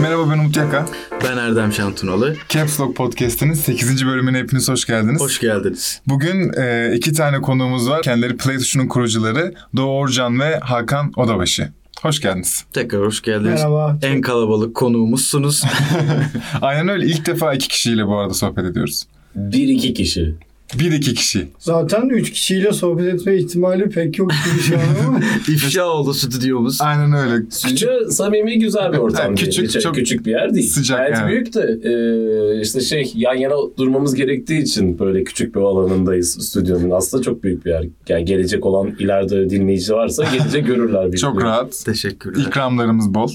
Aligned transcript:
Merhaba 0.00 0.30
ben 0.30 0.38
Umut 0.38 0.56
Yaka. 0.56 0.86
Ben 1.24 1.36
Erdem 1.36 1.72
Şantunalı. 1.72 2.36
Caps 2.48 2.80
Lock 2.80 2.96
Podcast'inin 2.96 3.52
8. 3.52 4.06
bölümüne 4.06 4.38
hepiniz 4.38 4.68
hoş 4.68 4.84
geldiniz. 4.84 5.20
Hoş 5.20 5.40
geldiniz. 5.40 6.00
Bugün 6.06 6.52
e, 6.60 6.92
iki 6.96 7.12
tane 7.12 7.40
konuğumuz 7.40 7.88
var. 7.90 8.02
Kendileri 8.02 8.36
Play 8.36 8.58
Tuşu'nun 8.58 8.86
kurucuları 8.86 9.54
Doğu 9.76 9.98
Orcan 9.98 10.40
ve 10.40 10.58
Hakan 10.58 11.12
Odabaşı. 11.16 11.68
Hoş 12.02 12.20
geldiniz. 12.20 12.64
Tekrar 12.72 13.02
hoş 13.06 13.22
geldiniz. 13.22 13.54
Merhaba. 13.54 13.98
En 14.02 14.20
kalabalık 14.20 14.74
konuğumuzsunuz. 14.74 15.62
Aynen 16.62 16.88
öyle. 16.88 17.06
İlk 17.06 17.26
defa 17.26 17.54
iki 17.54 17.68
kişiyle 17.68 18.06
bu 18.06 18.18
arada 18.18 18.34
sohbet 18.34 18.64
ediyoruz. 18.64 19.06
Bir 19.34 19.68
iki 19.68 19.94
kişi. 19.94 20.34
Bir 20.78 20.92
iki 20.92 21.14
kişi. 21.14 21.48
Zaten 21.58 22.08
üç 22.08 22.32
kişiyle 22.32 22.72
sohbet 22.72 23.14
etme 23.14 23.36
ihtimali 23.36 23.88
pek 23.88 24.18
yok 24.18 24.30
gibi 24.30 24.62
şu 24.62 24.74
an 24.76 25.06
ama. 25.06 25.20
İfşa 25.48 25.84
oldu 25.84 26.14
stüdyomuz. 26.14 26.80
Aynen 26.80 27.12
öyle. 27.12 27.44
Stüdyo 27.50 28.10
samimi 28.10 28.58
güzel 28.58 28.92
bir 28.92 28.98
ortam. 28.98 29.36
Değil. 29.36 29.50
küçük, 29.50 29.80
çok 29.80 29.94
küçük 29.94 30.26
bir 30.26 30.30
yer 30.30 30.54
değil. 30.54 30.68
sıcak, 30.68 30.98
Gayet 30.98 31.16
evet. 31.20 31.28
büyük 31.28 31.54
de 31.54 31.78
e, 31.90 32.60
işte 32.60 32.80
şey 32.80 33.12
yan 33.14 33.34
yana 33.34 33.54
durmamız 33.78 34.14
gerektiği 34.14 34.62
için 34.62 34.98
böyle 34.98 35.24
küçük 35.24 35.54
bir 35.54 35.60
alanındayız 35.60 36.48
stüdyonun. 36.48 36.90
Aslında 36.90 37.22
çok 37.22 37.42
büyük 37.42 37.64
bir 37.64 37.70
yer. 37.70 37.84
Yani 38.08 38.24
gelecek 38.24 38.66
olan 38.66 38.94
ileride 38.98 39.50
dinleyici 39.50 39.92
varsa 39.92 40.24
gelecek 40.38 40.66
görürler. 40.66 41.12
bizi. 41.12 41.20
Çok 41.22 41.42
rahat. 41.42 41.82
Teşekkürler. 41.84 42.44
İkramlarımız 42.46 43.14
bol. 43.14 43.28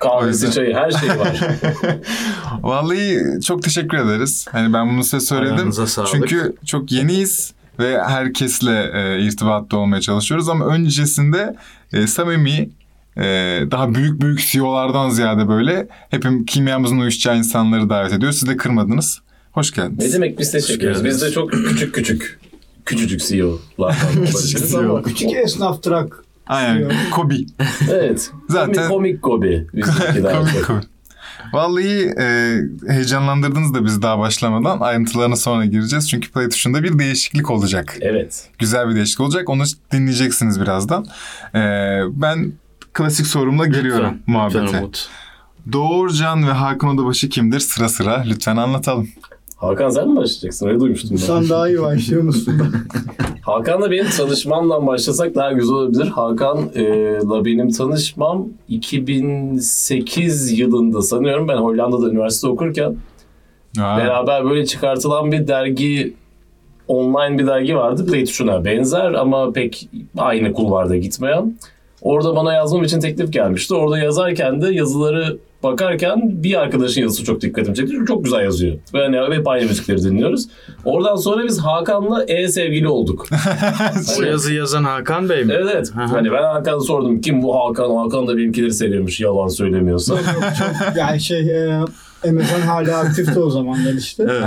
Kahvesi, 0.00 0.50
çayı 0.50 0.74
her 0.74 0.90
şey 0.90 1.08
var. 1.08 1.40
Vallahi 2.62 3.20
çok 3.46 3.62
teşekkür 3.62 3.98
ederiz. 3.98 4.46
Hani 4.52 4.72
ben 4.72 4.88
bunu 4.90 5.04
size 5.04 5.20
söyledim. 5.20 5.70
Çünkü 6.12 6.56
çok 6.66 6.92
yeniyiz 6.92 7.52
ve 7.78 8.02
herkesle 8.02 8.90
e, 8.94 9.22
irtibatta 9.26 9.76
olmaya 9.76 10.00
çalışıyoruz 10.00 10.48
ama 10.48 10.66
öncesinde 10.66 11.56
e, 11.92 12.06
samimi 12.06 12.70
e, 13.16 13.22
daha 13.70 13.94
büyük 13.94 14.20
büyük 14.20 14.40
CEO'lardan 14.40 15.08
ziyade 15.10 15.48
böyle 15.48 15.88
hepim 16.10 16.44
kimyamızın 16.44 16.98
uyuşacağı 16.98 17.38
insanları 17.38 17.90
davet 17.90 18.12
ediyoruz. 18.12 18.38
Siz 18.38 18.48
de 18.48 18.56
kırmadınız. 18.56 19.20
Hoş 19.52 19.70
geldiniz. 19.70 20.06
ne 20.06 20.12
demek 20.12 20.38
biz 20.38 20.52
teşekkür 20.52 20.84
ederiz. 20.86 21.04
Biz 21.04 21.22
de 21.22 21.30
çok 21.30 21.52
küçük 21.52 21.94
küçük 21.94 22.38
küçücük 22.86 23.20
CEO'lardan 23.20 24.16
olabiliriz 24.16 24.70
CEO. 24.70 24.80
ama. 24.80 25.02
Küçük 25.02 25.32
esnaf 25.32 25.82
trak. 25.82 26.24
Aynen. 26.46 26.92
Kobi. 27.10 27.46
Evet. 27.90 28.30
Zaten- 28.48 28.88
Komik, 28.88 29.22
daha 30.24 30.38
Komik 30.38 30.66
komik. 30.66 30.84
Vallahi 31.52 32.14
e, 32.20 32.56
heyecanlandırdınız 32.88 33.74
da 33.74 33.84
biz 33.84 34.02
daha 34.02 34.18
başlamadan 34.18 34.80
ayrıntılarına 34.80 35.36
sonra 35.36 35.64
gireceğiz. 35.64 36.10
Çünkü 36.10 36.30
Play 36.30 36.48
tuşunda 36.48 36.82
bir 36.82 36.98
değişiklik 36.98 37.50
olacak. 37.50 37.96
Evet. 38.00 38.48
Güzel 38.58 38.88
bir 38.88 38.94
değişiklik 38.94 39.20
olacak. 39.20 39.48
Onu 39.50 39.62
dinleyeceksiniz 39.92 40.60
birazdan. 40.60 41.06
E, 41.54 41.60
ben 42.10 42.52
klasik 42.92 43.26
sorumla 43.26 43.66
giriyorum 43.66 44.04
Lütfen, 44.04 44.22
muhabbete. 44.26 44.62
Lütfen 44.62 44.78
Umut. 44.82 45.08
Doğurcan 45.72 46.48
ve 46.48 46.52
Hakan 46.52 46.90
Odabaşı 46.90 47.28
kimdir? 47.28 47.60
Sıra 47.60 47.88
sıra 47.88 48.22
lütfen 48.26 48.56
anlatalım. 48.56 49.08
Hakan 49.66 49.90
sen 49.90 50.08
mi 50.08 50.16
başlayacaksın? 50.16 50.66
Öyle 50.68 50.80
duymuştum 50.80 51.10
ben. 51.10 51.16
Sen 51.16 51.48
daha 51.48 51.68
iyi 51.68 51.82
başlıyor 51.82 52.22
musun? 52.22 52.54
Hakan'la 53.42 53.90
benim 53.90 54.06
tanışmamdan 54.16 54.86
başlasak 54.86 55.34
daha 55.34 55.52
güzel 55.52 55.74
olabilir. 55.74 56.06
Hakan'la 56.06 57.44
benim 57.44 57.70
tanışmam 57.70 58.48
2008 58.68 60.58
yılında 60.58 61.02
sanıyorum. 61.02 61.48
Ben 61.48 61.56
Hollanda'da 61.56 62.10
üniversite 62.10 62.48
okurken 62.48 62.96
Aa, 63.80 63.98
beraber 63.98 64.44
böyle 64.44 64.66
çıkartılan 64.66 65.32
bir 65.32 65.48
dergi 65.48 66.14
online 66.88 67.38
bir 67.38 67.46
dergi 67.46 67.76
vardı. 67.76 68.06
Play 68.06 68.24
tuşuna 68.24 68.64
benzer 68.64 69.12
ama 69.12 69.52
pek 69.52 69.88
aynı 70.18 70.52
kulvarda 70.52 70.96
gitmeyen. 70.96 71.58
Orada 72.02 72.36
bana 72.36 72.52
yazmam 72.54 72.84
için 72.84 73.00
teklif 73.00 73.32
gelmişti. 73.32 73.74
Orada 73.74 73.98
yazarken 73.98 74.62
de 74.62 74.74
yazıları 74.74 75.38
bakarken 75.66 76.42
bir 76.42 76.60
arkadaşın 76.60 77.00
yazısı 77.00 77.24
çok 77.24 77.40
dikkatimi 77.40 77.76
çekti. 77.76 77.92
Çünkü 77.92 78.06
çok 78.06 78.24
güzel 78.24 78.40
yazıyor. 78.40 78.76
Ve 78.94 78.98
hani 78.98 79.36
hep 79.36 79.48
aynı 79.48 79.66
müzikleri 79.66 80.02
dinliyoruz. 80.02 80.48
Oradan 80.84 81.16
sonra 81.16 81.44
biz 81.44 81.58
Hakan'la 81.58 82.24
e-sevgili 82.24 82.88
olduk. 82.88 83.26
O 84.18 84.22
yazı 84.22 84.54
yazan 84.54 84.84
Hakan 84.84 85.28
Bey 85.28 85.44
mi? 85.44 85.52
Evet 85.56 85.66
evet. 85.74 85.90
Hani 85.94 86.32
ben 86.32 86.42
Hakan'a 86.42 86.80
sordum 86.80 87.20
kim 87.20 87.42
bu 87.42 87.54
Hakan? 87.54 87.96
Hakan 87.96 88.26
da 88.26 88.36
benimkileri 88.36 88.72
seviyormuş 88.72 89.20
yalan 89.20 89.48
söylemiyorsa. 89.48 90.18
yani 90.96 91.20
şey 91.20 91.40
e, 92.24 92.32
MSN 92.32 92.60
hala 92.60 92.98
aktifti 92.98 93.40
o 93.40 93.50
zamanlar 93.50 93.92
işte. 93.92 94.26
Evet. 94.30 94.44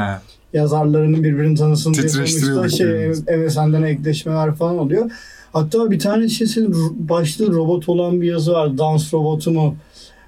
Yazarlarının 0.54 1.24
birbirini 1.24 1.58
tanısın 1.58 1.94
diye 1.94 2.10
sonuçta 2.10 2.70
şey. 2.70 3.10
MSN'den 3.38 3.84
ekleşmeler 3.84 4.56
falan 4.56 4.78
oluyor. 4.78 5.12
Hatta 5.54 5.92
bir 5.92 6.00
tane 6.00 6.30
şeysi 6.30 6.68
başlığı 7.10 7.54
robot 7.54 7.90
olan 7.90 8.22
bir 8.22 8.28
yazı 8.28 8.52
var. 8.52 8.78
Dans 8.78 9.14
robotu 9.14 9.52
mu? 9.52 9.76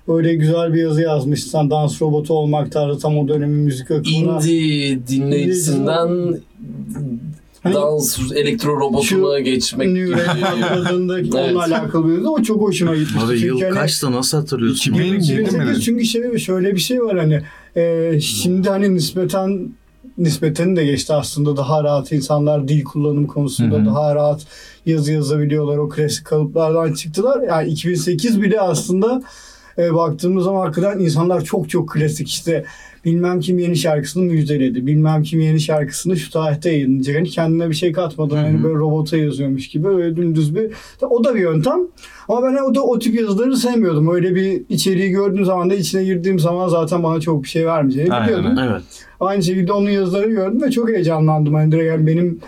Öyle 0.07 0.35
güzel 0.35 0.73
bir 0.73 0.81
yazı 0.81 1.01
yazmışsın. 1.01 1.69
Dans 1.69 2.01
robotu 2.01 2.33
olmak 2.33 2.71
tarzı 2.71 2.99
tam 2.99 3.17
o 3.17 3.27
dönemin 3.27 3.57
müzik 3.59 3.91
akımına. 3.91 4.39
Indie 4.39 4.99
dinleyicisinden 5.07 6.39
Hani- 7.63 7.75
dans 7.75 8.19
elektro 8.35 8.79
robotuna 8.79 9.39
geçmek 9.39 9.89
New 9.89 10.31
adında 10.73 11.19
Evet. 11.19 11.33
onunla 11.35 11.63
alakalı 11.63 12.07
bir 12.07 12.13
yazı. 12.13 12.31
O 12.31 12.43
çok 12.43 12.61
hoşuma 12.61 12.95
gitmişti. 12.95 13.25
Abi 13.25 13.39
yıl 13.39 13.61
hani- 13.61 13.73
kaçtı 13.73 14.11
nasıl 14.11 14.37
hatırlıyorsun? 14.37 14.91
2000 14.91 15.05
Yedi 15.05 15.41
mi? 15.41 15.43
2008 15.43 15.83
çünkü 15.83 16.05
şey, 16.05 16.37
şöyle 16.37 16.75
bir 16.75 16.79
şey 16.79 17.01
var 17.03 17.17
hani 17.17 17.41
e, 17.75 18.19
şimdi 18.21 18.69
hani 18.69 18.95
nispeten 18.95 19.69
nispeten 20.17 20.75
de 20.75 20.85
geçti 20.85 21.13
aslında 21.13 21.57
daha 21.57 21.83
rahat 21.83 22.11
insanlar 22.11 22.67
dil 22.67 22.83
kullanım 22.83 23.27
konusunda 23.27 23.75
Hı 23.75 23.81
hı. 23.81 23.85
daha 23.85 24.15
rahat 24.15 24.41
yazı 24.85 25.11
yazabiliyorlar 25.13 25.77
o 25.77 25.89
klasik 25.89 26.25
kalıplardan 26.25 26.93
çıktılar 26.93 27.41
yani 27.41 27.69
2008 27.69 28.41
bile 28.41 28.61
aslında 28.61 29.21
e, 29.77 29.93
baktığımız 29.93 30.43
zaman 30.43 30.65
hakikaten 30.65 30.99
insanlar 30.99 31.43
çok 31.43 31.69
çok 31.69 31.89
klasik 31.89 32.29
işte 32.29 32.65
bilmem 33.05 33.39
kim 33.39 33.59
yeni 33.59 33.75
şarkısını 33.75 34.23
müjdeledi 34.23 34.87
bilmem 34.87 35.23
kim 35.23 35.39
yeni 35.39 35.59
şarkısını 35.59 36.17
şu 36.17 36.31
tarihte 36.31 36.71
yayınlayacak 36.71 37.15
hani 37.15 37.29
kendine 37.29 37.69
bir 37.69 37.75
şey 37.75 37.91
katmadan 37.91 38.35
Hı 38.35 38.39
hı. 38.39 38.45
hani 38.45 38.63
böyle 38.63 38.75
robota 38.75 39.17
yazıyormuş 39.17 39.67
gibi 39.67 39.87
öyle 39.87 40.15
dümdüz 40.15 40.55
bir 40.55 40.71
o 41.01 41.23
da 41.23 41.35
bir 41.35 41.39
yöntem 41.39 41.79
ama 42.27 42.43
ben 42.43 42.55
o 42.55 42.75
da 42.75 42.83
o 42.83 42.99
tip 42.99 43.15
yazıları 43.15 43.57
sevmiyordum. 43.57 44.15
Öyle 44.15 44.35
bir 44.35 44.61
içeriği 44.69 45.11
gördüğüm 45.11 45.45
zaman 45.45 45.69
da 45.69 45.75
içine 45.75 46.03
girdiğim 46.03 46.39
zaman 46.39 46.67
zaten 46.67 47.03
bana 47.03 47.19
çok 47.21 47.43
bir 47.43 47.49
şey 47.49 47.65
vermeyeceğini 47.65 48.13
Aynen. 48.13 48.27
biliyordum. 48.27 48.57
Evet. 48.59 48.83
Aynı 49.19 49.43
şekilde 49.43 49.73
onun 49.73 49.89
yazılarını 49.89 50.33
gördüm 50.33 50.61
ve 50.61 50.71
çok 50.71 50.89
heyecanlandım. 50.89 51.53
Hani 51.53 51.71
direkt 51.71 51.87
yani 51.87 52.07
benim 52.07 52.39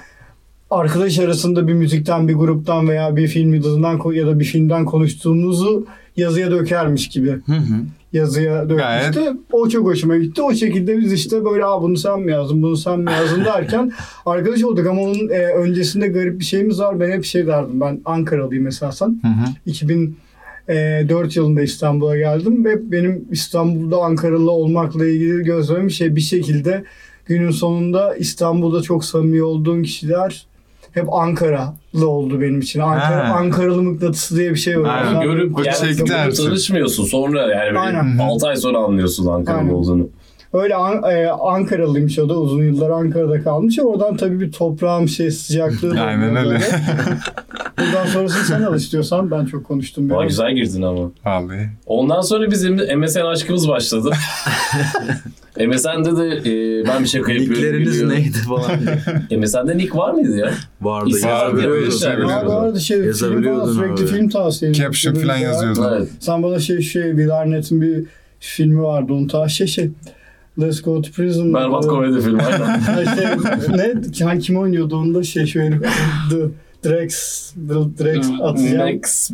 arkadaş 0.71 1.19
arasında 1.19 1.67
bir 1.67 1.73
müzikten, 1.73 2.27
bir 2.27 2.33
gruptan 2.33 2.89
veya 2.89 3.15
bir 3.15 3.27
film 3.27 3.53
yıldızından 3.53 4.13
ya 4.13 4.27
da 4.27 4.39
bir 4.39 4.45
filmden 4.45 4.85
konuştuğumuzu 4.85 5.85
yazıya 6.17 6.51
dökermiş 6.51 7.09
gibi 7.09 7.29
Hı 7.31 7.51
hı. 7.53 7.75
yazıya 8.13 8.63
Gayet. 8.63 9.15
dökmüştü. 9.15 9.37
O 9.51 9.69
çok 9.69 9.85
hoşuma 9.85 10.17
gitti. 10.17 10.41
O 10.41 10.53
şekilde 10.53 10.97
biz 10.97 11.13
işte 11.13 11.45
böyle 11.45 11.65
Aa, 11.65 11.81
bunu 11.81 11.97
sen 11.97 12.19
mi 12.19 12.31
yazdın, 12.31 12.61
bunu 12.63 12.77
sen 12.77 12.99
mi 12.99 13.11
yazdın 13.11 13.45
derken 13.45 13.91
arkadaş 14.25 14.63
olduk 14.63 14.87
ama 14.87 15.01
onun 15.01 15.29
e, 15.29 15.37
öncesinde 15.47 16.07
garip 16.07 16.39
bir 16.39 16.45
şeyimiz 16.45 16.79
var. 16.79 16.99
Ben 16.99 17.11
hep 17.11 17.25
şey 17.25 17.47
derdim. 17.47 17.81
Ben 17.81 18.01
Ankaralıyım 18.05 18.67
esasen. 18.67 19.07
Hı 19.21 19.27
hı. 19.27 19.45
2004 19.65 21.35
yılında 21.35 21.61
İstanbul'a 21.61 22.17
geldim 22.17 22.65
ve 22.65 22.91
benim 22.91 23.25
İstanbul'da 23.31 23.97
Ankaralı 23.97 24.51
olmakla 24.51 25.05
ilgili 25.07 25.43
gözlemim 25.43 25.91
şey 25.91 26.15
bir 26.15 26.21
şekilde 26.21 26.83
günün 27.25 27.51
sonunda 27.51 28.15
İstanbul'da 28.15 28.81
çok 28.81 29.05
samimi 29.05 29.43
olduğum 29.43 29.81
kişiler 29.81 30.45
hep 30.93 31.13
Ankaralı 31.13 32.09
oldu 32.09 32.41
benim 32.41 32.59
için. 32.59 32.79
Ankara, 32.79 33.29
Ha. 33.29 33.33
Ankaralı 33.33 33.83
mıknatısı 33.83 34.37
diye 34.37 34.51
bir 34.51 34.55
şey 34.55 34.81
var. 34.81 34.97
Aynen. 34.97 35.13
Yani 35.13 35.23
Görüp 35.25 35.57
artık. 35.59 36.35
tanışmıyorsun 36.37 37.05
sonra 37.05 37.41
yani 37.41 37.79
Aynen. 37.79 38.11
böyle 38.11 38.23
6 38.23 38.47
ay 38.47 38.55
sonra 38.55 38.77
anlıyorsun 38.77 39.27
Ankara'nın 39.27 39.59
Aynen. 39.61 39.73
olduğunu. 39.73 40.07
Öyle 40.53 40.75
An- 40.75 41.03
e, 41.11 41.27
Ankaralıymış 41.27 42.19
o 42.19 42.29
da 42.29 42.33
uzun 42.33 42.63
yıllar 42.63 42.89
Ankara'da 42.89 43.43
kalmış. 43.43 43.79
Oradan 43.79 44.17
tabii 44.17 44.39
bir 44.39 44.51
toprağım 44.51 45.07
şey 45.07 45.31
sıcaklığı. 45.31 46.01
Aynen 46.01 46.35
öyle. 46.35 46.59
Buradan 47.85 48.05
sonrasını 48.05 48.43
sen 48.43 48.61
al 48.61 48.75
istiyorsan 48.75 49.31
ben 49.31 49.45
çok 49.45 49.65
konuştum. 49.65 50.09
Biraz. 50.09 50.27
güzel 50.27 50.55
girdin 50.55 50.81
ama. 50.81 51.11
Vallahi. 51.25 51.69
Ondan 51.85 52.21
sonra 52.21 52.51
bizim 52.51 52.99
MSN 52.99 53.19
aşkımız 53.19 53.67
başladı. 53.67 54.11
MSN'de 55.67 56.17
de 56.17 56.37
e, 56.37 56.85
ben 56.87 57.03
bir 57.03 57.07
şaka 57.07 57.31
yapıyorum. 57.31 57.53
Nickleriniz 57.53 58.03
neydi 58.03 58.37
falan. 58.37 58.79
MSN'de 59.31 59.77
nick 59.77 59.97
var 59.97 60.13
mıydı 60.13 60.37
ya? 60.37 60.51
Vardı. 60.81 61.09
Vardı, 61.23 61.83
yazabiliyordun. 61.85 62.47
bu 62.47 62.53
arada 62.53 62.79
şey 62.79 62.97
film 62.97 63.07
Yazabiliyordun 63.07 63.59
falan 63.59 63.73
sürekli 63.73 64.07
film 64.07 64.29
tavsiye. 64.29 64.73
Caption 64.73 65.13
falan 65.13 65.37
yazıyordun. 65.37 65.87
Evet. 65.97 66.09
Sen 66.19 66.43
bana 66.43 66.59
şey 66.59 66.81
şey 66.81 67.03
Will 67.03 67.29
Arnett'in 67.29 67.81
bir 67.81 68.05
filmi 68.39 68.83
vardı 68.83 69.13
onu 69.13 69.27
ta 69.27 69.47
şey 69.47 69.67
şey 69.67 69.91
Let's 70.61 70.81
Go 70.81 71.01
to 71.01 71.11
Prison. 71.11 71.53
Berbat 71.53 71.87
komedi 71.87 72.21
filmi 72.21 72.41
aynen. 72.41 72.79
Şey, 73.15 73.25
ne? 73.77 73.93
Hani 74.25 74.39
kim 74.39 74.57
oynuyordu 74.57 74.97
onda 74.97 75.23
şey 75.23 75.45
şöyle 75.45 75.79
Drex, 76.83 77.51
Drex 77.99 78.27
atacağım. 78.43 78.95
Max 78.95 79.31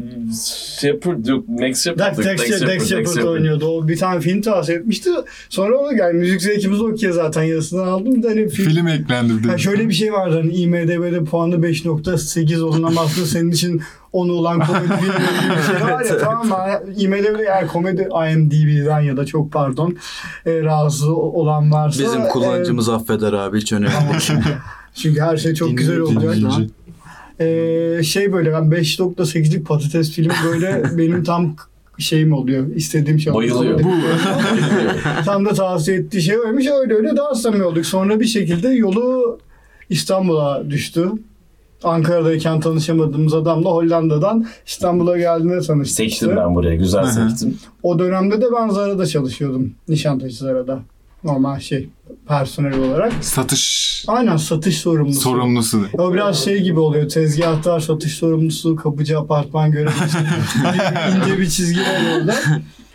Shepard 0.82 1.26
yok. 1.26 1.50
Max 1.50 1.84
Shepard. 1.84 2.18
Dex, 2.18 2.26
Dex, 2.26 2.62
Dex 2.62 2.90
Shepard 2.90 3.24
oynuyordu. 3.24 3.66
O 3.68 3.88
bir 3.88 3.98
tane 3.98 4.22
film 4.22 4.42
tavsiye 4.42 4.78
etmişti. 4.78 5.10
Sonra 5.50 5.78
o 5.78 5.92
yani 5.92 6.14
müzik 6.14 6.42
zevkimiz 6.42 6.82
okey 6.82 7.12
zaten 7.12 7.44
yarısını 7.44 7.84
aldım. 7.84 8.24
De 8.24 8.28
hani 8.28 8.50
film, 8.50 8.70
Film 8.70 8.88
eklendi. 8.88 9.48
Ha 9.48 9.58
şöyle 9.58 9.90
bir 9.90 9.94
şey 9.94 10.14
vardı 10.14 10.36
hani 10.36 10.54
IMDB'de 10.54 11.24
puanı 11.24 11.56
5.8 11.56 12.62
olan 12.62 12.84
ama 12.84 13.02
aslında 13.02 13.28
senin 13.28 13.52
için 13.52 13.82
10 14.14 14.30
olan 14.30 14.60
komedi 14.60 14.88
filmi 14.88 15.14
gibi 15.42 15.58
bir 15.58 15.64
şey 15.64 15.88
var 15.88 16.06
ya 16.06 16.18
tamam 16.18 16.48
mı? 16.48 16.58
IMDB'de 16.98 17.44
eğer 17.44 17.68
komedi 17.68 18.02
IMDB'den 18.32 19.00
ya 19.00 19.18
da 19.18 19.26
çok 19.26 19.52
pardon 19.52 19.98
e, 20.46 20.62
rahatsız 20.62 21.08
olan 21.10 21.72
varsa 21.72 22.04
Bizim 22.04 22.22
e, 22.22 22.28
kullanıcımız 22.28 22.90
affeder 22.90 23.34
abi 23.34 23.62
hiç 23.62 23.74
önemli 23.74 23.92
değil. 23.92 24.58
çünkü 24.96 25.22
her 25.22 25.38
şey 25.38 25.54
çok 25.54 25.78
güzel 25.78 26.00
olacak. 26.00 26.36
Dinleyici. 26.36 26.70
Ee, 27.40 28.04
şey 28.04 28.34
böyle 28.34 28.54
ben 28.54 28.64
5.8'lik 28.64 29.68
patates 29.68 30.12
filmi 30.12 30.34
böyle 30.46 30.84
benim 30.98 31.24
tam 31.24 31.56
şeyim 31.98 32.34
oluyor. 32.34 32.68
istediğim 32.76 33.20
şey 33.20 33.34
oluyor. 33.34 33.56
Bayılıyor. 33.56 33.80
tam 35.26 35.46
da 35.46 35.54
tavsiye 35.54 35.98
ettiği 35.98 36.22
şey 36.22 36.40
oymuş. 36.40 36.68
Öyle 36.68 36.94
öyle 36.94 37.18
daha 37.18 37.36
samimi 37.36 37.64
olduk. 37.64 37.86
Sonra 37.86 38.20
bir 38.20 38.26
şekilde 38.26 38.70
yolu 38.70 39.40
İstanbul'a 39.90 40.70
düştü. 40.70 41.10
Ankara'dayken 41.84 42.60
tanışamadığımız 42.60 43.34
adamla 43.34 43.70
Hollanda'dan 43.70 44.48
İstanbul'a 44.68 45.18
geldiğinde 45.18 45.62
tanıştık. 45.62 45.98
Seçtim 45.98 46.36
ben 46.36 46.56
buraya. 46.56 46.76
Güzel 46.76 47.06
seçtim. 47.06 47.58
O 47.84 48.00
dönemde 48.00 48.42
de 48.42 48.46
ben 48.56 48.70
Zara'da 48.70 49.06
çalışıyordum. 49.06 49.72
Nişantaşı 49.88 50.36
Zara'da. 50.36 50.80
Normal 51.24 51.60
şey 51.60 51.90
personel 52.28 52.80
olarak. 52.80 53.14
Satış 53.22 53.90
Aynen 54.08 54.38
satış 54.38 54.78
sorumlusu. 54.78 55.20
sorumlusu. 55.20 55.86
O 55.98 56.14
biraz 56.14 56.44
şey 56.44 56.62
gibi 56.62 56.80
oluyor. 56.80 57.10
Tezgahtar, 57.10 57.80
satış 57.80 58.14
sorumlusu, 58.14 58.76
kapıcı, 58.76 59.20
apartman 59.20 59.72
görevlisi. 59.72 60.18
ince 61.18 61.40
bir 61.40 61.50
çizgi 61.50 61.80
var 61.80 62.20
orada. 62.20 62.36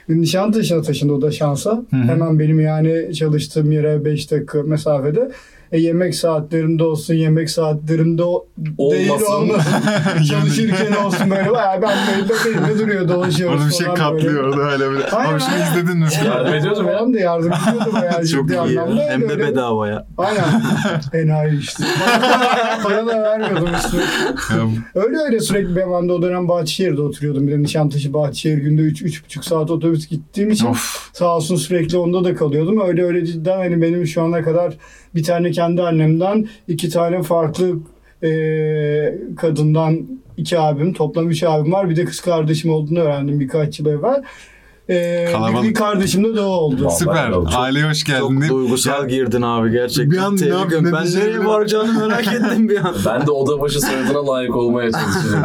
Nişantaşı'na 0.09 0.83
taşındı 0.83 1.13
o 1.13 1.23
da 1.23 1.31
şansa. 1.31 1.71
hı. 1.91 1.97
Hemen 1.97 2.39
benim 2.39 2.61
yani 2.61 3.15
çalıştığım 3.15 3.73
yere 3.73 4.05
5 4.05 4.31
dakika 4.31 4.63
mesafede. 4.63 5.31
E, 5.75 5.79
yemek 5.81 6.15
saatlerinde 6.15 6.85
olsun, 6.85 7.15
yemek 7.15 7.51
saatlerinde 7.51 8.25
o- 8.25 8.47
değil 8.79 9.09
Olmasın. 9.11 9.33
olmasın. 9.33 9.73
Çalışırken 10.31 11.05
olsun 11.05 11.31
böyle. 11.31 11.51
Bayağı 11.53 11.83
ben 11.83 11.91
böyle 12.29 12.51
elimde 12.59 12.79
duruyor 12.79 13.09
dolaşıyoruz 13.09 13.57
Orada 13.61 13.69
bir 13.71 13.75
şey 13.75 13.87
falan 13.87 13.99
katlıyor 13.99 14.35
böyle. 14.35 14.47
orada 14.63 14.73
öyle 14.85 14.91
bir. 14.99 15.19
Aynen, 15.19 15.33
Abi 15.35 15.41
şunu 15.41 15.51
aynen. 15.55 15.67
izledin 15.73 15.99
mi? 15.99 16.07
Yardım 16.27 16.55
ediyordum 16.55 16.87
ya. 16.87 16.99
Ben 17.01 17.15
de 17.15 17.19
yardım 17.21 17.53
ediyordum 17.71 17.93
bayağı 17.95 18.27
Çok 18.27 18.49
ciddi 18.49 18.53
iyi. 18.69 18.81
anlamda. 18.81 19.03
Hem 19.03 19.21
de 19.21 19.25
Öyle- 19.27 19.49
bedavaya. 19.49 20.07
Aynen. 20.19 20.45
Enayi 21.13 21.59
işte. 21.61 21.85
Para 22.83 23.07
da 23.07 23.23
vermiyordum 23.23 23.69
işte. 23.85 23.97
Ya, 24.55 24.61
Öyle 25.03 25.17
öyle 25.19 25.41
sürekli 25.41 25.77
ben, 25.77 25.93
ben 25.93 26.09
de 26.09 26.13
o 26.13 26.23
dönem 26.23 26.49
Bahçeşehir'de 26.49 27.01
oturuyordum. 27.03 27.47
Bir 27.47 27.53
de 27.53 27.63
Nişantaşı 27.63 28.15
Bahçeşehir 28.15 28.59
günde 28.59 28.83
3-3,5 28.83 29.43
saat 29.49 29.71
otobüs 29.71 30.09
gittiğim 30.09 30.51
için 30.51 30.67
of. 30.67 31.11
sağ 31.13 31.37
olsun 31.37 31.57
sürekli 31.57 31.97
onda 31.99 32.25
da 32.25 32.35
kalıyordum. 32.35 32.81
Öyle 32.89 33.05
öyle 33.05 33.27
cidden 33.27 33.57
hani 33.59 33.83
benim 33.83 34.07
şu 34.07 34.23
ana 34.23 34.43
kadar 34.43 34.75
bir 35.15 35.23
tane 35.25 35.51
kendi 35.51 35.64
annemden 35.67 36.49
iki 36.69 36.89
tane 36.91 37.23
farklı 37.23 37.73
eee, 38.23 39.19
kadından 39.37 39.99
iki 40.37 40.59
abim 40.59 40.93
toplam 40.93 41.31
üç 41.31 41.43
abim 41.43 41.73
var. 41.73 41.91
Bir 41.91 41.97
de 41.97 42.05
kız 42.05 42.21
kardeşim 42.21 42.73
olduğunu 42.73 42.99
öğrendim 43.01 43.41
birkaç 43.41 43.81
yıl 43.81 43.87
evvel. 43.87 44.23
Eee 44.89 45.29
Kalabalık. 45.33 45.63
bir, 45.65 45.69
bir 45.69 45.75
kardeşim 45.75 46.37
de 46.37 46.41
o 46.41 46.45
oldu. 46.45 46.85
Vallahi 46.85 46.99
Süper. 46.99 47.31
çok- 47.33 47.49
Aileye 47.57 47.89
hoş 47.89 48.05
geldin. 48.05 48.41
Çok 48.41 48.49
duygusal 48.51 49.03
Ya, 49.03 49.09
girdin 49.09 49.43
abi 49.43 49.71
gerçekten. 49.71 50.11
Bir 50.11 50.17
an 50.19 50.33
ne 50.33 50.37
Tebrik 50.39 50.53
yap- 50.55 50.69
ederim. 50.69 50.85
ne 50.85 50.93
ben 50.93 51.05
nereye 51.05 51.45
varacağını 51.45 52.07
merak 52.09 52.27
ettim 52.27 52.69
bir 52.69 52.77
an. 52.85 52.95
Ben 53.07 53.27
de 53.27 53.31
oda 53.31 53.61
başı 53.61 53.81
soyadına 53.81 54.27
layık 54.27 54.57
olmaya 54.57 54.91
çalışacağım. 54.93 55.45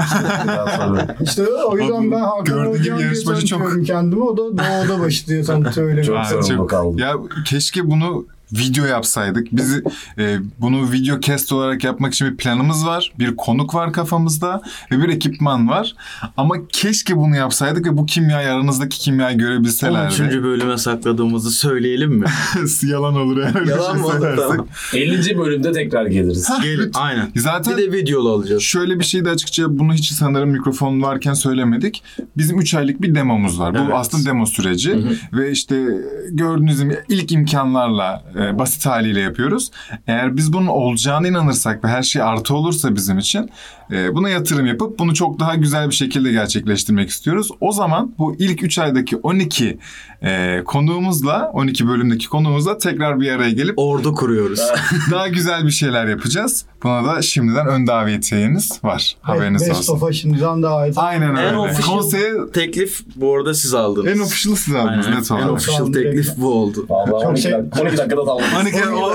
işte 1.23 1.43
o 1.67 1.77
yüzden 1.77 2.11
ben 2.11 2.19
Hakan 2.19 2.43
gördüğüm 2.45 2.71
Hocam 2.71 2.97
diye 2.97 3.07
yarışmacı 3.07 3.45
çok- 3.45 3.85
kendimi. 3.85 4.23
O 4.23 4.37
da 4.37 4.41
Doğu'da 4.57 4.99
başı 4.99 5.27
diye 5.27 5.41
tanıtıyor 5.43 5.87
öyle. 5.89 6.03
Çok 6.03 6.25
sorumlu 6.25 6.47
çok- 6.47 6.69
kaldım. 6.69 6.97
Ya 6.97 7.13
keşke 7.45 7.91
bunu 7.91 8.25
video 8.51 8.85
yapsaydık. 8.85 9.47
Bizi 9.51 9.83
e, 10.17 10.37
bunu 10.59 10.91
video 10.91 11.19
cast 11.19 11.51
olarak 11.51 11.83
yapmak 11.83 12.13
için 12.13 12.27
bir 12.31 12.37
planımız 12.37 12.85
var. 12.85 13.13
Bir 13.19 13.35
konuk 13.35 13.75
var 13.75 13.93
kafamızda 13.93 14.61
ve 14.91 15.03
bir 15.03 15.09
ekipman 15.09 15.69
var. 15.69 15.95
Ama 16.37 16.55
keşke 16.67 17.17
bunu 17.17 17.35
yapsaydık 17.35 17.85
ve 17.85 17.97
bu 17.97 18.05
kimyayı 18.05 18.51
aranızdaki 18.51 18.99
kimyayı 18.99 19.35
13. 19.35 19.43
görebilselerdi. 19.45 20.43
bölüme 20.43 20.77
sakladığımızı 20.77 21.51
söyleyelim 21.51 22.11
mi? 22.11 22.25
Yalan 22.83 23.15
olur 23.15 23.37
yani. 23.37 23.57
öyle 23.57 23.65
bir 23.65 23.69
Yalan 23.69 23.91
şey 23.93 24.01
mı 24.01 24.07
olur? 24.07 24.37
Tamam. 24.37 24.67
50. 24.93 25.37
bölümde 25.37 25.71
tekrar 25.71 26.05
geliriz. 26.05 26.49
Gelin. 26.63 26.91
Aynen. 26.93 27.31
Zaten 27.35 27.77
Bir 27.77 27.83
de 27.83 27.91
videolu 27.97 28.29
alacağız. 28.31 28.61
Şöyle 28.63 28.99
bir 28.99 29.05
şey 29.05 29.25
de 29.25 29.29
açıkça 29.29 29.79
bunu 29.79 29.93
hiç 29.93 30.11
sanırım 30.11 30.49
mikrofon 30.49 31.01
varken 31.01 31.33
söylemedik. 31.33 32.03
Bizim 32.37 32.59
3 32.59 32.73
aylık 32.73 33.01
bir 33.01 33.15
demomuz 33.15 33.59
var. 33.59 33.73
Bu 33.73 33.77
Evet. 33.77 33.91
aslında 33.93 34.25
demo 34.25 34.45
süreci 34.45 35.03
ve 35.33 35.51
işte 35.51 35.85
gördüğünüz 36.31 36.83
gibi 36.83 36.97
ilk 37.09 37.31
imkanlarla 37.31 38.23
e, 38.39 38.59
basit 38.59 38.85
haliyle 38.85 39.19
yapıyoruz. 39.19 39.71
Eğer 40.07 40.37
biz 40.37 40.53
bunun 40.53 40.67
olacağına 40.67 41.27
inanırsak 41.27 41.83
ve 41.83 41.87
her 41.87 42.03
şey 42.03 42.21
artı 42.21 42.55
olursa 42.55 42.95
bizim 42.95 43.17
için 43.17 43.49
e, 43.91 44.15
buna 44.15 44.29
yatırım 44.29 44.65
yapıp 44.65 44.99
bunu 44.99 45.13
çok 45.13 45.39
daha 45.39 45.55
güzel 45.55 45.89
bir 45.89 45.95
şekilde 45.95 46.31
gerçekleştirmek 46.31 47.09
istiyoruz. 47.09 47.49
O 47.61 47.71
zaman 47.71 48.13
bu 48.17 48.35
ilk 48.39 48.63
3 48.63 48.79
aydaki 48.79 49.17
12 49.17 49.77
e, 50.23 50.61
konuğumuzla 50.65 51.51
12 51.53 51.87
bölümdeki 51.87 52.27
konuğumuzla 52.29 52.77
tekrar 52.77 53.19
bir 53.19 53.31
araya 53.31 53.49
gelip 53.51 53.73
Ordu 53.79 54.13
kuruyoruz. 54.15 54.59
daha 55.11 55.27
güzel 55.27 55.65
bir 55.65 55.71
şeyler 55.71 56.05
yapacağız. 56.07 56.65
Buna 56.83 57.05
da 57.15 57.21
şimdiden 57.21 57.67
ön 57.67 57.87
davetiyeniz 57.87 58.79
var. 58.83 59.15
Haberiniz 59.21 59.61
Best 59.69 59.79
olsun. 59.79 59.93
of'a 59.95 60.11
şimdiden 60.13 60.63
daha 60.63 60.87
iyi. 60.87 60.93
Aynen 60.95 61.29
En 61.29 61.35
öyle. 61.37 61.57
official 61.57 61.93
Konseye 61.95 62.33
teklif 62.53 63.01
bu 63.15 63.35
arada 63.35 63.53
siz 63.53 63.73
aldınız. 63.73 64.07
en 64.07 64.19
official 64.19 64.55
siz 64.55 64.75
aldınız 64.75 65.05
Aynen. 65.05 65.19
net 65.19 65.31
En 65.31 65.35
olarak. 65.35 65.51
official 65.51 65.81
Aldım 65.81 65.93
teklif 65.93 66.37
bu 66.37 66.53
oldu. 66.53 66.85
Vallahi 66.89 67.09
Çok 67.09 67.25
12, 67.25 67.41
şey- 67.41 67.51
dak- 67.51 67.81
12 67.81 67.97
dakikada 67.97 68.25
tamam. 68.25 68.41
Hani 68.53 68.71
ki 68.71 68.77
o 68.87 69.11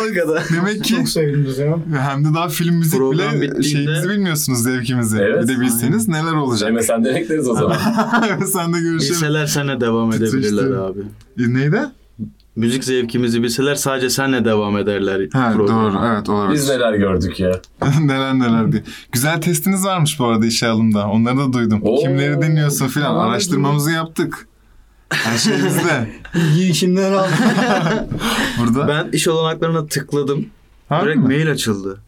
demek 0.55 0.85
ki 0.85 0.95
Çok 0.97 1.09
sevindiniz 1.09 1.59
ya. 1.59 1.77
hem 2.01 2.25
de 2.25 2.35
daha 2.35 2.49
film 2.49 2.75
müzik 2.75 2.99
Program 2.99 3.33
bile 3.41 3.45
bittiğinde- 3.51 3.63
şeyimizi 3.63 4.09
bilmiyorsunuz 4.09 4.64
zevkimizi. 4.65 5.19
Evet. 5.19 5.43
Bir 5.43 5.49
de 5.49 5.61
bilseniz 5.61 6.09
neler 6.09 6.33
olacak. 6.33 6.69
Cem'e 6.69 6.83
sen 6.83 7.05
de 7.05 7.15
bekleriz 7.15 7.49
o 7.49 7.55
zaman. 7.55 7.77
Sen 8.47 8.73
de 8.75 8.79
görüşelim. 8.81 9.13
Bilseler 9.15 9.47
senle 9.47 9.81
devam 9.81 10.13
edebilirler 10.13 10.77
abi. 10.77 11.01
E, 11.39 11.55
Neydi? 11.55 11.81
Müzik 12.57 12.85
zevkimizi 12.85 13.43
bilseler 13.43 13.75
sadece 13.75 14.11
senle 14.11 14.45
devam 14.45 14.79
ederler. 14.79 15.29
Ha, 15.33 15.55
doğru 15.59 15.99
evet 16.07 16.29
olabilir. 16.29 16.55
Biz 16.55 16.69
neler 16.69 16.95
gördük 16.95 17.41
ya. 17.41 17.61
neler 18.01 18.35
neler 18.35 18.73
diye. 18.73 18.83
Güzel 19.13 19.41
testiniz 19.41 19.85
varmış 19.85 20.19
bu 20.21 20.25
arada 20.27 20.47
işe 20.47 20.67
alımda. 20.69 21.09
Onları 21.09 21.39
da 21.39 21.53
duydum. 21.53 21.81
Oo. 21.83 21.97
Kimleri 22.03 22.43
dinliyorsun 22.43 22.87
filan. 22.87 23.17
Araştırmamızı 23.17 23.91
yaptık. 23.91 24.49
Her 25.09 25.39
şey 25.39 25.55
bizde. 25.57 26.09
İyi 26.57 26.71
işimden 26.71 27.13
aldım. 27.13 27.31
Burada. 28.61 28.89
Ben 28.89 29.11
iş 29.13 29.29
olanaklarına 29.29 29.87
tıkladım. 29.87 30.47
Harbi 30.89 31.07
Direkt 31.07 31.21
mi? 31.21 31.27
mail 31.27 31.51
açıldı. 31.51 31.99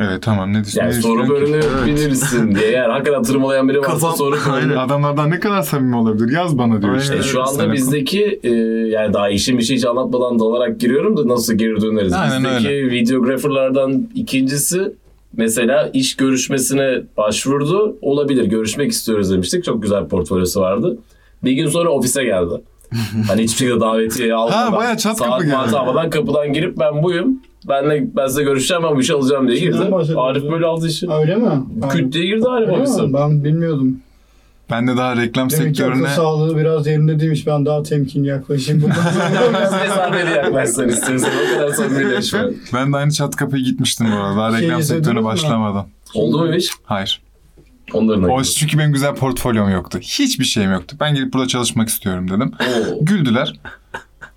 Evet 0.00 0.22
tamam 0.22 0.50
ne 0.50 0.54
diyorsun? 0.54 0.80
Yani 0.80 0.88
ne 0.88 0.92
soru 1.02 1.22
düşünüyorsun 1.22 1.52
bölümünü 1.52 1.86
bilirsin 1.86 2.54
diye. 2.54 2.66
Eğer 2.68 2.88
hakikaten 2.88 3.22
tırmalayan 3.22 3.68
biri 3.68 3.78
varsa 3.78 3.92
Kafam- 3.92 4.16
soru. 4.16 4.36
Aynen. 4.52 4.76
Adamlardan 4.76 5.30
ne 5.30 5.40
kadar 5.40 5.62
samimi 5.62 5.96
olabilir? 5.96 6.32
Yaz 6.32 6.58
bana 6.58 6.82
diyor 6.82 6.96
işte. 6.96 7.16
E, 7.16 7.22
şu 7.22 7.40
anda 7.42 7.52
Sana- 7.52 7.72
bizdeki 7.72 8.40
e, 8.42 8.50
yani 8.88 9.12
daha 9.14 9.30
işin 9.30 9.58
bir 9.58 9.62
şey 9.62 9.76
hiç 9.76 9.84
anlatmadan 9.84 10.38
dalarak 10.38 10.80
giriyorum 10.80 11.16
da 11.16 11.28
nasıl 11.28 11.54
geri 11.54 11.80
döneriz. 11.80 12.12
Aynen 12.12 12.44
bizdeki 12.44 12.90
videographerlardan 12.90 14.08
ikincisi 14.14 14.92
mesela 15.36 15.90
iş 15.92 16.16
görüşmesine 16.16 17.02
başvurdu. 17.16 17.96
Olabilir 18.02 18.44
görüşmek 18.44 18.90
istiyoruz 18.92 19.30
demiştik. 19.30 19.64
Çok 19.64 19.82
güzel 19.82 20.04
bir 20.04 20.08
portfolyosu 20.08 20.60
vardı. 20.60 20.98
Bir 21.44 21.52
gün 21.52 21.68
sonra 21.68 21.88
ofise 21.88 22.24
geldi. 22.24 22.54
Hani 23.28 23.42
hiçbir 23.42 23.56
şekilde 23.56 23.80
davetiye 23.80 24.34
almadan. 24.34 24.72
bayağı 24.72 24.96
çat 24.96 25.18
kapı 25.18 25.30
saat 25.30 25.42
geldi. 25.42 25.76
almadan 25.78 26.10
kapıdan 26.10 26.52
girip 26.52 26.78
ben 26.78 27.02
buyum. 27.02 27.40
Benle, 27.68 28.06
ben 28.16 28.26
size 28.26 28.42
görüşeceğim 28.42 28.82
ben 28.82 28.96
bu 28.96 29.00
işi 29.00 29.14
alacağım 29.14 29.48
diye 29.48 29.58
Kimden 29.58 29.78
girdi. 29.80 29.92
bahsediyorsun? 29.92 30.26
Arif 30.28 30.42
böyle 30.52 30.66
aldı 30.66 30.88
işi. 30.88 31.10
Öyle 31.10 31.36
mi? 31.36 31.50
Ben, 31.68 31.88
Küt 31.88 32.12
diye 32.12 32.26
girdi 32.26 32.48
Arif 32.48 32.68
Öyle 32.68 32.80
ofise. 32.82 33.12
Ben 33.12 33.44
bilmiyordum. 33.44 33.96
Ben 34.70 34.86
de 34.88 34.96
daha 34.96 35.16
reklam 35.16 35.50
Demek 35.50 35.74
ki 35.74 35.84
akıl 35.84 35.92
sektörüne... 35.94 36.14
sağlığı 36.14 36.56
biraz 36.56 36.86
yerinde 36.86 37.20
değilmiş. 37.20 37.46
Ben 37.46 37.66
daha 37.66 37.82
temkinli 37.82 38.28
yaklaşayım. 38.28 38.82
Biraz 39.50 39.72
mesafeli 39.72 40.30
yaklaşsan 40.30 40.88
istiyorsan 40.88 41.30
o 41.52 41.56
kadar 41.58 41.68
samimileşme. 41.70 42.44
Ben 42.74 42.92
de 42.92 42.96
aynı 42.96 43.12
çat 43.12 43.36
kapıya 43.36 43.62
gitmiştim 43.62 44.06
bu 44.12 44.16
arada. 44.16 44.36
Daha 44.36 44.50
Şey 44.50 44.60
reklam 44.60 44.80
izlediniz 44.80 44.86
sektörüne 45.04 45.20
mi? 45.20 45.24
başlamadan. 45.24 45.86
Oldu 46.14 46.38
mu 46.38 46.54
iş? 46.54 46.70
Hayır. 46.84 47.22
Onların 47.92 48.30
O 48.30 48.42
çünkü 48.42 48.78
benim 48.78 48.92
güzel 48.92 49.14
portfolyom 49.14 49.70
yoktu. 49.70 49.98
Hiçbir 50.02 50.44
şeyim 50.44 50.72
yoktu. 50.72 50.96
Ben 51.00 51.14
gelip 51.14 51.32
burada 51.32 51.48
çalışmak 51.48 51.88
istiyorum 51.88 52.30
dedim. 52.30 52.52
Güldüler. 53.00 53.60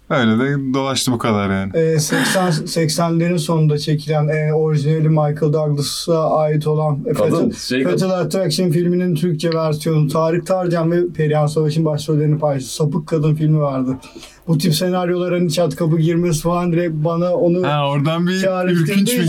Öyle 0.09 0.39
de 0.39 0.73
dolaştı 0.73 1.11
bu 1.11 1.17
kadar 1.17 1.49
yani. 1.49 1.71
Ee, 1.77 1.99
80 1.99 2.51
80'lerin 2.51 3.37
sonunda 3.37 3.77
çekilen 3.77 4.27
e, 4.27 4.53
orijinali 4.53 5.09
Michael 5.09 5.53
Douglas'a 5.53 6.29
ait 6.29 6.67
olan 6.67 6.99
e, 7.05 7.13
Kadın, 7.13 7.31
Fatal, 7.31 7.51
şey. 7.51 7.83
Fatal 7.83 8.09
Attraction 8.09 8.69
filminin 8.69 9.15
Türkçe 9.15 9.49
versiyonu 9.53 10.07
Tarık 10.07 10.47
Tarcan 10.47 10.91
ve 10.91 11.07
Perihan 11.07 11.47
Savaş'ın 11.47 11.85
başrollerini 11.85 12.39
paylaştı. 12.39 12.73
Sapık 12.73 13.07
Kadın 13.07 13.35
filmi 13.35 13.59
vardı. 13.59 13.97
Bu 14.47 14.57
tip 14.57 14.75
senaryoların 14.75 15.47
çat 15.47 15.75
kapı 15.75 15.97
girmesi 15.97 16.41
falan 16.41 16.71
direkt 16.71 16.93
bana 16.93 17.33
onu 17.33 17.67
Ha 17.67 17.89
oradan 17.89 18.27
bir 18.27 18.33
ürkünç 18.71 19.17
mü 19.17 19.25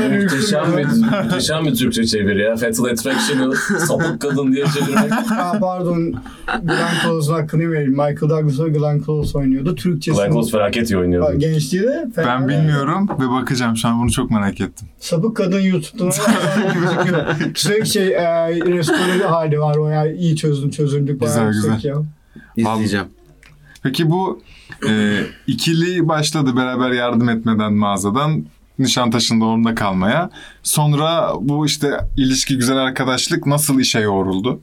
ben 0.00 0.22
Muhteşem 0.22 0.76
bir, 0.76 0.84
muhteşem 1.24 1.64
bir 1.64 1.74
Türkçe 1.74 2.06
çeviri 2.06 2.42
ya. 2.42 2.56
Fatal 2.56 2.84
Attraction'ı 2.84 3.56
sapık 3.56 4.20
kadın 4.20 4.52
diye 4.52 4.64
çevirmek. 4.66 5.12
Aa, 5.12 5.58
pardon 5.60 6.14
Glenn 6.62 6.94
Close'un 7.02 7.34
hakkını 7.34 7.70
vereyim. 7.72 7.90
Michael 7.90 8.20
Douglas 8.20 8.60
ve 8.60 8.68
Glenn 8.68 9.02
Close 9.06 9.38
oynuyordu. 9.38 9.74
Türkçesi. 9.74 10.18
Glenn 10.18 10.32
Close 10.32 10.50
felaket 10.50 10.90
iyi 10.90 10.98
oynuyordu. 10.98 11.38
Gençliği 11.38 11.82
de 11.82 12.08
fena 12.14 12.26
Ben 12.26 12.48
bilmiyorum 12.48 13.08
ve 13.20 13.30
bakacağım 13.30 13.76
şu 13.76 13.88
an 13.88 14.02
bunu 14.02 14.10
çok 14.10 14.30
merak 14.30 14.60
ettim. 14.60 14.88
Sapık 14.98 15.36
kadın 15.36 15.60
YouTube'dan. 15.60 16.10
Sürekli 17.54 17.86
şey 17.90 18.08
e, 18.08 18.50
restore 18.50 19.24
hali 19.24 19.60
var 19.60 19.76
o 19.76 19.88
ya 19.88 20.12
iyi 20.12 20.36
çözdüm 20.36 20.70
çözüldük. 20.70 21.20
Güzel, 21.20 21.48
güzel. 21.52 21.80
Ya. 21.82 21.94
İzleyeceğim. 22.56 23.06
Peki 23.82 24.10
bu 24.10 24.40
e, 24.88 25.20
ikili 25.46 26.08
başladı 26.08 26.56
beraber 26.56 26.90
yardım 26.90 27.28
etmeden 27.28 27.72
mağazadan 27.72 28.44
Nişantaşı'nda 28.78 29.44
orada 29.44 29.74
kalmaya. 29.74 30.30
Sonra 30.62 31.32
bu 31.40 31.66
işte 31.66 31.90
ilişki 32.16 32.56
güzel 32.56 32.76
arkadaşlık 32.76 33.46
nasıl 33.46 33.80
işe 33.80 34.00
yoğruldu? 34.00 34.60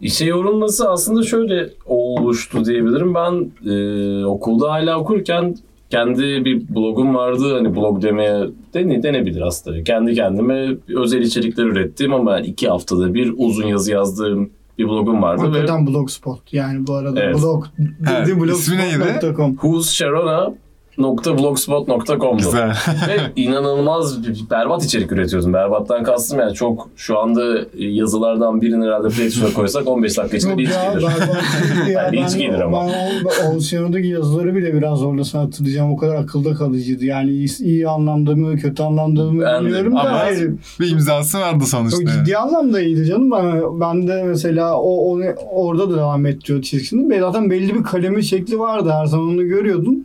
İşe 0.00 0.24
yorulması 0.24 0.90
aslında 0.90 1.22
şöyle 1.22 1.70
oluştu 1.86 2.64
diyebilirim. 2.64 3.14
Ben 3.14 3.50
e, 3.70 4.24
okulda 4.24 4.72
hala 4.72 4.98
okurken 5.00 5.56
kendi 5.90 6.44
bir 6.44 6.74
blogum 6.74 7.14
vardı. 7.14 7.54
Hani 7.54 7.76
blog 7.76 8.02
demeye 8.02 8.46
dene, 8.74 9.02
denebilir 9.02 9.40
aslında. 9.40 9.82
Kendi 9.82 10.14
kendime 10.14 10.68
özel 10.96 11.20
içerikler 11.20 11.64
ürettiğim 11.64 12.14
ama 12.14 12.40
iki 12.40 12.68
haftada 12.68 13.14
bir 13.14 13.34
uzun 13.36 13.66
yazı 13.66 13.92
yazdığım 13.92 14.50
bir 14.78 14.88
blogum 14.88 15.22
vardı. 15.22 15.42
ve 15.42 15.46
Hakikaten 15.46 15.86
blogspot 15.86 16.52
yani 16.52 16.86
bu 16.86 16.94
arada. 16.94 17.20
Evet. 17.22 17.42
Blog 17.42 17.66
Ha, 18.04 18.26
dedi 18.26 18.40
ismi 18.50 18.78
neydi? 18.78 20.58
blogspot.com. 20.98 21.36
who'ssharona.blogspot.com'du. 21.36 22.36
Güzel. 22.36 22.68
Ve 23.08 23.18
inanılmaz 23.42 24.22
bir- 24.28 24.50
berbat 24.50 24.84
içerik 24.84 25.12
üretiyordum. 25.12 25.52
Berbattan 25.52 26.02
kastım 26.04 26.38
yani 26.38 26.54
çok 26.54 26.88
şu 26.96 27.18
anda 27.18 27.58
yazılardan 27.78 28.60
birini 28.62 28.84
herhalde 28.86 29.08
PlayStation'a 29.08 29.54
koysak 29.54 29.86
15 29.88 30.18
dakika 30.18 30.36
içinde 30.36 30.58
bir 30.58 30.68
ya 30.70 30.92
gelir. 30.94 31.06
Yani 31.92 32.16
ben, 32.16 32.24
hiç 32.26 32.36
gelir 32.38 32.60
ama. 32.60 32.86
Ben 32.86 33.46
o 33.50 33.56
Oceano'daki 33.56 34.06
yazıları 34.06 34.54
bile 34.54 34.74
biraz 34.74 35.02
orada 35.02 35.24
sana 35.24 35.42
hatırlayacağım. 35.42 35.92
O 35.92 35.96
kadar 35.96 36.14
akılda 36.14 36.54
kalıcıydı. 36.54 37.04
Yani 37.04 37.30
iyi, 37.30 37.48
iyi 37.60 37.88
anlamda 37.88 38.34
mı 38.36 38.56
kötü 38.56 38.82
anlamda 38.82 39.24
mı 39.24 39.42
Ben 39.44 39.60
de- 39.62 39.66
bilmiyorum 39.66 39.96
da. 39.96 40.00
ama- 40.00 40.18
hayır. 40.18 40.50
Bir 40.80 40.90
imzası 40.90 41.38
vardı 41.38 41.58
Çok 41.60 41.68
sonuçta. 41.68 42.02
yani. 42.02 42.10
ciddi 42.26 42.36
anlamda 42.36 42.80
iyiydi 42.80 43.04
canım. 43.06 43.30
Ben, 43.30 43.80
ben 43.80 44.08
de 44.08 44.22
mesela 44.22 44.74
o, 44.80 44.90
o 45.14 45.20
orada 45.52 45.90
da 45.90 45.96
devam 45.96 46.26
ettiriyor 46.26 46.62
çizgisini. 46.62 47.20
Zaten 47.20 47.50
belli 47.50 47.74
bir 47.74 47.82
kalemi 47.82 48.24
şekli 48.24 48.58
vardı. 48.58 48.90
Her 48.92 49.06
zaman 49.06 49.26
onu 49.28 49.44
görüyordum. 49.48 49.96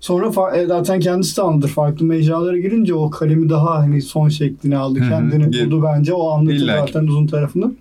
Sonra 0.00 0.26
fa- 0.26 0.56
e, 0.56 0.66
zaten 0.66 1.00
kendisi 1.00 1.36
de 1.36 1.42
anlatır. 1.42 1.68
Farklı 1.68 2.06
mecralara 2.06 2.58
girince 2.58 2.94
o 2.94 3.10
kalemi 3.10 3.48
daha 3.50 3.78
hani 3.78 4.02
son 4.02 4.28
şeklini 4.28 4.76
aldı. 4.76 4.98
Hı 5.00 5.04
hı. 5.04 5.08
Kendini 5.08 5.46
buldu 5.66 5.84
bence. 5.86 6.14
O 6.14 6.28
anlatır 6.30 6.54
İlla 6.56 6.78
zaten 6.86 7.06
uzun 7.06 7.26
tarafını. 7.26 7.72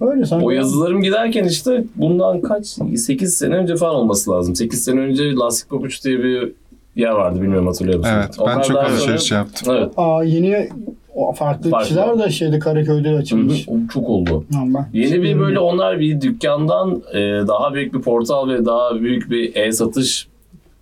Öyle 0.00 0.24
sen 0.26 0.40
O 0.40 0.50
yazılarım 0.50 1.02
giderken 1.02 1.44
işte 1.44 1.84
bundan 1.96 2.40
kaç 2.40 2.66
8 2.96 3.34
sene 3.36 3.54
önce 3.54 3.76
falan 3.76 3.94
olması 3.94 4.30
lazım. 4.30 4.54
8 4.56 4.84
sene 4.84 5.00
önce 5.00 5.32
Lastik 5.34 5.70
Pabuç 5.70 6.04
diye 6.04 6.18
bir 6.18 6.52
yer 6.96 7.10
vardı 7.10 7.42
bilmiyorum 7.42 7.66
hatırlıyor 7.66 7.98
musun? 7.98 8.12
Evet 8.16 8.34
ben 8.38 8.42
Onlar 8.44 8.62
çok 8.64 8.76
daha 8.76 8.86
alışveriş 8.86 9.22
sonra- 9.22 9.38
yaptım. 9.38 9.74
Evet. 9.76 9.92
Aa, 9.96 10.24
yeni 10.24 10.68
o 11.14 11.32
farklı, 11.32 11.70
Farklı. 11.70 11.84
kişiler 11.88 12.18
de 12.18 12.30
şeyde 12.30 12.58
Karaköy'de 12.58 13.10
Hı 13.10 13.14
hı, 13.14 13.18
açılmış. 13.18 13.68
o 13.68 13.72
çok 13.92 14.08
oldu. 14.08 14.44
Ben- 14.52 14.86
Yeni 14.92 15.22
bir 15.22 15.38
böyle 15.38 15.58
onlar 15.58 16.00
bir 16.00 16.20
dükkandan 16.20 17.02
e, 17.12 17.18
daha 17.48 17.74
büyük 17.74 17.94
bir 17.94 18.00
portal 18.00 18.48
ve 18.48 18.64
daha 18.64 19.00
büyük 19.00 19.30
bir 19.30 19.56
e-satış 19.56 20.28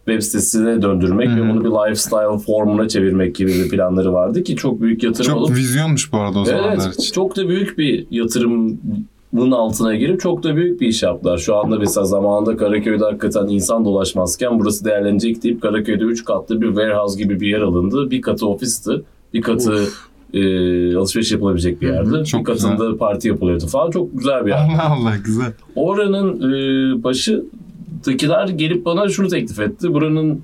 web 0.07 0.21
sitesine 0.23 0.83
döndürmek 0.83 1.29
Hı 1.29 1.33
hı. 1.33 1.37
ve 1.37 1.51
bunu 1.51 1.65
bir 1.65 1.71
lifestyle 1.71 2.39
formuna 2.47 2.89
çevirmek 2.89 3.35
gibi 3.35 3.51
bir 3.51 3.69
planları 3.69 4.13
vardı 4.13 4.43
ki 4.43 4.57
çok 4.57 4.81
büyük 4.81 5.03
yatırım 5.03 5.31
Çok 5.33 5.41
olup 5.41 5.57
vizyonmuş 5.57 6.13
bu 6.13 6.19
arada 6.19 6.39
o 6.39 6.45
zamanlar 6.45 6.73
Evet, 6.73 6.95
için. 7.01 7.13
çok 7.13 7.37
da 7.37 7.49
büyük 7.49 7.79
bir 7.79 8.07
yatırımın 8.11 8.81
altına 9.53 9.95
girip 9.97 10.21
çok 10.21 10.43
da 10.43 10.57
büyük 10.57 10.81
bir 10.81 10.87
iş 10.87 11.03
yaptılar. 11.03 11.39
Şu 11.39 11.57
anda 11.57 11.79
mesela 11.79 12.05
zamanında 12.05 12.57
Karaköy'de 12.57 13.05
hakikaten 13.05 13.47
insan 13.49 13.85
dolaşmazken 13.85 14.61
burası 14.61 14.85
değerlenecek 14.85 15.43
deyip 15.43 15.63
Karaköy'de 15.63 16.05
3 16.05 16.25
katlı 16.25 16.61
bir 16.61 16.67
warehouse 16.67 17.23
gibi 17.23 17.41
bir 17.41 17.47
yer 17.49 17.61
alındı. 17.61 18.11
Bir 18.11 18.23
katı 18.23 18.47
ofisti, 18.49 18.93
bir 19.35 19.43
katı 19.43 19.85
e, 20.35 20.97
alışveriş 20.97 21.33
yapılabilecek 21.33 21.83
bir 21.83 21.89
hı, 21.89 21.93
yerdi. 21.93 22.25
çok 22.25 22.41
bir 22.41 22.45
katında 22.45 22.97
parti 22.97 23.29
yapılıyordu 23.29 23.67
falan. 23.67 23.91
Çok 23.91 24.19
güzel 24.19 24.47
bir 24.47 24.51
yer. 24.51 24.57
Allah 24.59 24.97
Allah 25.01 25.13
güzel. 25.25 25.53
Oranın 25.77 26.53
e, 26.53 27.03
başındakiler 28.09 28.49
gelip 28.49 28.85
bana 28.85 29.09
şunu 29.09 29.29
teklif 29.29 29.61
etti. 29.61 29.95
Buranın 29.95 30.43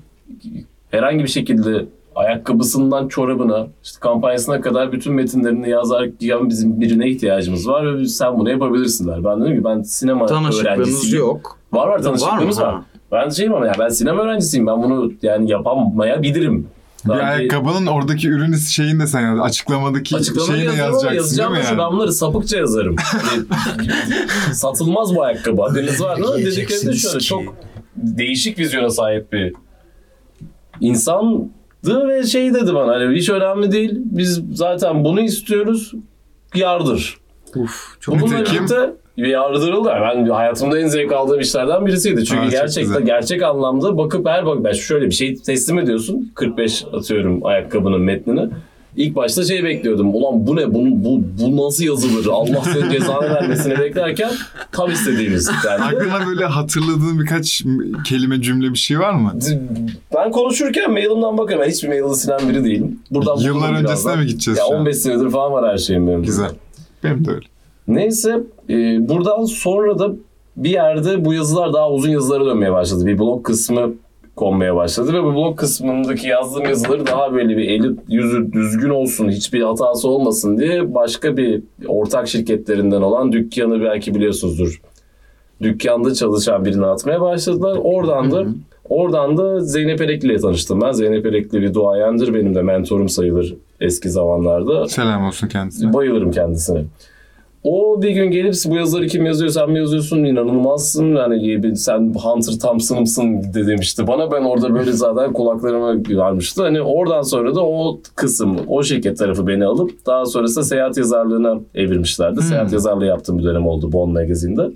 herhangi 0.91 1.23
bir 1.23 1.29
şekilde 1.29 1.85
ayakkabısından 2.15 3.07
çorabına, 3.07 3.67
işte 3.83 3.99
kampanyasına 3.99 4.61
kadar 4.61 4.91
bütün 4.91 5.13
metinlerini 5.13 5.69
yazarken 5.69 6.49
bizim 6.49 6.81
birine 6.81 7.09
ihtiyacımız 7.09 7.67
var 7.67 7.99
ve 7.99 8.05
sen 8.05 8.39
bunu 8.39 8.49
yapabilirsin 8.49 9.07
der. 9.07 9.23
Ben 9.23 9.41
dedim 9.41 9.57
ki 9.57 9.63
ben 9.63 9.81
sinema 9.81 10.25
öğrencisiyim. 10.25 11.17
yok. 11.17 11.57
Var 11.73 11.87
var 11.87 12.01
tanışıklığımız 12.03 12.59
Var 12.59 12.67
var. 12.67 12.73
mı? 12.73 12.83
Ben 13.11 13.29
şeyim 13.29 13.53
ama 13.53 13.67
ya 13.67 13.73
ben 13.79 13.89
sinema 13.89 14.23
öğrencisiyim. 14.23 14.67
Ben 14.67 14.83
bunu 14.83 15.13
yani 15.21 15.51
yapamayabilirim. 15.51 16.67
Bir 17.05 17.09
Daha 17.09 17.17
önce- 17.17 17.27
ayakkabının 17.27 17.87
oradaki 17.87 18.29
ürün 18.29 18.55
şeyini 18.55 18.99
de 18.99 19.07
sen 19.07 19.21
yaz. 19.21 19.39
Açıklamadaki 19.39 20.15
Açıklamayı 20.15 20.47
şeyini 20.61 20.77
yazacaksın 20.79 21.07
değil 21.07 21.15
yazacağım 21.17 21.53
mi 21.53 21.59
da 21.59 21.63
şu, 21.63 21.67
yani? 21.69 21.77
ben 21.77 21.91
bunları 21.91 22.13
sapıkça 22.13 22.57
yazarım. 22.57 22.95
Satılmaz 24.53 25.15
bu 25.15 25.23
ayakkabı. 25.23 25.61
Haberiniz 25.61 26.01
var 26.01 26.17
mı? 26.17 26.23
Dedikleri 26.27 26.45
de 26.45 26.51
Giyeceksiniz 26.51 27.01
şöyle 27.01 27.17
ki. 27.17 27.25
çok 27.25 27.55
değişik 27.95 28.59
vizyona 28.59 28.89
sahip 28.89 29.33
bir 29.33 29.53
insandı 30.79 32.07
ve 32.07 32.23
şey 32.23 32.53
dedi 32.53 32.73
bana 32.73 32.91
hani 32.93 33.15
hiç 33.17 33.29
önemli 33.29 33.71
değil. 33.71 33.91
Biz 33.95 34.41
zaten 34.53 35.03
bunu 35.03 35.21
istiyoruz. 35.21 35.93
Yardır. 36.55 37.17
Uf, 37.55 37.95
çok 37.99 38.15
Bununla 38.21 38.35
Nitekim- 38.35 38.55
birlikte 38.57 38.93
yardırıldı. 39.17 39.89
Ben 40.01 40.25
hayatımda 40.29 40.79
en 40.79 40.87
zevk 40.87 41.11
aldığım 41.11 41.39
işlerden 41.39 41.85
birisiydi. 41.85 42.25
Çünkü 42.25 42.41
Aa, 42.41 42.49
gerçekten 42.49 42.83
güzel. 42.83 43.01
gerçek 43.01 43.43
anlamda 43.43 43.97
bakıp 43.97 44.27
her 44.27 44.45
bak 44.45 44.63
ben 44.63 44.71
şöyle 44.73 45.05
bir 45.05 45.11
şey 45.11 45.35
teslim 45.35 45.79
ediyorsun. 45.79 46.31
45 46.35 46.85
atıyorum 46.93 47.45
ayakkabının 47.45 48.01
metnini. 48.01 48.49
İlk 48.97 49.15
başta 49.15 49.43
şey 49.43 49.63
bekliyordum. 49.63 50.15
Ulan 50.15 50.47
bu 50.47 50.55
ne? 50.55 50.73
Bu, 50.73 50.79
bu, 50.85 51.21
bu 51.41 51.67
nasıl 51.67 51.83
yazılır? 51.83 52.25
Allah 52.31 52.61
senin 52.73 52.89
cezanı 52.91 53.21
vermesini 53.29 53.79
beklerken 53.79 54.31
tam 54.71 54.91
istediğimiz. 54.91 55.49
Yani 55.67 55.83
Aklına 55.83 56.27
böyle 56.27 56.45
hatırladığın 56.45 57.19
birkaç 57.19 57.63
kelime 58.07 58.41
cümle 58.41 58.69
bir 58.73 58.77
şey 58.77 58.99
var 58.99 59.13
mı? 59.13 59.33
ben 60.15 60.31
konuşurken 60.31 60.91
mailimden 60.91 61.37
bakarım. 61.37 61.61
Ben 61.61 61.69
hiçbir 61.69 61.87
maili 61.87 62.15
silen 62.15 62.49
biri 62.49 62.63
değilim. 62.63 62.99
Buradan 63.11 63.37
Yıllar 63.37 63.69
öncesine 63.69 63.83
birazdan. 63.87 64.19
mi 64.19 64.25
gideceğiz 64.25 64.57
Ya 64.59 64.65
şu 64.69 64.73
an? 64.75 64.79
15 64.79 64.97
senedir 64.97 65.29
falan 65.29 65.51
var 65.51 65.71
her 65.71 65.77
şeyim 65.77 66.07
benim. 66.07 66.23
Güzel. 66.23 66.49
Benim 67.03 67.25
de 67.25 67.31
öyle. 67.31 67.45
Neyse 67.87 68.43
e, 68.69 69.09
buradan 69.09 69.43
sonra 69.43 69.99
da 69.99 70.11
bir 70.57 70.69
yerde 70.69 71.25
bu 71.25 71.33
yazılar 71.33 71.73
daha 71.73 71.91
uzun 71.91 72.09
yazılara 72.09 72.45
dönmeye 72.45 72.71
başladı. 72.71 73.05
Bir 73.05 73.19
blog 73.19 73.45
kısmı 73.45 73.93
konmaya 74.35 74.75
başladı 74.75 75.13
ve 75.13 75.23
bu 75.23 75.33
blog 75.33 75.59
kısmındaki 75.59 76.27
yazdığım 76.27 76.63
yazıları 76.63 77.07
daha 77.07 77.33
böyle 77.33 77.57
bir 77.57 77.69
eli 77.69 77.95
yüzü 78.07 78.51
düzgün 78.53 78.89
olsun, 78.89 79.29
hiçbir 79.29 79.61
hatası 79.61 80.09
olmasın 80.09 80.57
diye 80.57 80.93
başka 80.93 81.37
bir 81.37 81.63
ortak 81.87 82.27
şirketlerinden 82.27 83.01
olan 83.01 83.31
dükkanı 83.31 83.81
belki 83.81 84.15
biliyorsunuzdur. 84.15 84.81
Dükkanda 85.61 86.13
çalışan 86.13 86.65
birini 86.65 86.85
atmaya 86.85 87.21
başladılar. 87.21 87.79
Oradan 87.83 88.31
da 88.31 88.45
oradan 88.89 89.37
da 89.37 89.59
Zeynep 89.59 90.01
Erekli 90.01 90.27
ile 90.27 90.37
tanıştım 90.37 90.81
ben. 90.81 90.91
Zeynep 90.91 91.25
Erekli 91.25 91.61
bir 91.61 91.73
duayendir. 91.73 92.33
Benim 92.33 92.55
de 92.55 92.61
mentorum 92.61 93.09
sayılır 93.09 93.55
eski 93.79 94.09
zamanlarda. 94.09 94.87
Selam 94.87 95.25
olsun 95.25 95.47
kendisine. 95.47 95.93
Bayılırım 95.93 96.31
kendisine. 96.31 96.83
O 97.63 98.01
bir 98.01 98.09
gün 98.09 98.31
gelip 98.31 98.53
bu 98.65 98.75
yazıları 98.75 99.07
kim 99.07 99.25
yazıyor 99.25 99.51
sen 99.51 99.71
mi 99.71 99.79
yazıyorsun? 99.79 100.23
İnanılmazsın. 100.23 101.15
Yani 101.15 101.75
sen 101.75 102.13
Hunter 102.13 102.59
Thompson'ımsın 102.61 103.53
de 103.53 103.67
demişti. 103.67 104.07
Bana 104.07 104.31
ben 104.31 104.41
orada 104.41 104.73
böyle 104.73 104.91
zaten 104.91 105.33
kulaklarıma 105.33 105.95
varmıştı. 106.09 106.63
Hani 106.63 106.81
oradan 106.81 107.21
sonra 107.21 107.55
da 107.55 107.65
o 107.65 107.99
kısım 108.15 108.57
o 108.67 108.83
şirket 108.83 109.17
tarafı 109.17 109.47
beni 109.47 109.65
alıp 109.65 110.05
daha 110.05 110.25
sonrasında 110.25 110.63
seyahat 110.63 110.97
yazarlığına 110.97 111.59
evirmişlerdi. 111.75 112.35
Hmm. 112.35 112.43
seyahat 112.43 112.73
yazarlığı 112.73 113.05
yaptığım 113.05 113.39
bir 113.39 113.43
dönem 113.43 113.67
oldu 113.67 113.91
Bon 113.91 114.11
Magazine'de 114.11 114.71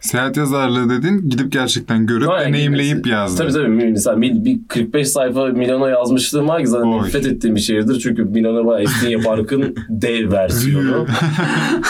Seyahat 0.00 0.36
yazarlığı 0.36 0.90
dedin 0.90 1.30
gidip 1.30 1.52
gerçekten 1.52 2.06
görüp 2.06 2.28
Aynen, 2.28 2.52
deneyimleyip 2.52 2.96
gitmesi. 2.96 3.14
yazdın. 3.14 3.36
Tabii 3.36 3.52
tabii. 3.52 3.68
Mesela 3.68 4.16
mil- 4.16 4.44
bir 4.44 4.58
45 4.68 5.08
sayfa 5.08 5.46
Milano 5.46 5.86
yazmışlığım 5.86 6.48
var 6.48 6.60
ki 6.60 6.66
zaten 6.66 6.86
Oy. 6.88 7.02
nefret 7.06 7.26
ettiğim 7.26 7.54
bir 7.54 7.60
şehirdir. 7.60 8.00
Çünkü 8.00 8.24
Milano 8.24 8.66
var 8.66 8.80
Estinye 8.80 9.18
Park'ın 9.18 9.74
dev 9.88 10.32
versiyonu. 10.32 11.06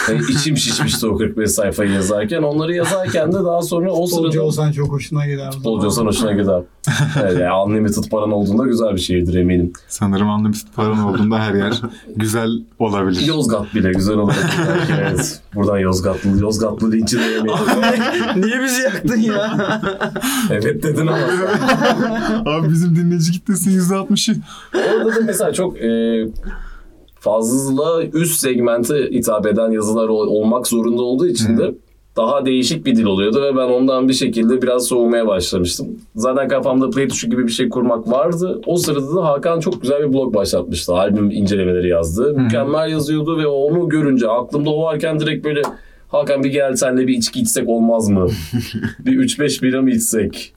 Yani 0.09 0.21
içim 0.31 0.57
şişmişti 0.57 1.07
o 1.07 1.17
45 1.17 1.51
sayfayı 1.51 1.91
yazarken. 1.91 2.43
Onları 2.43 2.75
yazarken 2.75 3.33
de 3.33 3.37
daha 3.45 3.63
sonra 3.63 3.91
o 3.93 4.07
Futbolcu 4.07 4.33
sırada... 4.33 4.45
olsan 4.47 4.73
çok 4.73 4.89
hoşuna 4.89 5.27
gider. 5.27 5.53
Futbolcu 5.53 5.87
olsan 5.87 6.07
hoşuna 6.07 6.33
gider. 6.33 6.63
Evet, 7.23 7.39
yani 7.41 7.63
unlimited 7.67 8.05
paran 8.11 8.33
olduğunda 8.33 8.67
güzel 8.67 8.93
bir 8.95 9.01
şehirdir 9.01 9.35
eminim. 9.35 9.73
Sanırım 9.89 10.29
unlimited 10.29 10.69
paran 10.77 10.99
olduğunda 11.05 11.39
her 11.39 11.55
yer 11.55 11.73
güzel 12.17 12.51
olabilir. 12.79 13.27
Yozgat 13.27 13.75
bile 13.75 13.93
güzel 13.93 14.17
olabilir. 14.17 14.45
evet. 15.01 15.41
Buradan 15.55 15.79
Yozgatlı, 15.79 16.41
Yozgatlı 16.41 16.93
linçi 16.93 17.19
de 17.19 17.23
yemeyelim. 17.23 17.47
Niye 18.37 18.63
bizi 18.63 18.83
yaktın 18.83 19.21
ya? 19.21 19.57
evet 20.51 20.83
dedin 20.83 21.07
ama. 21.07 21.19
Abi 22.47 22.69
bizim 22.69 22.97
dinleyici 22.97 23.33
kitlesinin 23.33 23.79
%60'ı. 23.81 24.37
Orada 24.75 25.17
da 25.17 25.21
mesela 25.27 25.53
çok 25.53 25.81
e, 25.83 26.25
fazla 27.21 28.05
üst 28.05 28.41
segmente 28.41 28.95
hitap 29.11 29.47
eden 29.47 29.71
yazılar 29.71 30.09
ol- 30.09 30.29
olmak 30.29 30.67
zorunda 30.67 31.03
olduğu 31.03 31.27
için 31.27 31.59
de 31.59 31.75
daha 32.17 32.47
değişik 32.47 32.87
bir 32.87 32.97
dil 32.97 33.05
oluyordu 33.05 33.43
ve 33.43 33.57
ben 33.57 33.69
ondan 33.73 34.09
bir 34.09 34.13
şekilde 34.15 34.63
biraz 34.63 34.85
soğumaya 34.85 35.27
başlamıştım. 35.27 35.87
Zaten 36.15 36.49
kafamda 36.49 36.91
play 36.91 37.09
tuşu 37.09 37.31
gibi 37.31 37.47
bir 37.47 37.53
şey 37.53 37.69
kurmak 37.69 38.11
vardı. 38.11 38.61
O 38.67 38.77
sırada 38.77 39.17
da 39.17 39.25
Hakan 39.25 39.61
çok 39.61 39.83
güzel 39.83 40.03
bir 40.09 40.13
blog 40.13 40.35
başlatmıştı. 40.35 40.93
Albüm 40.95 41.31
incelemeleri 41.31 41.89
yazdı. 41.89 42.35
Mükemmel 42.35 42.91
yazıyordu 42.91 43.39
ve 43.39 43.47
onu 43.47 43.89
görünce 43.89 44.29
aklımda 44.29 44.71
o 44.71 44.83
varken 44.83 45.21
direkt 45.21 45.45
böyle 45.45 45.63
Hakan 46.17 46.45
bir 46.45 46.51
gel 46.51 46.77
senle 46.77 47.07
bir 47.07 47.17
içki 47.17 47.41
içsek 47.41 47.69
olmaz 47.69 48.09
mı? 48.09 48.27
bir 48.99 49.19
3-5 49.19 49.63
bira 49.63 49.83
mı 49.83 49.91
içsek? 49.91 50.55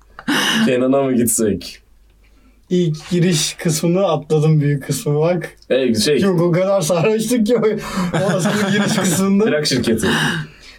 Kenan'a 0.66 1.04
mı 1.04 1.14
gitsek? 1.14 1.80
İlk 2.70 3.10
giriş 3.10 3.54
kısmını 3.54 4.06
atladım 4.06 4.62
büyük 4.62 4.84
kısmı 4.88 5.20
bak. 5.20 5.56
E, 5.70 5.94
şey, 5.96 6.20
Yok 6.20 6.42
o 6.42 6.52
kadar 6.52 6.82
sarhoştuk 6.82 7.46
ki 7.48 7.58
o, 7.58 7.62
aslında 8.14 8.70
giriş 8.72 8.96
kısmında. 8.96 9.46
plak 9.46 9.68
şirketi. 9.68 10.08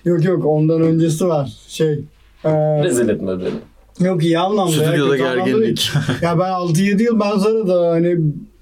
Yok 0.05 0.25
yok 0.25 0.47
ondan 0.47 0.83
öncesi 0.83 1.29
var. 1.29 1.53
Şey. 1.69 1.93
E, 2.45 2.51
Rezil 2.85 3.09
etme 3.09 3.33
beni. 3.41 4.07
yok 4.09 4.25
iyi 4.25 4.39
anlamda. 4.39 4.73
ya, 4.85 4.89
Stüdyoda 4.91 5.13
değil. 5.13 5.23
gerginlik. 5.25 5.91
Ya 6.23 6.39
ben 6.39 6.51
6-7 6.51 7.03
yıl 7.03 7.21
ben 7.21 7.39
Zara'da 7.39 7.91
hani 7.91 8.09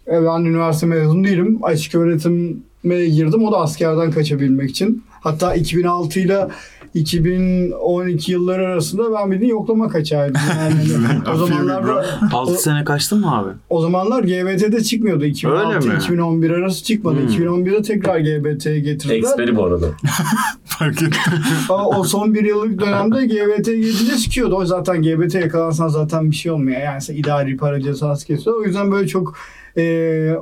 e, 0.07 0.23
ben 0.25 0.45
üniversite 0.45 0.87
mezunu 0.87 1.25
değilim. 1.25 1.59
Açık 1.63 1.95
öğretime 1.95 3.07
girdim. 3.07 3.45
O 3.45 3.53
da 3.53 3.57
askerden 3.57 4.11
kaçabilmek 4.11 4.71
için. 4.71 5.03
Hatta 5.21 5.55
2006 5.55 6.21
ile 6.21 6.49
2012 6.95 8.33
yılları 8.33 8.67
arasında 8.67 9.13
ben 9.15 9.31
bildiğin 9.31 9.51
yoklama 9.51 9.89
kaçağıydım. 9.89 10.41
Yani 10.59 11.07
hani 11.07 11.31
o 11.31 11.47
zamanlar 11.47 11.87
da 11.87 12.07
6 12.33 12.55
sene 12.63 12.85
kaçtın 12.85 13.21
mı 13.21 13.39
abi? 13.39 13.51
o 13.71 13.81
zamanlar 13.81 14.23
GBT'de 14.23 14.83
çıkmıyordu. 14.83 15.23
Öyle 15.23 15.31
2006 15.31 15.89
mi? 15.89 15.95
2011 15.95 16.51
arası 16.51 16.85
çıkmadı. 16.85 17.17
Hmm. 17.21 17.29
2011'de 17.29 17.83
tekrar 17.83 18.19
GBT'ye 18.19 18.81
getirdiler. 18.81 19.19
Eksperi 19.19 19.57
bu 19.57 19.65
arada. 19.65 19.87
Fark 20.65 21.03
ettim. 21.03 21.23
Ama 21.69 21.87
o 21.89 22.05
son 22.05 22.35
bir 22.35 22.45
yıllık 22.45 22.81
dönemde 22.81 23.27
GBT 23.27 23.67
gelince 23.67 24.17
çıkıyordu. 24.17 24.55
O 24.55 24.65
zaten 24.65 25.03
GBT 25.03 25.35
yakalansan 25.35 25.89
zaten 25.89 26.31
bir 26.31 26.37
şey 26.37 26.53
olmuyor. 26.53 26.81
Yani 26.81 27.01
sen 27.01 27.15
idari 27.15 27.57
para 27.57 27.81
cezası 27.81 28.27
kesiyor. 28.27 28.57
O 28.57 28.65
yüzden 28.65 28.93
böyle 28.93 29.09
çok 29.09 29.37
e, 29.77 30.35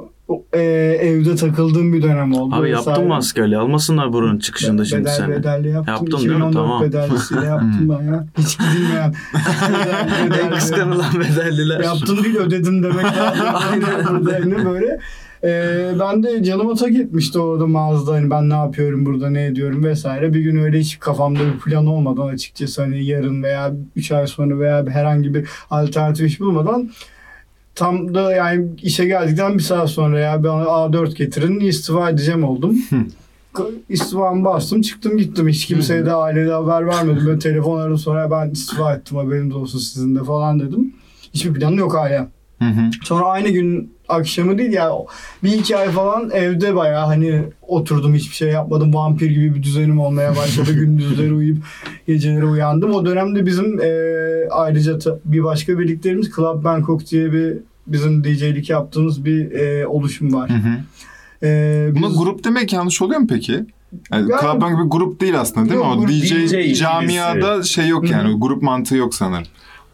e, 0.53 0.61
evde 1.01 1.37
takıldığım 1.37 1.93
bir 1.93 2.03
dönem 2.03 2.33
oldu. 2.35 2.55
Abi 2.55 2.71
yaptın 2.71 3.07
mı 3.07 3.17
askerliği? 3.17 3.59
Almasınlar 3.59 4.13
buranın 4.13 4.39
çıkışında 4.39 4.85
şimdi 4.85 5.05
Bedel, 5.05 5.15
seni. 5.15 5.31
Bedelli 5.31 5.69
yaptım. 5.69 5.95
Yaptın 5.95 6.19
değil 6.19 6.29
mi? 6.29 6.35
2014 6.35 6.55
Tamam. 6.55 6.83
bedellisiyle 6.83 7.47
yaptım 7.47 7.89
ben 7.89 8.13
ya. 8.13 8.27
Hiç 8.39 8.59
gidilmeyen. 8.59 9.15
En 10.43 10.51
kıskanılan 10.55 11.21
bedelliler. 11.21 11.81
Yaptım 11.81 12.25
değil 12.25 12.37
ödedim 12.37 12.83
demek 12.83 13.05
lazım. 13.05 13.47
Aynen. 13.71 14.25
Aynen 14.35 14.65
böyle. 14.65 15.01
Ee, 15.45 15.93
ben 16.01 16.23
de 16.23 16.45
canıma 16.45 16.75
tak 16.75 16.91
etmişti 16.95 17.39
orada 17.39 17.67
mağazada 17.67 18.13
hani 18.13 18.31
ben 18.31 18.51
ne 18.51 18.55
yapıyorum 18.55 19.07
burada 19.07 19.31
ne 19.31 19.47
ediyorum 19.47 19.85
vesaire. 19.85 20.35
Bir 20.35 20.41
gün 20.41 20.57
öyle 20.57 20.79
hiç 20.79 20.99
kafamda 20.99 21.41
bir 21.41 21.59
plan 21.59 21.87
olmadan 21.87 22.27
açıkçası 22.27 22.83
hani 22.83 23.05
yarın 23.05 23.43
veya 23.43 23.73
3 23.97 24.13
ay 24.13 24.27
sonra 24.27 24.59
veya 24.59 24.87
herhangi 24.87 25.35
bir 25.35 25.49
alternatif 25.71 26.27
iş 26.27 26.41
bulmadan 26.41 26.91
tam 27.77 28.15
da 28.15 28.33
yani 28.33 28.67
işe 28.83 29.05
geldikten 29.05 29.55
bir 29.55 29.63
saat 29.63 29.91
sonra 29.91 30.19
ya 30.19 30.45
bana 30.45 30.63
A4 30.63 31.15
getirin 31.15 31.61
istifa 31.61 32.11
edeceğim 32.11 32.45
oldum. 32.45 32.77
İstifamı 33.89 34.45
bastım 34.45 34.81
çıktım 34.81 35.19
gittim. 35.19 35.49
Hiç 35.49 35.67
kimseye 35.67 36.07
de 36.07 36.13
ailede 36.13 36.53
haber 36.53 36.87
vermedim. 36.87 37.27
Böyle 37.27 37.39
telefon 37.39 37.81
aradım 37.81 37.99
sonra 37.99 38.31
ben 38.31 38.51
istifa 38.51 38.95
ettim 38.95 39.17
haberiniz 39.17 39.57
olsun 39.57 39.79
sizin 39.79 40.15
de 40.15 40.25
falan 40.25 40.61
dedim. 40.61 40.95
Hiçbir 41.35 41.55
planı 41.55 41.77
yok 41.77 41.95
hala. 41.95 42.29
Sonra 43.03 43.25
aynı 43.25 43.49
gün 43.49 43.96
akşamı 44.09 44.59
değil 44.59 44.73
ya 44.73 44.91
bir 45.45 45.53
iki 45.53 45.77
ay 45.77 45.89
falan 45.91 46.31
evde 46.31 46.75
bayağı 46.77 47.07
hani 47.07 47.43
oturdum 47.69 48.15
hiçbir 48.15 48.35
şey 48.35 48.49
yapmadım. 48.49 48.95
Vampir 48.95 49.31
gibi 49.31 49.55
bir 49.55 49.63
düzenim 49.63 50.01
olmaya 50.01 50.37
başladı. 50.37 50.73
Gündüzleri 50.75 51.33
uyuyup 51.33 51.59
geceleri 52.07 52.45
uyandım. 52.47 52.93
O 52.95 53.07
dönemde 53.07 53.47
bizim 53.47 53.81
e, 53.81 53.89
ayrıca 54.51 54.99
bir 55.25 55.45
başka 55.45 55.79
birliklerimiz 55.79 56.31
Club 56.37 56.65
Bangkok 56.65 57.11
diye 57.11 57.33
bir 57.33 57.59
bizim 57.87 58.25
DJ'lik 58.25 58.71
yaptığımız 58.71 59.25
bir 59.25 59.51
e, 59.53 59.87
oluşum 59.87 60.35
var. 60.35 60.51
Hı 60.51 60.55
hı. 60.55 60.77
E, 61.47 61.91
Buna 61.97 62.09
biz- 62.11 62.19
grup 62.19 62.45
demek 62.45 62.73
yanlış 62.73 63.03
oluyor 63.03 63.21
mu 63.21 63.27
peki? 63.31 63.53
Yani 63.53 64.31
Yani- 64.31 64.41
Club 64.43 64.61
Bang 64.61 64.85
bir 64.85 64.91
grup 64.91 65.21
değil 65.21 65.41
aslında 65.41 65.69
değil 65.69 65.81
mi? 65.81 65.87
Yok, 65.87 65.95
O 65.97 66.01
grup 66.01 66.11
DJ, 66.11 66.33
DJ 66.33 66.79
camiada 66.79 67.63
şey 67.63 67.89
yok 67.89 68.11
yani. 68.11 68.35
O 68.35 68.41
grup 68.41 68.63
mantığı 68.63 68.97
yok 68.97 69.15
sanırım. 69.15 69.47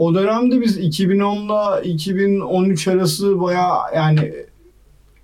O 0.02 0.14
dönemde 0.14 0.60
biz 0.60 0.78
2010'la 0.78 1.80
2013 1.80 2.88
arası 2.88 3.40
bayağı 3.40 3.78
yani 3.94 4.32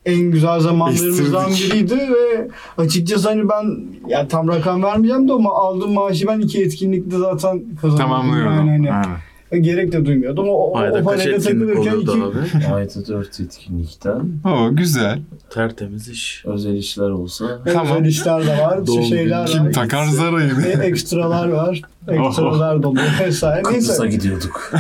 en 0.05 0.21
güzel 0.31 0.61
zamanlarımızdan 0.61 1.51
biriydi 1.51 1.95
ve 1.95 2.49
açıkçası 2.79 3.29
hani 3.29 3.49
ben 3.49 3.87
ya 4.09 4.29
tam 4.29 4.49
rakam 4.49 4.83
vermeyeceğim 4.83 5.29
de 5.29 5.33
ama 5.33 5.55
aldığım 5.55 5.93
maaşı 5.93 6.27
ben 6.27 6.41
iki 6.41 6.63
etkinlikte 6.63 7.19
zaten 7.19 7.63
kazandım. 7.81 8.05
Tamamlıyorum. 8.05 8.57
Yani 8.57 8.71
hani 8.71 8.93
Aynen. 8.93 9.17
Gerek 9.57 9.93
de 9.93 10.07
duymuyordum. 10.07 10.49
O, 10.49 10.53
o, 10.53 10.71
o 10.71 10.77
Ayda 10.79 11.05
kaç 11.05 11.27
etkinlik 11.27 11.79
oluyordu 11.79 12.01
iki, 12.01 12.11
abi? 12.11 12.67
Ayda 12.75 13.07
4 13.09 13.41
etkinlikten 13.41 14.21
Oo 14.45 14.77
güzel. 14.77 15.19
Tertemiz 15.51 16.09
iş. 16.09 16.43
özel 16.47 16.75
işler 16.75 17.11
olsa. 17.11 17.45
Tamam. 17.73 17.97
özel 17.97 18.05
işler 18.05 18.47
de 18.47 18.59
var, 18.63 18.87
Doğum 18.87 19.03
şeyler 19.03 19.47
günü. 19.47 19.53
Kim 19.57 19.67
var. 19.67 19.73
takar 19.73 20.05
zarayı? 20.07 20.51
E, 20.67 20.87
ekstralar 20.87 21.49
var. 21.49 21.83
Ekstralar 22.09 22.83
dolu 22.83 22.99
vesaire. 23.21 23.63
Kıbrıs'a 23.63 24.03
Neyse. 24.05 24.17
gidiyorduk. 24.17 24.73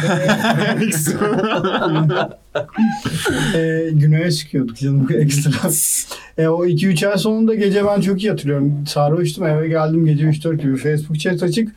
e, 3.54 3.88
güneye 3.92 4.32
çıkıyorduk 4.32 4.76
canım 4.76 5.08
ekstra. 5.14 5.68
E, 6.38 6.48
o 6.48 6.66
2-3 6.66 7.08
ay 7.08 7.18
sonunda 7.18 7.54
gece 7.54 7.84
ben 7.86 8.00
çok 8.00 8.22
iyi 8.22 8.30
hatırlıyorum. 8.30 8.72
Sarhoştum 8.88 9.46
eve 9.46 9.68
geldim 9.68 10.06
gece 10.06 10.24
3-4 10.24 10.56
gibi 10.62 10.76
Facebook 10.76 11.18
chat 11.20 11.42
açık. 11.42 11.68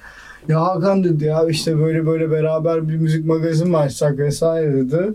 Ya 0.51 0.61
Hakan 0.61 1.03
dedi 1.03 1.25
ya 1.25 1.47
işte 1.49 1.79
böyle 1.79 2.05
böyle 2.05 2.31
beraber 2.31 2.89
bir 2.89 2.95
müzik 2.95 3.25
magazin 3.25 3.69
mi 3.69 3.77
açsak 3.77 4.17
vesaire 4.19 4.73
dedi. 4.73 5.13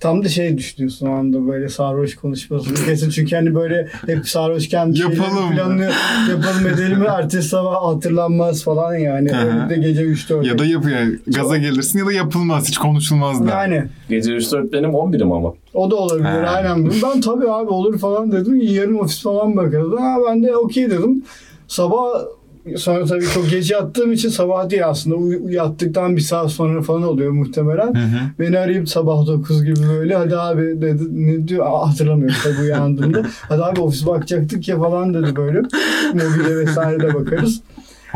Tam 0.00 0.24
da 0.24 0.28
şey 0.28 0.58
düşünüyorsun 0.58 1.06
o 1.06 1.12
anda 1.12 1.46
böyle 1.48 1.68
sarhoş 1.68 2.14
konuşmasını 2.16 2.74
kesin 2.86 3.10
çünkü 3.10 3.36
hani 3.36 3.54
böyle 3.54 3.88
hep 4.06 4.28
sarhoşken 4.28 4.92
Yapalım. 4.92 5.50
planını 5.54 5.90
yapalım 6.30 6.66
edelim 6.74 7.02
ertesi 7.08 7.48
sabah 7.48 7.82
hatırlanmaz 7.82 8.64
falan 8.64 8.94
yani. 8.94 9.30
Öyle 9.36 9.68
de 9.68 9.88
gece 9.88 10.02
3-4. 10.02 10.46
ya 10.46 10.58
da 10.58 10.64
yap 10.64 10.84
yani 10.92 11.16
gaza 11.26 11.56
gelirsin 11.56 11.98
ya 11.98 12.06
da 12.06 12.12
yapılmaz. 12.12 12.68
Hiç 12.68 12.78
konuşulmaz 12.78 13.46
da. 13.46 13.50
yani 13.50 13.84
Gece 14.08 14.32
3-4 14.32 14.72
benim 14.72 14.90
11'im 14.90 15.32
ama. 15.32 15.52
O 15.74 15.90
da 15.90 15.96
olabilir 15.96 16.24
Ha. 16.24 16.50
aynen. 16.50 16.92
Ben 17.02 17.20
tabii 17.20 17.50
abi 17.50 17.68
olur 17.70 17.98
falan 17.98 18.32
dedim. 18.32 18.60
Yarın 18.60 18.98
ofis 18.98 19.22
falan 19.22 19.56
bakarız. 19.56 19.92
Ha, 20.00 20.16
ben 20.28 20.42
de 20.42 20.56
okey 20.56 20.90
dedim. 20.90 21.24
Sabah 21.68 22.06
sonra 22.76 23.04
tabii 23.04 23.24
çok 23.34 23.50
geç 23.50 23.70
yattığım 23.70 24.12
için 24.12 24.28
sabah 24.28 24.70
değil 24.70 24.86
aslında. 24.88 25.16
Uy- 25.16 25.54
yattıktan 25.54 26.16
bir 26.16 26.20
saat 26.20 26.50
sonra 26.50 26.82
falan 26.82 27.02
oluyor 27.02 27.32
muhtemelen. 27.32 27.94
Hı 27.94 27.98
hı. 27.98 28.20
Beni 28.38 28.58
arayıp 28.58 28.88
sabah 28.88 29.26
9 29.26 29.64
gibi 29.64 29.80
böyle 29.88 30.14
hadi 30.14 30.36
abi 30.36 30.62
dedi. 30.62 31.02
Ne 31.10 31.48
diyor? 31.48 31.66
Aa, 31.66 31.88
hatırlamıyorum 31.90 32.36
tabii 32.42 32.60
uyandığımda. 32.62 33.22
hadi 33.48 33.64
abi 33.64 33.80
ofis 33.80 34.06
bakacaktık 34.06 34.68
ya 34.68 34.78
falan 34.78 35.14
dedi 35.14 35.36
böyle. 35.36 35.58
Mobilya 36.14 36.56
vesaire 36.58 37.00
de 37.00 37.14
bakarız. 37.14 37.60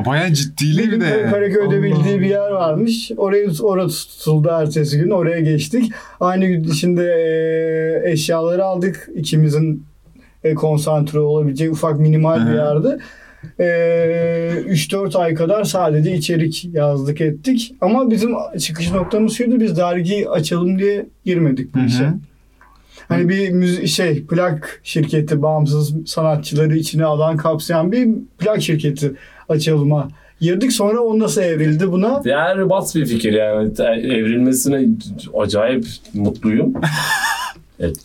Bayağı 0.07 0.33
ciddili 0.33 0.93
bir 0.93 1.01
de. 1.01 1.29
Karaköy'de 1.31 1.77
Allah 1.77 1.83
bildiği 1.83 2.21
bir 2.21 2.29
yer 2.29 2.51
varmış. 2.51 3.11
Oraya 3.17 3.47
orada 3.63 3.89
tutuldu 3.89 4.49
ertesi 4.53 4.99
gün. 4.99 5.11
Oraya 5.11 5.41
geçtik. 5.41 5.93
Aynı 6.21 6.47
gün 6.47 6.65
içinde 6.65 8.03
eşyaları 8.05 8.65
aldık. 8.65 9.09
İkimizin 9.15 9.85
konsantre 10.57 11.19
olabileceği 11.19 11.71
ufak 11.71 12.01
minimal 12.01 12.37
bir 12.47 12.53
Hı 12.53 12.53
hı. 12.53 12.57
yerdi. 12.57 12.99
E, 13.61 13.65
3-4 13.65 15.19
ay 15.19 15.35
kadar 15.35 15.65
sadece 15.65 16.15
içerik 16.15 16.65
yazdık 16.73 17.21
ettik. 17.21 17.75
Ama 17.81 18.11
bizim 18.11 18.35
çıkış 18.59 18.93
noktamız 18.93 19.33
şuydu. 19.33 19.61
Biz 19.61 19.77
dergi 19.77 20.29
açalım 20.29 20.79
diye 20.79 21.07
girmedik 21.25 21.75
bu 21.75 21.79
Hı 21.79 21.83
hı. 21.83 21.87
işe. 21.87 22.13
Hani 23.09 23.29
bir 23.29 23.51
müzik 23.51 23.89
şey 23.89 24.25
plak 24.25 24.81
şirketi 24.85 25.43
bağımsız 25.43 25.95
sanatçıları 26.07 26.77
içine 26.77 27.05
alan 27.05 27.37
kapsayan 27.37 27.93
bir 27.93 28.09
plak 28.39 28.63
şirketi 28.63 29.13
açılıma 29.49 30.09
girdik. 30.41 30.73
Sonra 30.73 31.01
o 31.01 31.19
nasıl 31.19 31.43
evrildi 31.43 31.93
buna? 31.93 32.23
Yani 32.25 32.71
bat 32.71 32.95
bir 32.95 33.07
fikir 33.07 33.33
yani 33.33 33.73
evrilmesine 34.07 34.89
acayip 35.35 35.87
mutluyum. 36.15 36.73
evet, 37.81 37.97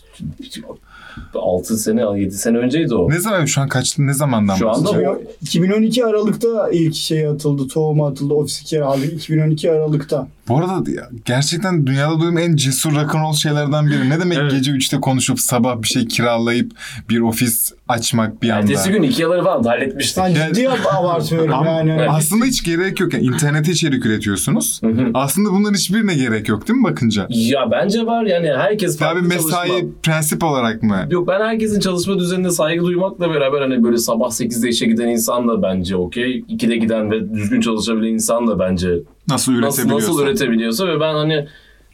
6 1.35 1.77
sene 1.77 2.01
7 2.19 2.31
sene 2.37 2.57
önceydi 2.57 2.95
o. 2.95 3.09
Ne 3.09 3.19
zaman 3.19 3.45
şu 3.45 3.61
an 3.61 3.67
kaç 3.67 3.99
ne 3.99 4.13
zamandan 4.13 4.55
Şu 4.55 4.69
anda 4.69 4.85
bahsediyorsun? 4.85 5.23
bu 5.25 5.45
2012 5.45 6.05
Aralık'ta 6.05 6.69
ilk 6.71 6.95
şey 6.95 7.27
atıldı. 7.27 7.67
Tohum 7.67 8.01
atıldı. 8.01 8.33
Ofis 8.33 8.61
kiraladık. 8.61 9.13
2012 9.13 9.71
Aralık'ta. 9.71 10.27
Bu 10.47 10.57
arada 10.57 10.91
ya, 10.91 11.09
gerçekten 11.25 11.87
dünyada 11.87 12.19
duyduğum 12.19 12.37
en 12.37 12.55
cesur 12.55 12.91
rock'n'roll 12.95 13.33
şeylerden 13.33 13.87
biri. 13.87 14.09
Ne 14.09 14.19
demek 14.19 14.37
Evet. 14.37 14.51
gece 14.51 14.71
3'te 14.71 14.99
konuşup 14.99 15.39
sabah 15.39 15.81
bir 15.81 15.87
şey 15.87 16.07
kiralayıp 16.07 16.71
bir 17.09 17.19
ofis 17.19 17.73
açmak 17.91 18.41
bir 18.41 18.49
anda. 18.49 18.61
ertesi 18.61 18.91
gün 18.91 19.03
iki 19.03 19.21
yılları 19.21 19.43
falan 19.43 19.63
da 19.63 19.69
halletmiştik. 19.69 20.17
Ben 20.23 20.29
Ya- 20.29 20.53
ciddi 20.53 20.69
abartıyorum 20.69 21.53
Ama 21.53 21.67
yani. 21.69 21.91
Evet. 21.99 22.07
aslında 22.11 22.45
hiç 22.45 22.63
gerek 22.63 22.99
yok. 22.99 23.13
Yani 23.13 23.23
internete 23.25 23.71
içerik 23.71 24.05
üretiyorsunuz. 24.05 24.81
Hı 24.83 24.87
hı. 24.87 25.11
Aslında 25.13 25.49
bunların 25.51 25.73
hiçbirine 25.75 26.15
gerek 26.15 26.49
yok 26.49 26.67
değil 26.67 26.79
mi 26.79 26.83
bakınca? 26.83 27.27
Ya 27.29 27.71
bence 27.71 28.05
var 28.05 28.23
yani 28.25 28.47
herkes 28.57 29.01
Ya 29.01 29.07
farklı 29.07 29.23
bir 29.23 29.27
mesai 29.35 29.67
çalışma- 29.69 29.89
prensip 30.03 30.43
olarak 30.43 30.83
mı? 30.83 31.07
Yok 31.09 31.27
ben 31.27 31.39
herkesin 31.41 31.79
çalışma 31.79 32.19
düzenine 32.19 32.51
saygı 32.51 32.83
duymakla 32.85 33.29
beraber 33.29 33.61
hani 33.61 33.83
böyle 33.83 33.97
sabah 33.97 34.29
8'de 34.31 34.69
işe 34.69 34.85
giden 34.85 35.07
insan 35.07 35.47
da 35.47 35.61
bence 35.61 35.95
okey. 35.95 36.43
2'de 36.49 36.77
giden 36.77 37.11
ve 37.11 37.33
düzgün 37.33 37.61
çalışabilen 37.61 38.13
insan 38.13 38.47
da 38.47 38.59
bence 38.59 38.89
Nasıl 39.29 39.51
nasıl, 39.51 39.53
üretebiliyorsun? 39.53 40.09
nasıl 40.13 40.23
üretebiliyorsa 40.23 40.87
ve 40.87 40.99
ben 40.99 41.13
hani 41.13 41.47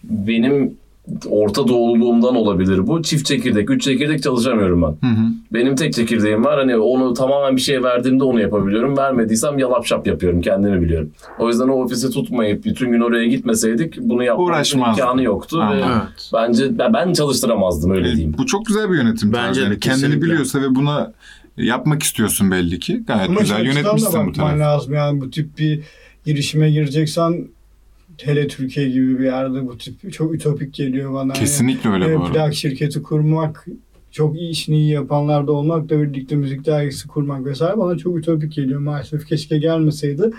benim 0.03 0.77
Orta 1.29 1.67
Doğuluğumdan 1.67 2.35
olabilir 2.35 2.87
bu. 2.87 3.01
Çift 3.01 3.25
çekirdek, 3.25 3.69
üç 3.69 3.81
çekirdek 3.81 4.23
çalışamıyorum 4.23 4.81
ben. 4.81 5.07
Hı 5.07 5.13
hı. 5.15 5.25
Benim 5.53 5.75
tek 5.75 5.93
çekirdeğim 5.93 6.45
var. 6.45 6.59
Hani 6.59 6.77
onu 6.77 7.13
tamamen 7.13 7.55
bir 7.55 7.61
şey 7.61 7.83
verdiğimde 7.83 8.23
onu 8.23 8.41
yapabiliyorum. 8.41 8.97
Vermediysem 8.97 9.59
yalap 9.59 9.85
şap 9.85 10.07
yapıyorum. 10.07 10.41
Kendimi 10.41 10.81
biliyorum. 10.81 11.11
O 11.39 11.47
yüzden 11.47 11.67
o 11.67 11.73
ofisi 11.83 12.09
tutmayıp 12.11 12.65
bütün 12.65 12.91
gün 12.91 13.01
oraya 13.01 13.27
gitmeseydik 13.27 13.97
bunu 13.99 14.23
yapmamızın 14.23 14.79
imkanı 14.79 15.23
yoktu. 15.23 15.59
Ve 15.59 15.63
Anladım. 15.63 15.89
Evet. 15.91 16.29
bence 16.33 16.77
ben- 16.79 16.93
ben 16.93 17.13
çalıştıramazdım 17.13 17.91
öyle 17.91 18.09
E, 18.09 18.11
diyeyim. 18.15 18.35
Bu 18.37 18.45
çok 18.45 18.65
güzel 18.65 18.91
bir 18.91 18.95
yönetim 18.97 19.33
Bence 19.33 19.61
Yani 19.61 19.79
kendini 19.79 20.21
biliyorsa 20.21 20.61
ve 20.61 20.75
buna 20.75 21.13
yapmak 21.57 22.03
istiyorsun 22.03 22.51
belli 22.51 22.79
ki. 22.79 23.03
Gayet 23.07 23.29
Ama 23.29 23.39
güzel 23.39 23.65
yönetmişsin 23.65 24.27
bu 24.27 24.31
tarafı. 24.31 24.59
lazım. 24.59 24.93
Yani 24.93 25.21
bu 25.21 25.29
tip 25.31 25.57
bir 25.57 25.81
girişime 26.25 26.71
gireceksen 26.71 27.47
hele 28.23 28.47
Türkiye 28.47 28.89
gibi 28.89 29.19
bir 29.19 29.23
yerde 29.25 29.67
bu 29.67 29.77
tip 29.77 30.13
çok 30.13 30.35
ütopik 30.35 30.73
geliyor 30.73 31.13
bana. 31.13 31.33
Kesinlikle 31.33 31.89
öyle 31.89 32.03
Yani, 32.05 32.15
bu 32.15 32.19
e, 32.19 32.23
arada. 32.23 32.33
plak 32.33 32.53
şirketi 32.53 33.01
kurmak 33.03 33.65
çok 34.11 34.37
iyi 34.37 34.49
işini 34.49 34.75
iyi 34.77 34.89
yapanlar 34.91 35.47
da 35.47 35.51
olmakla 35.51 36.01
birlikte 36.01 36.35
müzik 36.35 36.65
dergisi 36.65 37.07
kurmak 37.07 37.45
vesaire 37.45 37.77
bana 37.77 37.97
çok 37.97 38.17
ütopik 38.17 38.51
geliyor 38.53 38.79
maalesef. 38.79 39.25
Keşke 39.27 39.57
gelmeseydi. 39.57 40.31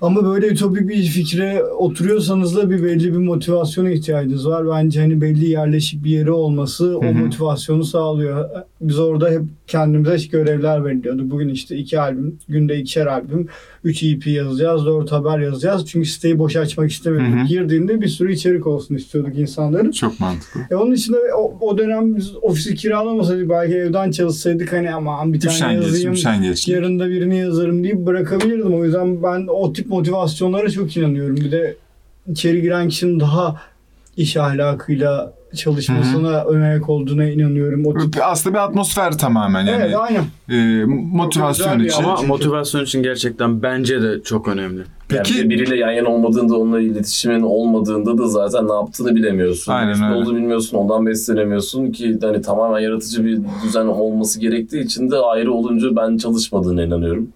Ama 0.00 0.24
böyle 0.24 0.46
ütopik 0.46 0.88
bir 0.88 1.02
fikre 1.02 1.62
oturuyorsanız 1.64 2.56
da 2.56 2.70
bir 2.70 2.82
belli 2.82 3.12
bir 3.12 3.18
motivasyona 3.18 3.90
ihtiyacınız 3.90 4.48
var. 4.48 4.68
Bence 4.68 5.00
hani 5.00 5.20
belli 5.20 5.48
yerleşik 5.50 6.04
bir 6.04 6.10
yeri 6.10 6.30
olması 6.30 6.98
o 6.98 7.04
Hı 7.04 7.08
hı. 7.08 7.14
motivasyonu 7.14 7.84
sağlıyor. 7.84 8.48
Biz 8.80 8.98
orada 8.98 9.30
hep 9.30 9.42
kendimize 9.72 10.26
görevler 10.26 10.84
belirliyorduk. 10.84 11.30
Bugün 11.30 11.48
işte 11.48 11.76
iki 11.76 12.00
albüm, 12.00 12.38
günde 12.48 12.78
ikişer 12.78 13.06
albüm, 13.06 13.48
üç 13.84 14.02
EP 14.02 14.26
yazacağız, 14.26 14.86
dört 14.86 15.12
haber 15.12 15.38
yazacağız. 15.38 15.86
Çünkü 15.86 16.08
siteyi 16.08 16.38
boş 16.38 16.56
açmak 16.56 16.90
istemedik. 16.90 17.34
Hı 17.36 17.42
hı. 17.42 17.46
Girdiğinde 17.46 18.00
bir 18.00 18.08
sürü 18.08 18.32
içerik 18.32 18.66
olsun 18.66 18.94
istiyorduk 18.94 19.38
insanların. 19.38 19.90
Çok 19.90 20.20
mantıklı. 20.20 20.60
E 20.70 20.74
onun 20.74 20.92
için 20.92 21.12
de 21.12 21.18
o, 21.38 21.58
o 21.60 21.78
dönem 21.78 22.16
biz 22.16 22.36
ofisi 22.42 22.74
kiralamasaydık 22.74 23.50
belki 23.50 23.74
evden 23.74 24.10
çalışsaydık 24.10 24.72
hani 24.72 24.94
aman 24.94 25.32
bir 25.32 25.40
tane 25.40 25.54
Üşengeç, 25.54 25.84
yazayım. 25.84 26.12
üşengeç. 26.12 26.68
Yarın 26.68 26.98
da 26.98 27.08
birini 27.08 27.38
yazarım 27.38 27.84
deyip 27.84 27.96
bırakabilirdim. 27.96 28.74
O 28.74 28.84
yüzden 28.84 29.22
ben 29.22 29.46
o 29.48 29.72
tip 29.72 29.86
motivasyonlara 29.86 30.70
çok 30.70 30.96
inanıyorum. 30.96 31.36
Bir 31.36 31.52
de 31.52 31.76
içeri 32.30 32.62
giren 32.62 32.88
kişinin 32.88 33.20
daha 33.20 33.60
iş 34.16 34.36
ahlakıyla 34.36 35.41
çalışmasına 35.56 36.44
önayak 36.44 36.88
olduğuna 36.88 37.24
inanıyorum. 37.24 37.86
O 37.86 37.98
tip... 37.98 38.22
Aslında 38.22 38.54
bir 38.54 38.62
atmosfer 38.64 39.18
tamamen 39.18 39.66
yani. 39.66 39.82
Evet 39.82 39.96
aynen. 39.98 40.24
e, 40.50 40.84
motivasyon 41.12 41.80
için. 41.80 42.02
ama- 42.02 42.14
Çünkü- 42.16 42.28
motivasyon 42.28 42.84
için 42.84 43.02
gerçekten 43.02 43.62
bence 43.62 44.02
de 44.02 44.22
çok 44.22 44.48
önemli. 44.48 44.82
Peki 45.08 45.38
Yani 45.38 45.50
biriyle 45.50 45.76
yan 45.76 45.90
yana 45.92 46.08
olmadığında, 46.08 46.56
onunla 46.56 46.80
iletişimin 46.80 47.40
olmadığında 47.42 48.18
da 48.18 48.28
zaten 48.28 48.68
ne 48.68 48.72
yaptığını 48.72 49.14
bilemiyorsun. 49.16 49.72
Aynen 49.72 50.00
Ne 50.00 50.06
öyle. 50.06 50.14
olduğunu 50.14 50.36
bilmiyorsun, 50.36 50.76
ondan 50.76 51.06
beslenemiyorsun 51.06 51.90
ki 51.90 52.18
hani 52.22 52.42
tamamen 52.42 52.80
yaratıcı 52.80 53.24
bir 53.24 53.40
düzen 53.64 53.86
olması 53.86 54.40
gerektiği 54.40 54.84
için 54.84 55.10
de 55.10 55.16
ayrı 55.16 55.52
olunca 55.52 55.96
ben 55.96 56.16
çalışmadığına 56.16 56.82
inanıyorum. 56.82 57.28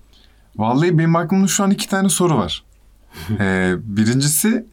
Vallahi 0.57 0.99
benim 0.99 1.17
aklımda 1.17 1.47
şu 1.47 1.65
an 1.65 1.71
iki 1.71 1.89
tane 1.89 2.09
soru 2.09 2.37
var. 2.37 2.63
Ee, 3.41 3.73
birincisi 3.83 4.67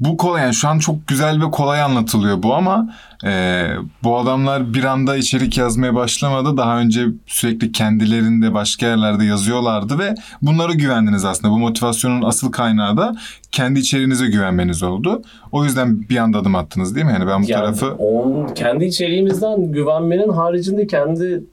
bu 0.00 0.16
kolay 0.16 0.42
yani 0.42 0.54
şu 0.54 0.68
an 0.68 0.78
çok 0.78 1.08
güzel 1.08 1.42
ve 1.46 1.50
kolay 1.50 1.82
anlatılıyor 1.82 2.42
bu 2.42 2.54
ama 2.54 2.94
e, 3.24 3.64
bu 4.02 4.18
adamlar 4.18 4.74
bir 4.74 4.84
anda 4.84 5.16
içerik 5.16 5.58
yazmaya 5.58 5.94
başlamadı. 5.94 6.56
Daha 6.56 6.78
önce 6.78 7.06
sürekli 7.26 7.72
kendilerinde 7.72 8.54
başka 8.54 8.86
yerlerde 8.86 9.24
yazıyorlardı 9.24 9.98
ve 9.98 10.14
bunlara 10.42 10.72
güvendiniz 10.72 11.24
aslında. 11.24 11.54
Bu 11.54 11.58
motivasyonun 11.58 12.22
asıl 12.22 12.52
kaynağı 12.52 12.96
da 12.96 13.16
kendi 13.52 13.80
içeriğinize 13.80 14.26
güvenmeniz 14.26 14.82
oldu. 14.82 15.22
O 15.52 15.64
yüzden 15.64 16.08
bir 16.08 16.16
anda 16.16 16.38
adım 16.38 16.54
attınız 16.54 16.94
değil 16.94 17.06
mi? 17.06 17.12
Yani 17.12 17.26
ben 17.26 17.42
bu 17.42 17.50
Yani 17.50 17.60
tarafı 17.60 17.94
onun 17.98 18.48
kendi 18.48 18.84
içeriğimizden 18.84 19.72
güvenmenin 19.72 20.28
haricinde 20.28 20.86
kendi 20.86 21.44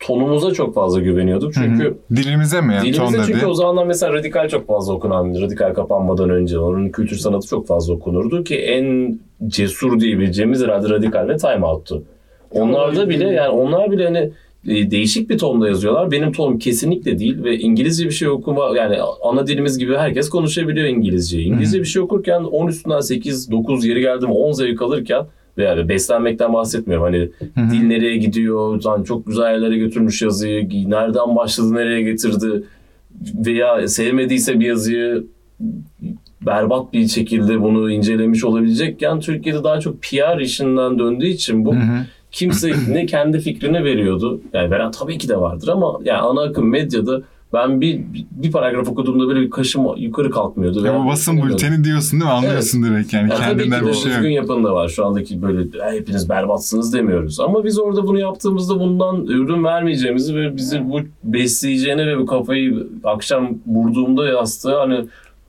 tonumuza 0.00 0.52
çok 0.52 0.74
fazla 0.74 1.00
güveniyorduk. 1.00 1.54
Çünkü 1.54 1.84
Hı 1.84 1.88
hı. 1.88 2.16
dilimize 2.16 2.60
mi 2.60 2.74
yani 2.74 2.82
Dilimize 2.92 3.16
ton 3.16 3.24
çünkü 3.26 3.38
dedi. 3.38 3.46
o 3.46 3.54
zamanlar 3.54 3.86
mesela 3.86 4.12
radikal 4.12 4.48
çok 4.48 4.66
fazla 4.66 4.92
okunan, 4.92 5.40
radikal 5.40 5.74
kapanmadan 5.74 6.30
önce 6.30 6.58
onun 6.58 6.88
kültür 6.88 7.16
sanatı 7.16 7.46
çok 7.46 7.66
fazla 7.66 7.94
okunurdu 7.94 8.44
ki 8.44 8.56
en 8.56 9.18
cesur 9.46 10.00
diyebileceğimiz 10.00 10.62
herhalde 10.62 10.88
radikal 10.88 11.28
ve 11.28 11.36
time 11.36 11.66
out'tu. 11.66 12.02
Onlar 12.50 12.96
da 12.96 13.08
bile 13.08 13.28
yani 13.28 13.48
onlar 13.48 13.90
bile 13.90 14.04
hani 14.04 14.30
e, 14.68 14.90
değişik 14.90 15.30
bir 15.30 15.38
tonda 15.38 15.68
yazıyorlar. 15.68 16.10
Benim 16.10 16.32
tonum 16.32 16.58
kesinlikle 16.58 17.18
değil 17.18 17.44
ve 17.44 17.58
İngilizce 17.58 18.04
bir 18.04 18.10
şey 18.10 18.28
okuma 18.28 18.76
yani 18.76 18.96
ana 19.22 19.46
dilimiz 19.46 19.78
gibi 19.78 19.96
herkes 19.96 20.28
konuşabiliyor 20.28 20.88
İngilizceyi. 20.88 21.46
İngilizce 21.46 21.78
bir 21.80 21.84
şey 21.84 22.02
okurken 22.02 22.40
10 22.44 22.66
üstünden 22.66 23.00
8, 23.00 23.50
9 23.50 23.84
yeri 23.84 24.00
geldim 24.00 24.30
10 24.30 24.52
zevk 24.52 24.82
alırken 24.82 25.26
yani 25.62 25.88
beslenmekten 25.88 26.52
bahsetmiyorum. 26.52 27.04
Hani 27.04 27.18
Hı 27.54 27.60
hı. 27.60 27.70
dil 27.70 27.82
nereye 27.82 28.16
gidiyor, 28.16 28.82
yani 28.84 29.04
çok 29.04 29.26
güzel 29.26 29.52
yerlere 29.52 29.78
götürmüş 29.78 30.22
yazıyı, 30.22 30.68
nereden 30.90 31.36
başladı 31.36 31.74
nereye 31.74 32.02
getirdi 32.02 32.64
veya 33.46 33.88
sevmediyse 33.88 34.60
bir 34.60 34.66
yazıyı 34.66 35.24
berbat 36.46 36.92
bir 36.92 37.08
şekilde 37.08 37.62
bunu 37.62 37.90
incelemiş 37.90 38.44
olabilecekken 38.44 39.20
Türkiye'de 39.20 39.64
daha 39.64 39.80
çok 39.80 40.02
PR 40.02 40.40
işinden 40.40 40.98
döndüğü 40.98 41.26
için 41.26 41.64
bu 41.64 41.74
Hı 41.74 41.78
hı. 41.80 42.04
kimse 42.32 42.72
ne 42.90 43.06
kendi 43.06 43.40
fikrini 43.40 43.84
veriyordu. 43.84 44.40
Yani 44.52 44.70
veren 44.70 44.90
tabii 44.90 45.18
ki 45.18 45.28
de 45.28 45.36
vardır 45.40 45.68
ama 45.68 45.98
yani 46.04 46.18
ana 46.18 46.42
akım 46.42 46.68
medyada 46.68 47.22
ben 47.52 47.80
bir 47.80 48.00
bir 48.30 48.52
paragraf 48.52 48.88
okuduğumda 48.88 49.28
böyle 49.28 49.40
bir 49.40 49.50
kaşım 49.50 49.96
yukarı 49.96 50.30
kalkmıyordu. 50.30 50.86
Ya 50.86 51.00
bu 51.00 51.06
basın 51.06 51.42
bülteni 51.42 51.84
diyorsun 51.84 52.12
değil 52.20 52.24
mi? 52.30 52.36
Anlıyorsun 52.36 52.82
direkt 52.82 53.12
yani 53.12 53.30
Ya 53.30 53.36
tabii 53.36 53.46
kendinden 53.46 53.86
bir 53.86 53.92
şey 53.92 54.10
yok. 54.12 54.16
düzgün 54.20 54.30
yapın 54.30 54.64
da 54.64 54.74
var. 54.74 54.88
Şu 54.88 55.06
andaki 55.06 55.42
böyle 55.42 55.78
"Ya 55.78 55.92
hepiniz 55.92 56.28
berbatsınız 56.28 56.92
demiyoruz. 56.92 57.40
Ama 57.40 57.64
biz 57.64 57.78
orada 57.78 58.06
bunu 58.06 58.18
yaptığımızda 58.20 58.80
bundan 58.80 59.26
ürün 59.26 59.64
vermeyeceğimizi 59.64 60.36
ve 60.36 60.56
bizi 60.56 60.90
bu 60.90 61.00
besleyeceğini 61.24 62.06
ve 62.06 62.18
bu 62.18 62.26
kafayı 62.26 62.86
akşam 63.04 63.48
vurduğumda 63.66 64.26
yastığa 64.28 64.80
hani 64.80 65.04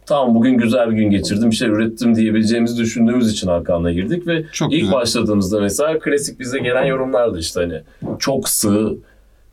tamam 0.06 0.36
bugün 0.36 0.58
güzel 0.58 0.92
bir 0.92 0.96
gün 0.96 1.10
geçirdim 1.10 1.52
bir 1.52 1.56
şey 1.56 1.70
ürettim 1.70 2.16
diyebileceğimizi 2.16 2.78
düşündüğümüz 2.78 3.32
için 3.32 3.48
Hakan'la 3.48 3.92
girdik 3.92 4.28
ve 4.28 4.46
Çok 4.54 4.74
ilk 4.74 4.80
güzel. 4.82 4.96
başladığımızda 4.96 5.60
mesela 5.62 6.00
klasik 6.00 6.40
bize 6.40 6.60
gelen 6.60 6.86
yorumlardı 6.86 7.40
işte 7.40 7.60
hani 7.60 7.82
çok 8.20 8.50
sığ 8.50 8.98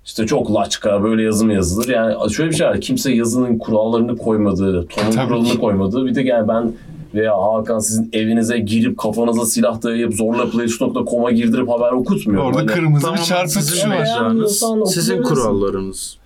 işte 0.07 0.27
çok 0.27 0.55
laçka 0.55 1.03
böyle 1.03 1.23
yazım 1.23 1.51
yazılır. 1.51 1.89
Yani 1.89 2.33
şöyle 2.33 2.51
bir 2.51 2.57
şey 2.57 2.67
var. 2.67 2.81
Kimse 2.81 3.13
yazının 3.13 3.59
kurallarını 3.59 4.17
koymadığı, 4.17 4.87
tonun 4.87 5.11
Tabii 5.11 5.29
kuralını 5.29 5.49
ki. 5.49 5.59
koymadığı. 5.59 6.07
Bir 6.07 6.15
de 6.15 6.23
yani 6.23 6.49
ben 6.49 6.73
veya 7.15 7.43
Hakan 7.43 7.79
sizin 7.79 8.11
evinize 8.13 8.59
girip 8.59 8.99
kafanıza 8.99 9.47
silah 9.47 9.83
dayayıp 9.83 10.15
zorla 10.15 10.51
playtune.com'a 10.51 11.31
girdirip 11.31 11.69
haber 11.69 11.93
okutmuyor. 11.93 12.45
Orada 12.45 12.59
Hani 12.59 12.67
kırmızı 12.67 12.97
bir 12.97 13.03
Tamamen 13.03 13.23
çarpı 13.23 13.51
sizin 13.51 13.89
mecranız, 13.89 14.65
sizin 14.87 15.23
kurallarınız. 15.23 16.17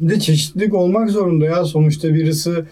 Bir 0.00 0.10
de 0.10 0.20
çeşitlilik 0.20 0.74
olmak 0.74 1.10
zorunda 1.10 1.44
ya. 1.44 1.64
Sonuçta 1.64 2.14
birisi 2.14 2.64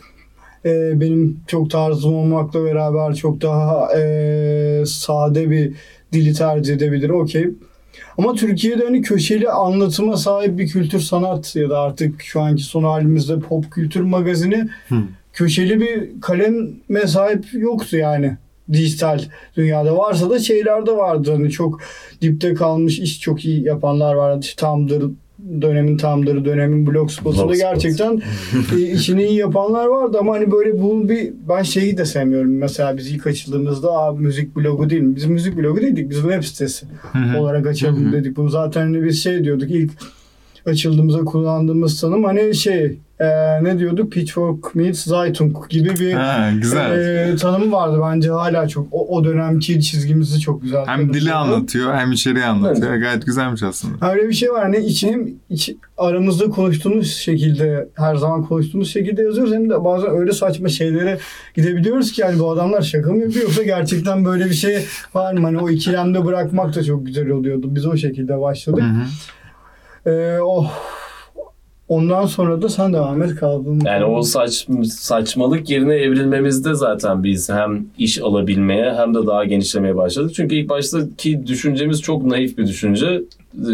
e, 0.64 1.00
benim 1.00 1.40
çok 1.46 1.70
tarzım 1.70 2.14
olmakla 2.14 2.64
beraber 2.64 3.14
çok 3.14 3.40
daha 3.42 3.98
e, 3.98 4.82
sade 4.86 5.50
bir 5.50 5.74
dili 6.12 6.32
tercih 6.34 6.74
edebilir. 6.74 7.10
Okey. 7.10 7.50
Ama 8.18 8.34
Türkiye'de 8.34 8.84
hani 8.84 9.02
köşeli 9.02 9.50
anlatıma 9.50 10.16
sahip 10.16 10.58
bir 10.58 10.68
kültür 10.68 11.00
sanat 11.00 11.56
ya 11.56 11.70
da 11.70 11.80
artık 11.80 12.22
şu 12.22 12.40
anki 12.40 12.62
son 12.62 12.84
halimizde 12.84 13.40
pop 13.40 13.70
kültür 13.70 14.00
magazini 14.00 14.68
Hı. 14.88 14.96
köşeli 15.32 15.80
bir 15.80 16.20
kaleme 16.20 17.06
sahip 17.06 17.44
yoktu 17.52 17.96
yani 17.96 18.36
dijital 18.72 19.20
dünyada. 19.56 19.96
Varsa 19.96 20.30
da 20.30 20.38
şeyler 20.38 20.86
de 20.86 20.96
vardı. 20.96 21.32
Hani 21.32 21.50
çok 21.50 21.80
dipte 22.22 22.54
kalmış 22.54 22.98
iş 22.98 23.20
çok 23.20 23.44
iyi 23.44 23.64
yapanlar 23.64 24.14
vardı. 24.14 24.46
Tumblr 24.56 25.10
dönemin 25.62 25.96
tamları, 25.96 26.44
dönemin 26.44 26.86
blog 26.86 27.10
spotunda 27.10 27.54
gerçekten 27.56 28.22
e, 28.76 28.80
işini 28.80 29.24
iyi 29.24 29.38
yapanlar 29.38 29.86
vardı 29.86 30.16
ama 30.20 30.34
hani 30.34 30.52
böyle 30.52 30.82
bu 30.82 31.08
bir 31.08 31.32
ben 31.48 31.62
şeyi 31.62 31.98
de 31.98 32.04
sevmiyorum. 32.04 32.58
Mesela 32.58 32.96
biz 32.96 33.10
ilk 33.10 33.26
açıldığımızda 33.26 33.92
abi 33.92 34.22
müzik 34.22 34.56
blogu 34.56 34.90
değil 34.90 35.02
mi? 35.02 35.16
Biz 35.16 35.24
müzik 35.24 35.56
blogu 35.56 35.80
değildik. 35.80 36.10
Biz 36.10 36.20
web 36.20 36.42
sitesi 36.42 36.86
olarak 37.38 37.66
açalım 37.66 38.12
dedik. 38.12 38.36
Bunu 38.36 38.48
zaten 38.48 38.80
hani 38.80 39.04
biz 39.04 39.22
şey 39.22 39.44
diyorduk 39.44 39.70
ilk 39.70 39.90
açıldığımızda 40.66 41.24
kullandığımız 41.24 42.00
tanım 42.00 42.24
hani 42.24 42.54
şey 42.54 42.98
e, 43.20 43.64
ne 43.64 43.78
diyorduk? 43.78 44.12
Pitchfork 44.12 44.74
meets 44.74 45.04
Zeitung 45.04 45.68
gibi 45.68 45.90
bir 46.00 46.12
Ha, 46.12 46.50
güzel. 46.60 46.98
e, 47.32 47.36
tanımı 47.36 47.72
vardı 47.72 47.98
bence 48.02 48.30
hala 48.30 48.68
çok 48.68 48.86
o, 48.92 49.16
o 49.16 49.24
dönemki 49.24 49.80
çizgimizi 49.80 50.40
çok 50.40 50.62
güzel. 50.62 50.86
Hem 50.86 51.14
dili 51.14 51.32
anlatıyor 51.32 51.94
hem 51.94 52.12
içeriği 52.12 52.44
anlatıyor. 52.44 52.94
Gayet 52.96 53.26
güzelmiş 53.26 53.62
aslında. 53.62 54.10
Öyle 54.12 54.28
bir 54.28 54.34
şey 54.34 54.52
var 54.52 54.62
hani 54.62 54.76
içi 54.78 55.10
hem 55.12 55.28
iç, 55.50 55.72
aramızda 55.98 56.50
konuştuğumuz 56.50 57.12
şekilde 57.12 57.88
her 57.94 58.16
zaman 58.16 58.44
konuştuğumuz 58.44 58.90
şekilde 58.92 59.22
yazıyoruz 59.22 59.54
hem 59.54 59.70
de 59.70 59.84
bazen 59.84 60.10
öyle 60.10 60.32
saçma 60.32 60.68
şeylere 60.68 61.18
gidebiliyoruz 61.54 62.12
ki 62.12 62.20
yani 62.20 62.38
bu 62.38 62.50
adamlar 62.50 62.82
şaka 62.82 63.12
mı 63.12 63.20
yapıyor 63.20 63.44
yoksa 63.44 63.62
gerçekten 63.62 64.24
böyle 64.24 64.44
bir 64.44 64.54
şey 64.54 64.78
var 65.14 65.34
mı? 65.34 65.40
Hani 65.40 65.58
o 65.58 65.70
ikilemde 65.70 66.24
bırakmak 66.24 66.74
da 66.74 66.82
çok 66.84 67.06
güzel 67.06 67.28
oluyordu. 67.30 67.66
Biz 67.74 67.86
o 67.86 67.96
şekilde 67.96 68.40
başladık. 68.40 68.82
Hı 68.82 68.86
hı. 68.86 69.04
Ee, 70.06 70.38
oh. 70.42 70.72
Ondan 71.88 72.26
sonra 72.26 72.62
da 72.62 72.68
sen 72.68 72.92
devam 72.92 73.22
et 73.22 73.34
kaldın. 73.34 73.80
Yani 73.84 74.04
o 74.04 74.22
saç, 74.22 74.66
saçmalık 74.90 75.70
yerine 75.70 75.94
evrilmemizde 75.94 76.74
zaten 76.74 77.24
biz 77.24 77.50
hem 77.50 77.86
iş 77.98 78.18
alabilmeye 78.22 78.94
hem 78.94 79.14
de 79.14 79.26
daha 79.26 79.44
genişlemeye 79.44 79.96
başladık. 79.96 80.34
Çünkü 80.34 80.54
ilk 80.54 80.68
baştaki 80.68 81.46
düşüncemiz 81.46 82.02
çok 82.02 82.24
naif 82.24 82.58
bir 82.58 82.66
düşünce. 82.66 83.22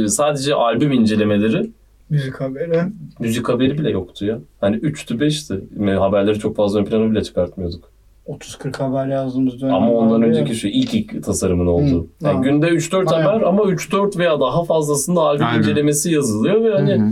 Ee, 0.05 0.09
Sadece 0.09 0.55
albüm 0.55 0.93
incelemeleri, 0.93 1.71
müzik 2.11 2.35
haberi. 2.41 2.83
müzik 3.21 3.49
haberi 3.49 3.79
bile 3.79 3.91
yoktu 3.91 4.27
ya. 4.27 4.39
Hani 4.61 4.77
3'tü 4.77 5.19
5'ti. 5.19 5.99
Haberleri 5.99 6.39
çok 6.39 6.57
fazla 6.57 6.81
ön 6.81 6.85
plana 6.85 7.11
bile 7.11 7.23
çıkartmıyorduk. 7.23 7.91
30-40 8.29 8.77
haber 8.83 9.07
yazdığımız 9.09 9.61
dönem. 9.61 9.75
Ama 9.75 9.93
ondan 9.93 10.23
önceki 10.23 10.55
şu 10.55 10.69
ilk 10.69 10.95
ilk 10.95 11.25
tasarımın 11.25 11.67
olduğu. 11.67 12.03
Hı, 12.03 12.07
Yani 12.27 12.43
günde 12.43 12.67
3-4 12.67 13.13
Aynen. 13.15 13.27
haber 13.27 13.41
ama 13.43 13.63
3-4 13.63 14.19
veya 14.19 14.41
daha 14.41 14.65
fazlasında 14.65 15.21
albüm 15.21 15.47
Aynen. 15.47 15.59
incelemesi 15.59 16.13
yazılıyor 16.13 16.65
ve 16.65 16.73
hani 16.75 16.93
Hı 16.93 16.97
hı. 17.07 17.11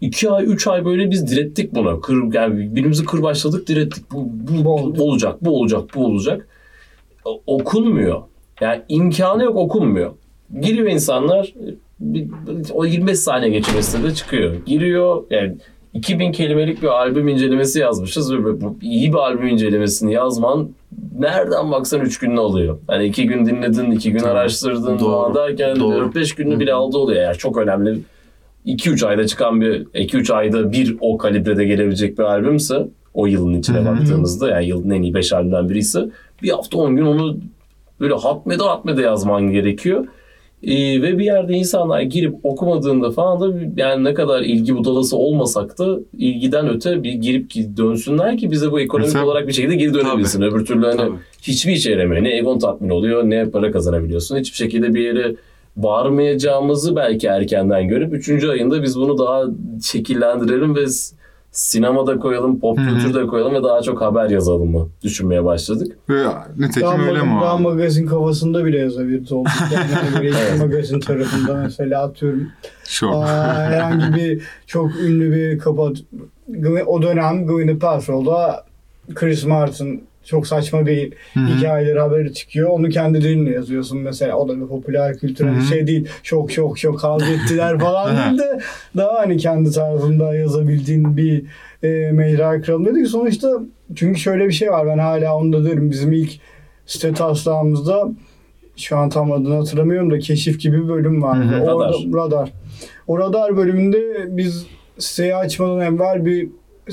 2 0.00 0.30
ay 0.30 0.44
3 0.44 0.66
ay 0.66 0.84
böyle 0.84 1.10
biz 1.10 1.30
direttik 1.30 1.74
buna. 1.74 2.00
Kır, 2.00 2.34
yani 2.34 2.56
birbirimizi 2.58 3.04
kır 3.04 3.22
başladık 3.22 3.68
direttik. 3.68 4.04
Bu, 4.12 4.28
bu, 4.30 4.64
Bu 4.64 4.74
oldu. 4.74 5.02
olacak, 5.02 5.44
bu 5.44 5.60
olacak, 5.60 5.82
bu 5.94 6.04
olacak. 6.06 6.48
Okunmuyor. 7.46 8.22
Yani 8.60 8.82
imkanı 8.88 9.44
yok 9.44 9.56
okunmuyor. 9.56 10.10
Giriyor 10.60 10.86
insanlar 10.88 11.54
bir- 12.00 12.28
o 12.74 12.84
25 12.84 13.18
saniye 13.18 13.50
geçiyor 13.50 13.82
sitede 13.82 14.14
çıkıyor. 14.14 14.54
Giriyor 14.66 15.22
yani 15.30 15.56
2000 15.98 16.32
kelimelik 16.32 16.82
bir 16.82 16.88
albüm 16.88 17.28
incelemesi 17.28 17.80
yazmışız 17.80 18.32
ve 18.32 18.60
bu 18.60 18.76
iyi 18.82 19.12
bir 19.12 19.18
albüm 19.18 19.46
incelemesini 19.46 20.12
yazman 20.12 20.68
nereden 21.18 21.70
baksan 21.70 22.00
3 22.00 22.18
gününü 22.18 22.40
alıyor. 22.40 22.78
Hani 22.86 23.06
2 23.06 23.26
gün 23.26 23.46
dinledin, 23.46 23.90
2 23.90 24.12
gün 24.12 24.22
araştırdın 24.22 24.98
Doğru. 24.98 25.34
derken 25.34 25.80
Doğru. 25.80 26.04
4-5 26.04 26.36
gününü 26.36 26.60
bile 26.60 26.72
aldı 26.72 26.98
oluyor. 26.98 27.22
Yani 27.22 27.36
çok 27.36 27.56
önemli 27.56 27.98
2-3 28.66 29.06
ayda 29.06 29.26
çıkan 29.26 29.60
bir 29.60 29.84
2-3 29.84 30.34
ayda 30.34 30.72
bir 30.72 30.96
o 31.00 31.18
kalibrede 31.18 31.64
gelebilecek 31.64 32.18
bir 32.18 32.22
albümse 32.22 32.88
o 33.14 33.26
yılın 33.26 33.54
içine 33.54 33.86
baktığımızda 33.86 34.50
yani 34.50 34.66
yılın 34.66 34.90
en 34.90 35.02
iyi 35.02 35.14
5 35.14 35.32
albümden 35.32 35.68
biriyse 35.68 36.08
bir 36.42 36.50
hafta 36.50 36.78
10 36.78 36.96
gün 36.96 37.06
onu 37.06 37.38
böyle 38.00 38.14
hatmede 38.14 38.62
hatmede 38.62 39.02
yazman 39.02 39.50
gerekiyor. 39.50 40.06
Ee, 40.62 41.02
ve 41.02 41.18
bir 41.18 41.24
yerde 41.24 41.54
insanlar 41.54 42.00
girip 42.00 42.34
okumadığında 42.42 43.10
falan 43.10 43.40
da 43.40 43.58
yani 43.76 44.04
ne 44.04 44.14
kadar 44.14 44.40
ilgi 44.42 44.76
budalası 44.76 45.16
olmasak 45.16 45.78
da 45.78 45.98
ilgiden 46.18 46.68
öte 46.68 47.02
bir 47.02 47.12
girip 47.12 47.50
ki 47.50 47.76
dönsünler 47.76 48.38
ki 48.38 48.50
bize 48.50 48.72
bu 48.72 48.80
ekonomik 48.80 49.06
Mesela- 49.08 49.24
olarak 49.26 49.48
bir 49.48 49.52
şekilde 49.52 49.74
geri 49.74 49.94
dönebilsin. 49.94 50.42
Öbür 50.42 50.64
türlü 50.66 50.86
hani 50.86 50.96
Tabii. 50.96 51.16
hiçbir 51.42 51.72
işe 51.72 51.90
yaramıyor. 51.90 52.22
Ne 52.24 52.36
egon 52.36 52.58
tatmin 52.58 52.90
oluyor 52.90 53.24
ne 53.24 53.50
para 53.50 53.70
kazanabiliyorsun. 53.72 54.36
Hiçbir 54.38 54.56
şekilde 54.56 54.94
bir 54.94 55.00
yere 55.00 55.34
varmayacağımızı 55.76 56.96
belki 56.96 57.26
erkenden 57.26 57.88
görüp 57.88 58.12
3. 58.14 58.44
ayında 58.48 58.82
biz 58.82 58.96
bunu 58.96 59.18
daha 59.18 59.44
şekillendirelim 59.84 60.76
ve 60.76 60.84
sinemada 61.52 62.18
koyalım, 62.18 62.60
pop 62.60 62.76
kültürde 62.78 63.26
koyalım 63.26 63.54
ve 63.54 63.62
daha 63.62 63.82
çok 63.82 64.00
haber 64.00 64.30
yazalım 64.30 64.70
mı 64.70 64.88
düşünmeye 65.02 65.44
başladık. 65.44 65.98
Ve 66.08 66.24
nitekim 66.58 66.82
Daha, 66.82 67.02
öyle 67.02 67.22
mi 67.22 67.38
daha 67.42 67.58
magazin 67.58 68.06
kafasında 68.06 68.64
bile 68.64 68.78
yazabiliriz 68.78 69.32
olduk. 69.32 69.52
Yani 69.72 69.88
Evet. 70.22 70.58
magazin 70.58 71.00
tarafında 71.00 71.54
mesela 71.54 72.02
atıyorum. 72.02 72.48
Aa, 73.02 73.54
herhangi 73.54 74.14
bir 74.16 74.42
çok 74.66 74.96
ünlü 74.96 75.32
bir 75.32 75.58
kapat 75.58 75.96
o 76.86 77.02
dönem 77.02 77.46
Gwyneth 77.46 77.80
Paltrow'da 77.80 78.64
Chris 79.14 79.44
Martin 79.44 80.07
çok 80.28 80.46
saçma 80.46 80.86
bir 80.86 81.12
Hı 81.34 81.40
hı. 81.40 81.46
hikayeleri 81.46 82.00
haberi 82.00 82.34
çıkıyor. 82.34 82.68
Onu 82.70 82.88
kendi 82.88 83.22
dilinle 83.22 83.50
yazıyorsun 83.50 83.98
mesela. 83.98 84.36
O 84.36 84.48
da 84.48 84.60
bir 84.60 84.66
popüler 84.66 85.18
kültürel 85.18 85.54
Hı 85.54 85.58
hı. 85.58 85.62
şey 85.62 85.86
değil. 85.86 86.08
Şok 86.22 86.52
şok 86.52 86.78
şok 86.78 87.00
kavga 87.00 87.26
ettiler 87.44 87.78
falan 87.78 88.16
değil 88.16 88.38
de 88.38 88.60
daha 88.96 89.18
hani 89.18 89.36
kendi 89.36 89.70
tarzında 89.70 90.34
yazabildiğin 90.34 91.16
bir 91.16 91.44
e, 91.82 92.12
mecra 92.12 92.60
kralı 92.60 92.84
dedik. 92.84 93.06
Sonuçta 93.08 93.60
çünkü 93.94 94.20
şöyle 94.20 94.48
bir 94.48 94.52
şey 94.52 94.70
var. 94.70 94.86
Ben 94.86 94.98
hala 94.98 95.36
onda 95.36 95.64
derim. 95.64 95.90
Bizim 95.90 96.12
ilk 96.12 96.30
site 96.86 97.12
taslağımızda 97.12 98.08
şu 98.76 98.96
an 98.96 99.08
tam 99.08 99.32
adını 99.32 99.54
hatırlamıyorum 99.54 100.10
da 100.10 100.18
keşif 100.18 100.60
gibi 100.60 100.84
bir 100.84 100.88
bölüm 100.88 101.22
vardı. 101.22 101.44
Hı 101.44 101.56
hı. 101.56 101.60
Orada, 101.60 101.88
Radar. 101.88 102.14
radar. 102.14 102.52
O 103.06 103.18
radar 103.18 103.56
bölümünde 103.56 104.26
biz 104.36 104.66
siteyi 104.98 105.36
açmadan 105.36 105.80
evvel 105.80 106.24
bir 106.24 106.48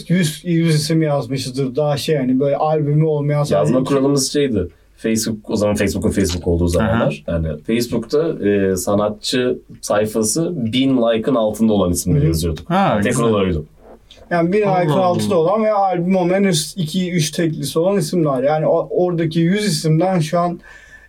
100, 0.07 0.41
100 0.45 0.75
isim 0.75 1.01
yazmışızdır. 1.01 1.75
Daha 1.75 1.97
şey 1.97 2.15
hani 2.17 2.39
böyle 2.39 2.55
albümü 2.55 3.03
olmayan 3.05 3.43
sadece 3.43 3.55
Yazma 3.55 3.79
iki- 3.79 3.87
kuralımız 3.89 4.33
şeydi. 4.33 4.67
Facebook 4.97 5.49
o 5.49 5.55
zaman 5.55 5.75
Facebook'un 5.75 6.11
Facebook 6.11 6.47
olduğu 6.47 6.67
zamanlar. 6.67 7.23
Yani 7.27 7.47
Facebook'ta 7.67 8.47
e, 8.49 8.75
sanatçı 8.75 9.57
sayfası 9.81 10.51
bin 10.73 10.97
like'ın 10.97 11.35
altında 11.35 11.73
olan 11.73 11.91
isimleri 11.91 12.27
yazıyorduk. 12.27 12.69
Ha, 12.69 12.99
Tek 13.03 13.11
güzel. 13.11 13.25
kural 13.27 13.35
oydu. 13.41 13.65
Yani 14.31 14.51
bir 14.53 14.63
Allah. 14.93 15.05
altında 15.05 15.35
olan 15.37 15.63
ve 15.63 15.71
albüm 15.71 16.15
olmayan 16.15 16.43
2-3 16.43 17.35
teklisi 17.35 17.79
olan 17.79 17.97
isimler. 17.97 18.43
Yani 18.43 18.67
o- 18.67 18.87
oradaki 18.91 19.39
100 19.39 19.65
isimden 19.65 20.19
şu 20.19 20.39
an 20.39 20.59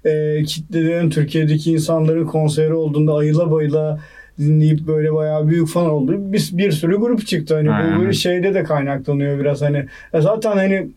e, 0.04 0.42
kitlelerin 0.42 1.10
Türkiye'deki 1.10 1.72
insanların 1.72 2.26
konseri 2.26 2.74
olduğunda 2.74 3.14
ayıla 3.14 3.50
bayıla 3.50 3.98
dinleyip 4.38 4.86
böyle 4.86 5.14
bayağı 5.14 5.48
büyük 5.48 5.68
fan 5.68 5.86
olduğu 5.86 6.32
bir, 6.32 6.50
bir 6.52 6.72
sürü 6.72 6.96
grup 6.96 7.26
çıktı. 7.26 7.54
Hani 7.54 7.70
Aynen. 7.70 7.96
bu 7.96 8.00
böyle 8.00 8.12
şeyde 8.12 8.54
de 8.54 8.62
kaynaklanıyor 8.62 9.38
biraz 9.38 9.62
hani. 9.62 9.86
E 10.12 10.20
zaten 10.20 10.52
hani 10.52 10.88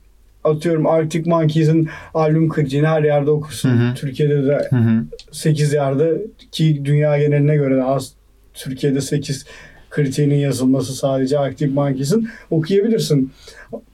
atıyorum 0.44 0.88
Arctic 0.88 1.30
Monkeys'in 1.30 1.90
albüm 2.14 2.50
kritiğini 2.50 2.88
her 2.88 3.04
yerde 3.04 3.32
okursun. 3.32 3.70
Hı 3.70 3.90
hı. 3.90 3.96
Türkiye'de 3.96 4.48
de 4.48 4.68
Hı 4.70 4.76
hı. 4.76 5.04
8 5.32 5.74
yerde 5.74 6.22
ki 6.52 6.82
dünya 6.86 7.20
geneline 7.20 7.56
göre 7.56 7.76
de 7.76 7.84
az 7.84 8.14
Türkiye'de 8.54 9.02
8 9.02 9.46
kritiğinin 9.90 10.36
yazılması 10.36 10.94
sadece 10.94 11.40
Arctic 11.40 11.74
Monkeys'in 11.74 12.30
okuyabilirsin. 12.50 13.32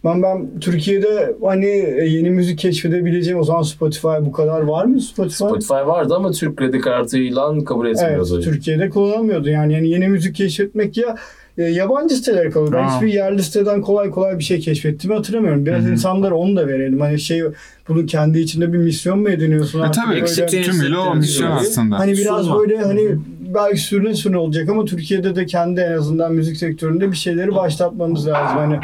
Ben 0.05 0.23
ben 0.23 0.59
Türkiye'de 0.61 1.35
hani 1.43 1.65
yeni 2.07 2.29
müzik 2.29 2.59
keşfedebileceğim 2.59 3.39
o 3.39 3.43
zaman 3.43 3.61
Spotify 3.61 4.07
bu 4.21 4.31
kadar 4.31 4.61
var 4.61 4.85
mı 4.85 5.01
Spotify? 5.01 5.35
Spotify 5.35 5.73
vardı 5.73 6.13
ama 6.15 6.31
Türk 6.31 6.57
kredi 6.57 6.79
kartıyla 6.79 7.63
kabul 7.65 7.85
Evet, 7.87 8.01
etmiyordu. 8.01 8.41
Türkiye'de 8.41 8.89
kullanamıyordu. 8.89 9.49
Yani, 9.49 9.73
yani 9.73 9.89
yeni 9.89 10.07
müzik 10.07 10.35
keşfetmek 10.35 10.97
ya 10.97 11.15
e, 11.57 11.63
yabancı 11.63 12.15
sitelere 12.15 12.49
kalıyor. 12.49 12.73
Ben 12.73 12.89
hiçbir 12.89 13.13
yerli 13.13 13.43
siteden 13.43 13.81
kolay 13.81 14.09
kolay 14.09 14.39
bir 14.39 14.43
şey 14.43 14.59
keşfettiğimi 14.59 15.15
hatırlamıyorum. 15.17 15.65
Biraz 15.65 15.83
Hı 15.83 15.87
hı. 15.87 15.91
insanlara 15.91 16.35
onu 16.35 16.55
da 16.55 16.67
verelim. 16.67 16.99
Hani 17.01 17.19
şey 17.19 17.43
bunu 17.87 18.05
kendi 18.05 18.39
içinde 18.39 18.73
bir 18.73 18.77
misyon 18.77 19.19
mu 19.19 19.29
ediniyorsun? 19.29 19.83
E 19.83 19.91
tabii 19.91 20.15
eksikliğini 20.15 20.65
tümüyle 20.65 20.97
o 20.97 21.15
misyon 21.15 21.51
aslında. 21.51 21.99
Hani 21.99 22.11
biraz 22.13 22.45
Sunma. 22.45 22.59
böyle 22.59 22.77
hani 22.77 23.17
belki 23.55 23.77
sürüne 23.77 24.13
sürüne 24.13 24.37
olacak 24.37 24.69
ama 24.69 24.85
Türkiye'de 24.85 25.35
de 25.35 25.45
kendi 25.45 25.81
en 25.81 25.91
azından 25.91 26.33
müzik 26.33 26.57
sektöründe 26.57 27.11
bir 27.11 27.17
şeyleri 27.17 27.55
başlatmamız 27.55 28.27
lazım. 28.27 28.57
Hani 28.57 28.79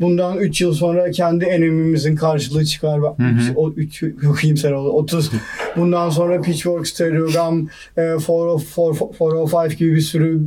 bundan 0.00 0.38
3 0.38 0.60
yıl 0.60 0.72
sonra 0.72 1.10
kendi 1.10 1.44
enemimizin 1.44 2.16
karşılığı 2.16 2.64
çıkar. 2.64 3.02
Bak, 3.02 3.18
Hı 3.18 3.22
hı. 3.22 3.52
O 3.56 3.72
3 3.72 4.02
yok 4.02 4.44
iyimser 4.44 4.72
oldu. 4.72 4.88
30 4.88 5.30
bundan 5.76 6.10
sonra 6.10 6.40
Pitchfork, 6.40 6.86
Stereogram, 6.86 7.68
e, 7.96 8.00
405 8.00 9.76
gibi 9.76 9.94
bir 9.94 10.00
sürü 10.00 10.42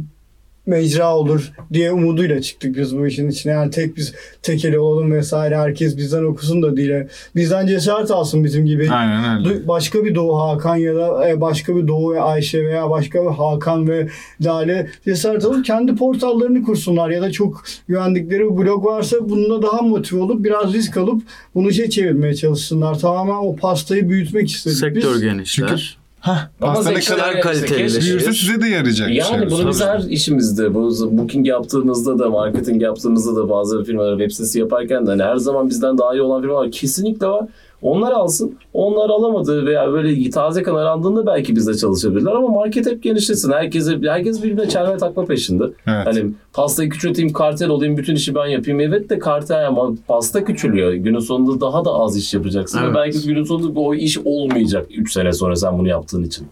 mecra 0.65 1.15
olur 1.15 1.52
diye 1.74 1.91
umuduyla 1.91 2.41
çıktık 2.41 2.78
biz 2.78 2.98
bu 2.98 3.08
işin 3.08 3.30
içine. 3.30 3.52
Yani 3.52 3.72
tek 3.72 3.98
biz 3.98 4.13
tekeli 4.41 4.80
olalım 4.80 5.12
vesaire 5.12 5.58
herkes 5.58 5.98
bizden 5.98 6.24
okusun 6.24 6.62
da 6.62 6.78
değil. 6.78 6.93
Bizden 7.36 7.67
cesaret 7.67 8.12
alsın 8.12 8.43
bizim 8.43 8.65
gibi 8.65 8.89
Aynen 8.91 9.45
öyle. 9.45 9.50
Du- 9.50 9.67
başka 9.67 10.06
bir 10.06 10.15
Doğu 10.15 10.41
Hakan 10.41 10.76
ya 10.76 10.95
da 10.95 11.30
e, 11.30 11.41
başka 11.41 11.76
bir 11.76 11.88
Doğu 11.88 12.13
ve 12.13 12.22
Ayşe 12.22 12.65
veya 12.65 12.89
başka 12.89 13.24
bir 13.24 13.30
Hakan 13.30 13.88
ve 13.88 14.08
Lale 14.41 14.89
cesaret 15.06 15.45
alıp 15.45 15.65
kendi 15.65 15.95
portallarını 15.95 16.63
kursunlar 16.63 17.10
ya 17.10 17.22
da 17.22 17.32
çok 17.32 17.63
güvendikleri 17.88 18.39
bir 18.43 18.58
blog 18.58 18.86
varsa 18.86 19.30
bununla 19.30 19.62
daha 19.62 19.82
motive 19.82 20.22
olup 20.22 20.43
biraz 20.43 20.74
risk 20.74 20.98
alıp 20.98 21.22
bunu 21.56 21.72
şey 21.72 21.89
çevirmeye 21.89 22.36
çalışsınlar. 22.36 23.00
Tamamen 23.00 23.34
o 23.48 23.56
pastayı 23.56 24.10
büyütmek 24.10 24.50
istedik 24.52 24.78
Sektör 24.78 25.13
biz. 25.15 25.22
genişler. 25.22 25.67
Çünkü 25.67 25.82
Hah, 26.20 26.48
Ama 26.62 26.74
pasta 26.74 26.92
ne 26.92 27.00
kadar 27.00 27.42
kaliteli. 27.42 28.02
büyürse 28.02 28.34
size 28.34 28.62
de 28.62 28.68
yarayacak 28.68 29.10
Yani 29.10 29.40
şey. 29.40 29.50
bunu 29.52 29.70
biz 29.70 29.82
her 29.82 30.00
işimizde, 30.00 30.74
bu 30.74 30.92
booking 31.18 31.48
yaptığımızda 31.48 32.20
da, 32.20 32.30
marketing 32.30 32.82
yaptığımızda 32.82 33.36
da 33.36 33.50
bazı 33.50 33.84
firmalar 33.84 34.18
web 34.18 34.32
sitesi 34.32 34.60
yaparken 34.60 35.08
de 35.08 35.12
hani 35.12 35.24
her 35.24 35.36
zaman 35.36 35.70
bizden 35.70 35.98
daha 35.98 36.14
iyi 36.14 36.22
olan 36.22 36.42
firmalar 36.42 36.72
kesinlikle 36.72 37.28
var. 37.28 37.46
Onlar 37.82 38.12
alsın. 38.12 38.58
Onlar 38.74 39.10
alamadı 39.10 39.65
veya 39.65 39.92
böyle 39.92 40.30
taze 40.30 40.63
kan 40.63 40.76
arandığında 40.76 41.26
belki 41.26 41.56
bizde 41.56 41.74
çalışabilirler 41.74 42.32
ama 42.32 42.48
market 42.48 42.86
hep 42.86 43.04
genişlesin. 43.04 43.52
Herkese, 43.52 44.00
herkes 44.04 44.44
birbirine 44.44 44.70
çelme 44.70 44.98
takma 44.98 45.26
peşinde. 45.26 45.63
Evet. 45.88 46.06
Hani 46.08 46.26
pastayı 46.54 46.89
küçülteyim, 46.89 47.34
kartel 47.34 47.70
olayım, 47.70 47.98
bütün 47.98 48.15
işi 48.15 48.36
ben 48.36 48.46
yapayım. 48.46 48.80
Evet 48.80 49.10
de 49.10 49.20
kartel 49.20 49.68
ama 49.68 49.92
pasta 50.08 50.44
küçülüyor. 50.44 50.94
Günün 50.94 51.20
sonunda 51.20 51.62
daha 51.62 51.86
da 51.86 51.92
az 51.94 52.18
iş 52.18 52.34
yapacaksın. 52.34 52.80
Evet. 52.84 52.89
Ve 52.92 52.96
belki 52.96 53.28
günün 53.28 53.44
sonunda 53.44 53.80
o 53.80 53.96
iş 53.96 54.18
olmayacak 54.18 54.88
3 54.98 55.13
sene 55.13 55.34
sonra 55.34 55.56
sen 55.56 55.78
bunu 55.78 55.88
yaptığın 55.88 56.24
için. 56.24 56.48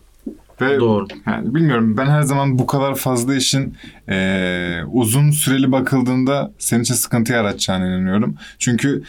Ve 0.61 0.79
Doğru. 0.79 1.05
Yani 1.27 1.55
bilmiyorum 1.55 1.97
ben 1.97 2.05
her 2.05 2.21
zaman 2.21 2.59
bu 2.59 2.65
kadar 2.67 2.95
fazla 2.95 3.35
işin 3.35 3.73
eee, 4.09 4.83
uzun 4.93 5.31
süreli 5.31 5.71
bakıldığında 5.71 6.51
senin 6.57 6.81
için 6.81 6.93
sıkıntı 6.93 7.33
yaratacağına 7.33 7.87
inanıyorum. 7.87 8.35
Çünkü 8.59 9.03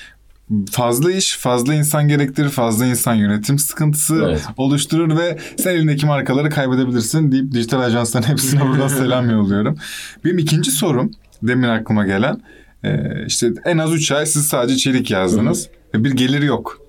fazla 0.72 1.12
iş, 1.12 1.37
fazla 1.37 1.74
insan 1.74 2.08
gerektirir, 2.08 2.48
fazla 2.48 2.87
insan 2.87 3.14
yönetim 3.14 3.58
sıkıntısı 3.58 4.22
Evet. 4.28 4.44
oluşturur 4.56 5.18
ve 5.18 5.38
sen 5.58 5.70
elindeki 5.74 6.06
markaları 6.06 6.50
kaybedebilirsin 6.50 7.32
deyip 7.32 7.52
dijital 7.52 7.80
ajansların 7.80 8.24
hepsine 8.28 8.61
buradan 8.68 8.88
selam 8.98 9.30
yolluyorum. 9.30 9.76
Benim 10.24 10.38
ikinci 10.38 10.70
sorum 10.70 11.11
demin 11.42 11.68
aklıma 11.68 12.06
gelen 12.06 12.40
eee, 12.84 13.24
işte 13.26 13.52
en 13.64 13.78
az 13.78 13.92
3 13.94 14.12
ay 14.12 14.26
siz 14.26 14.46
sadece 14.46 14.76
çelik 14.76 15.11
yazdınız. 15.11 15.68
ve 15.94 16.04
Bir 16.04 16.11
geliri 16.11 16.46
yok 16.46 16.80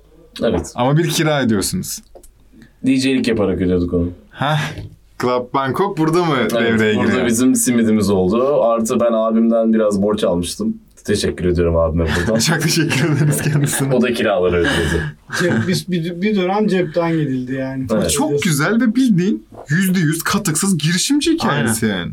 Evet. 0.44 0.72
ama 0.76 0.98
bir 0.98 1.10
kira 1.10 1.42
ediyorsunuz. 1.42 2.00
DJ'lik 2.86 3.28
yaparak 3.28 3.62
ödüyorduk 3.62 3.94
onu. 3.94 4.10
Heh, 4.32 4.60
Club 5.22 5.54
Bangkok 5.54 5.98
burada 5.98 6.26
mı 6.26 6.34
Evet, 6.42 6.52
devreye 6.54 6.96
burada 6.96 7.08
giriyor? 7.12 7.28
bizim 7.28 7.56
simidimiz 7.56 8.10
oldu. 8.10 8.64
Artı 8.64 9.00
ben 9.00 9.14
abimden 9.14 9.74
biraz 9.74 10.02
borç 10.02 10.24
almıştım. 10.24 10.78
Teşekkür 11.06 11.46
ediyorum 11.46 11.78
abime 11.78 12.06
buradan. 12.06 12.40
Çok 12.40 12.62
teşekkür 12.62 13.18
ederiz 13.18 13.42
kendisine. 13.42 13.96
o 13.96 14.02
da 14.02 14.14
kiraları 14.14 14.58
ödedi. 14.58 15.16
Cep, 15.42 15.54
biz 15.68 15.92
bir, 15.92 16.22
bir 16.22 16.36
dönem 16.36 16.68
cepten 16.68 17.12
gidildi 17.12 17.54
yani. 17.54 17.88
Evet. 17.94 18.10
Çok 18.12 18.42
güzel 18.42 18.82
ve 18.82 18.96
bildiğin 18.96 19.46
yüzde 19.70 20.00
yüz 20.00 20.24
katıksız 20.24 20.78
girişimci 20.78 21.34
hikayesi 21.34 21.86
yani. 21.86 22.12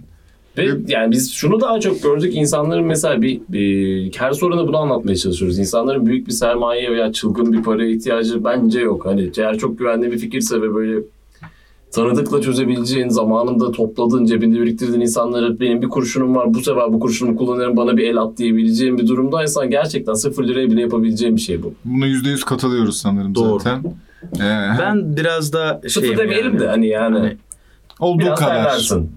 Ve 0.58 0.70
yani 0.86 1.12
biz 1.12 1.32
şunu 1.32 1.60
daha 1.60 1.80
çok 1.80 2.02
gördük. 2.02 2.34
İnsanların 2.34 2.84
mesela 2.84 3.22
bir, 3.22 3.40
bir 3.48 4.12
her 4.16 4.32
soruna 4.32 4.68
bunu 4.68 4.76
anlatmaya 4.76 5.16
çalışıyoruz. 5.16 5.58
İnsanların 5.58 6.06
büyük 6.06 6.26
bir 6.26 6.32
sermaye 6.32 6.92
veya 6.92 7.12
çılgın 7.12 7.52
bir 7.52 7.62
paraya 7.62 7.90
ihtiyacı 7.90 8.44
bence 8.44 8.80
yok. 8.80 9.06
Hani 9.06 9.30
eğer 9.38 9.58
çok 9.58 9.78
güvenli 9.78 10.12
bir 10.12 10.18
fikirse 10.18 10.62
ve 10.62 10.74
böyle 10.74 11.00
tanıdıkla 11.90 12.40
çözebileceğin, 12.40 13.08
zamanında 13.08 13.72
topladığın, 13.72 14.24
cebinde 14.24 14.60
biriktirdiğin 14.60 15.00
insanlara 15.00 15.60
benim 15.60 15.82
bir 15.82 15.88
kurşunum 15.88 16.34
var, 16.36 16.54
bu 16.54 16.60
sefer 16.60 16.92
bu 16.92 17.00
kurşunumu 17.00 17.36
kullanırım 17.36 17.76
bana 17.76 17.96
bir 17.96 18.08
el 18.08 18.16
at 18.18 18.36
diyebileceğin 18.38 18.98
bir 18.98 19.06
durumdaysan 19.08 19.70
gerçekten 19.70 20.14
sıfır 20.14 20.44
liraya 20.48 20.70
bile 20.70 20.80
yapabileceğin 20.80 21.36
bir 21.36 21.40
şey 21.40 21.62
bu. 21.62 21.74
Buna 21.84 22.06
yüzde 22.06 22.28
yüz 22.28 22.44
katılıyoruz 22.44 22.96
sanırım 22.96 23.34
Doğru. 23.34 23.58
zaten. 23.60 23.82
Ee, 24.36 24.78
Ben 24.80 25.16
biraz 25.16 25.52
da 25.52 25.80
Sıfır 25.88 26.00
şeyim 26.06 26.18
demeyelim 26.18 26.50
yani. 26.52 26.60
de 26.60 26.68
hani 26.68 26.88
yani 26.88 27.18
Hani 27.18 27.36
olduğu 28.00 28.18
biraz 28.18 28.38
kadar. 28.38 28.54
terlersin. 28.54 29.10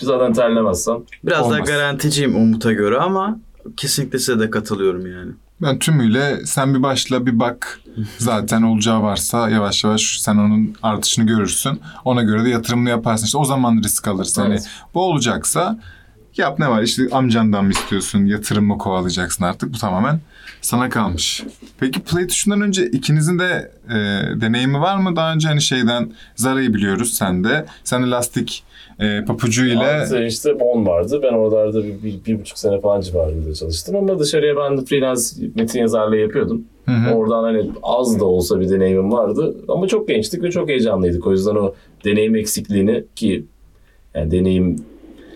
Zaten 0.00 0.32
terlemezsen. 0.32 0.96
Biraz 1.24 1.40
Olmaz. 1.46 1.52
daha 1.58 1.64
garanticiyim 1.64 2.36
Umut'a 2.36 2.72
göre 2.72 2.98
ama 2.98 3.40
kesinlikle 3.76 4.18
size 4.18 4.40
de 4.40 4.50
katılıyorum 4.50 5.06
yani. 5.06 5.32
Ben 5.62 5.78
tümüyle 5.78 6.46
sen 6.46 6.74
bir 6.74 6.82
başla 6.82 7.26
bir 7.26 7.38
bak. 7.40 7.80
Zaten 8.18 8.62
olacağı 8.62 9.02
varsa 9.02 9.48
yavaş 9.48 9.84
yavaş 9.84 10.18
sen 10.20 10.36
onun 10.36 10.74
artışını 10.82 11.26
görürsün. 11.26 11.80
Ona 12.04 12.22
göre 12.22 12.44
de 12.44 12.48
yatırımını 12.48 12.88
yaparsın. 12.88 13.26
İşte 13.26 13.38
o 13.38 13.44
zaman 13.44 13.82
risk 13.84 14.08
alırsın. 14.08 14.42
Hani 14.42 14.52
Evet. 14.54 14.66
bu 14.94 15.00
olacaksa 15.00 15.78
yap 16.36 16.58
ne 16.58 16.68
var? 16.68 16.82
İşte 16.82 17.02
amcandan 17.12 17.64
mı 17.64 17.70
istiyorsun? 17.70 18.26
Yatırım 18.26 18.64
mı 18.66 18.78
kovalayacaksın 18.78 19.44
artık? 19.44 19.74
Bu 19.74 19.78
tamamen 19.78 20.20
sana 20.60 20.88
kalmış. 20.88 21.42
Peki 21.80 22.00
Play 22.00 22.26
tuşundan 22.26 22.60
önce 22.60 22.86
ikinizin 22.90 23.38
de 23.38 23.72
e, 23.88 23.94
deneyimi 24.40 24.80
var 24.80 24.96
mı? 24.96 25.16
Daha 25.16 25.32
önce 25.32 25.48
hani 25.48 25.62
şeyden 25.62 26.12
Zara'yı 26.36 26.74
biliyoruz 26.74 27.14
sen 27.14 27.44
de. 27.44 27.66
Sen 27.84 28.06
de 28.06 28.10
e, 28.98 29.24
papucuyla 29.24 29.80
Artı 29.80 30.24
işte 30.24 30.52
10 30.52 30.86
vardı. 30.86 31.20
Ben 31.22 31.32
oralarda 31.32 31.84
bir, 31.84 32.02
bir, 32.02 32.24
bir 32.26 32.40
buçuk 32.40 32.58
sene 32.58 32.80
falan 32.80 33.00
civarında 33.00 33.54
çalıştım. 33.54 33.96
Ama 33.96 34.18
dışarıya 34.18 34.56
ben 34.56 34.78
de 34.78 34.84
freelance 34.84 35.22
metin 35.54 35.80
yazarlığı 35.80 36.16
yapıyordum. 36.16 36.64
Hı 36.84 36.92
hı. 36.92 37.14
Oradan 37.14 37.42
hani 37.42 37.70
az 37.82 38.20
da 38.20 38.24
olsa 38.24 38.60
bir 38.60 38.70
deneyimim 38.70 39.12
vardı. 39.12 39.56
Ama 39.68 39.88
çok 39.88 40.08
gençtik 40.08 40.42
ve 40.42 40.50
çok 40.50 40.68
heyecanlıydık. 40.68 41.26
O 41.26 41.32
yüzden 41.32 41.54
o 41.54 41.74
deneyim 42.04 42.36
eksikliğini 42.36 43.04
ki 43.16 43.44
yani 44.14 44.30
deneyim 44.30 44.76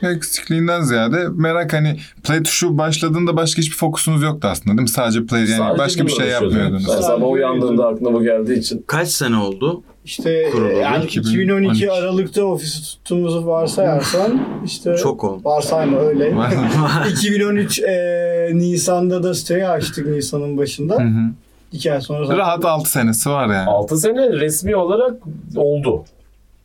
eksikliğinden 0.02 0.80
ziyade 0.80 1.28
merak 1.36 1.72
hani 1.72 1.96
play 2.24 2.42
tuşu 2.42 2.78
başladığında 2.78 3.36
başka 3.36 3.62
hiçbir 3.62 3.76
fokusunuz 3.76 4.22
yoktu 4.22 4.48
aslında 4.50 4.76
değil 4.76 4.82
mi? 4.82 4.88
Sadece 4.88 5.26
play 5.26 5.40
yani 5.40 5.48
sadece 5.48 5.78
başka 5.78 6.06
bir 6.06 6.10
şey 6.10 6.28
yapmıyordunuz. 6.28 6.86
Ben 6.88 6.92
sabah 6.92 7.02
Sadece 7.02 7.24
uyandığımda 7.24 7.86
aklıma 7.86 8.14
bu 8.14 8.22
geldiği 8.22 8.58
için. 8.58 8.84
Kaç 8.86 9.08
sene 9.08 9.36
oldu? 9.36 9.82
İşte 10.04 10.50
Kurulu. 10.52 10.72
yani 10.72 11.04
2012 11.04 11.28
2012 11.68 11.90
Aralık'ta 11.92 12.44
ofisi 12.44 12.82
tuttuğumuzu 12.82 13.46
varsayarsan 13.46 14.42
işte 14.64 14.96
Çok 14.96 15.24
oldu. 15.24 15.40
varsayma 15.44 15.98
öyle. 15.98 16.34
2013 17.12 17.78
e, 17.80 18.50
Nisan'da 18.52 19.22
da 19.22 19.34
siteyi 19.34 19.66
açtık 19.66 20.06
Nisan'ın 20.06 20.56
başında. 20.56 20.94
Hı 20.94 21.02
hı. 21.02 21.30
İki 21.72 21.92
ay 21.92 22.00
sonra 22.00 22.24
zaten- 22.24 22.38
Rahat 22.38 22.64
6 22.64 22.90
senesi 22.90 23.30
var 23.30 23.46
yani. 23.46 23.70
6 23.70 23.96
sene 23.96 24.30
resmi 24.32 24.76
olarak 24.76 25.14
oldu. 25.56 26.04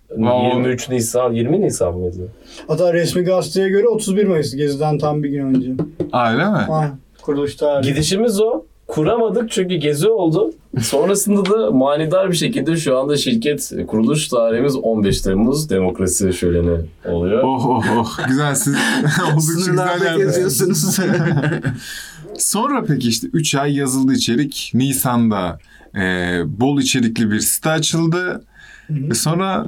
Wow. 0.09 0.47
23 0.57 0.89
Nisan, 0.89 1.33
20 1.33 1.61
Nisan 1.61 1.97
mıydı? 1.97 2.27
Hatta 2.67 2.93
resmi 2.93 3.21
gazeteye 3.23 3.69
göre 3.69 3.87
31 3.87 4.23
Mayıs 4.27 4.55
Gezi'den 4.55 4.97
tam 4.97 5.23
bir 5.23 5.29
gün 5.29 5.45
önce. 5.55 5.69
Öyle 6.13 6.45
mi? 6.45 6.57
Ha, 6.57 6.91
kuruluş 7.21 7.55
tarihi. 7.55 7.89
Gidişimiz 7.89 8.41
o. 8.41 8.63
Kuramadık 8.87 9.51
çünkü 9.51 9.75
gezi 9.75 10.09
oldu. 10.09 10.51
Sonrasında 10.81 11.45
da 11.45 11.71
manidar 11.71 12.31
bir 12.31 12.35
şekilde 12.35 12.77
şu 12.77 12.97
anda 12.97 13.17
şirket 13.17 13.71
kuruluş 13.87 14.27
tarihimiz 14.27 14.75
15 14.75 15.21
Temmuz 15.21 15.69
demokrasi 15.69 16.33
şöleni 16.33 16.79
oluyor. 17.05 17.43
Oh 17.43 17.65
oh 17.65 17.85
oh. 17.97 18.27
Güzel 18.27 18.55
siz 18.55 18.75
oldukça 19.33 19.71
güzel 19.71 20.17
geziyorsunuz. 20.17 20.97
Sonra 22.37 22.83
peki 22.83 23.09
işte 23.09 23.27
3 23.33 23.55
ay 23.55 23.75
yazılı 23.75 24.13
içerik. 24.13 24.71
Nisan'da 24.73 25.59
e, 25.95 26.01
bol 26.45 26.81
içerikli 26.81 27.31
bir 27.31 27.39
site 27.39 27.69
açıldı. 27.69 28.43
Ve 28.89 29.13
sonra 29.13 29.67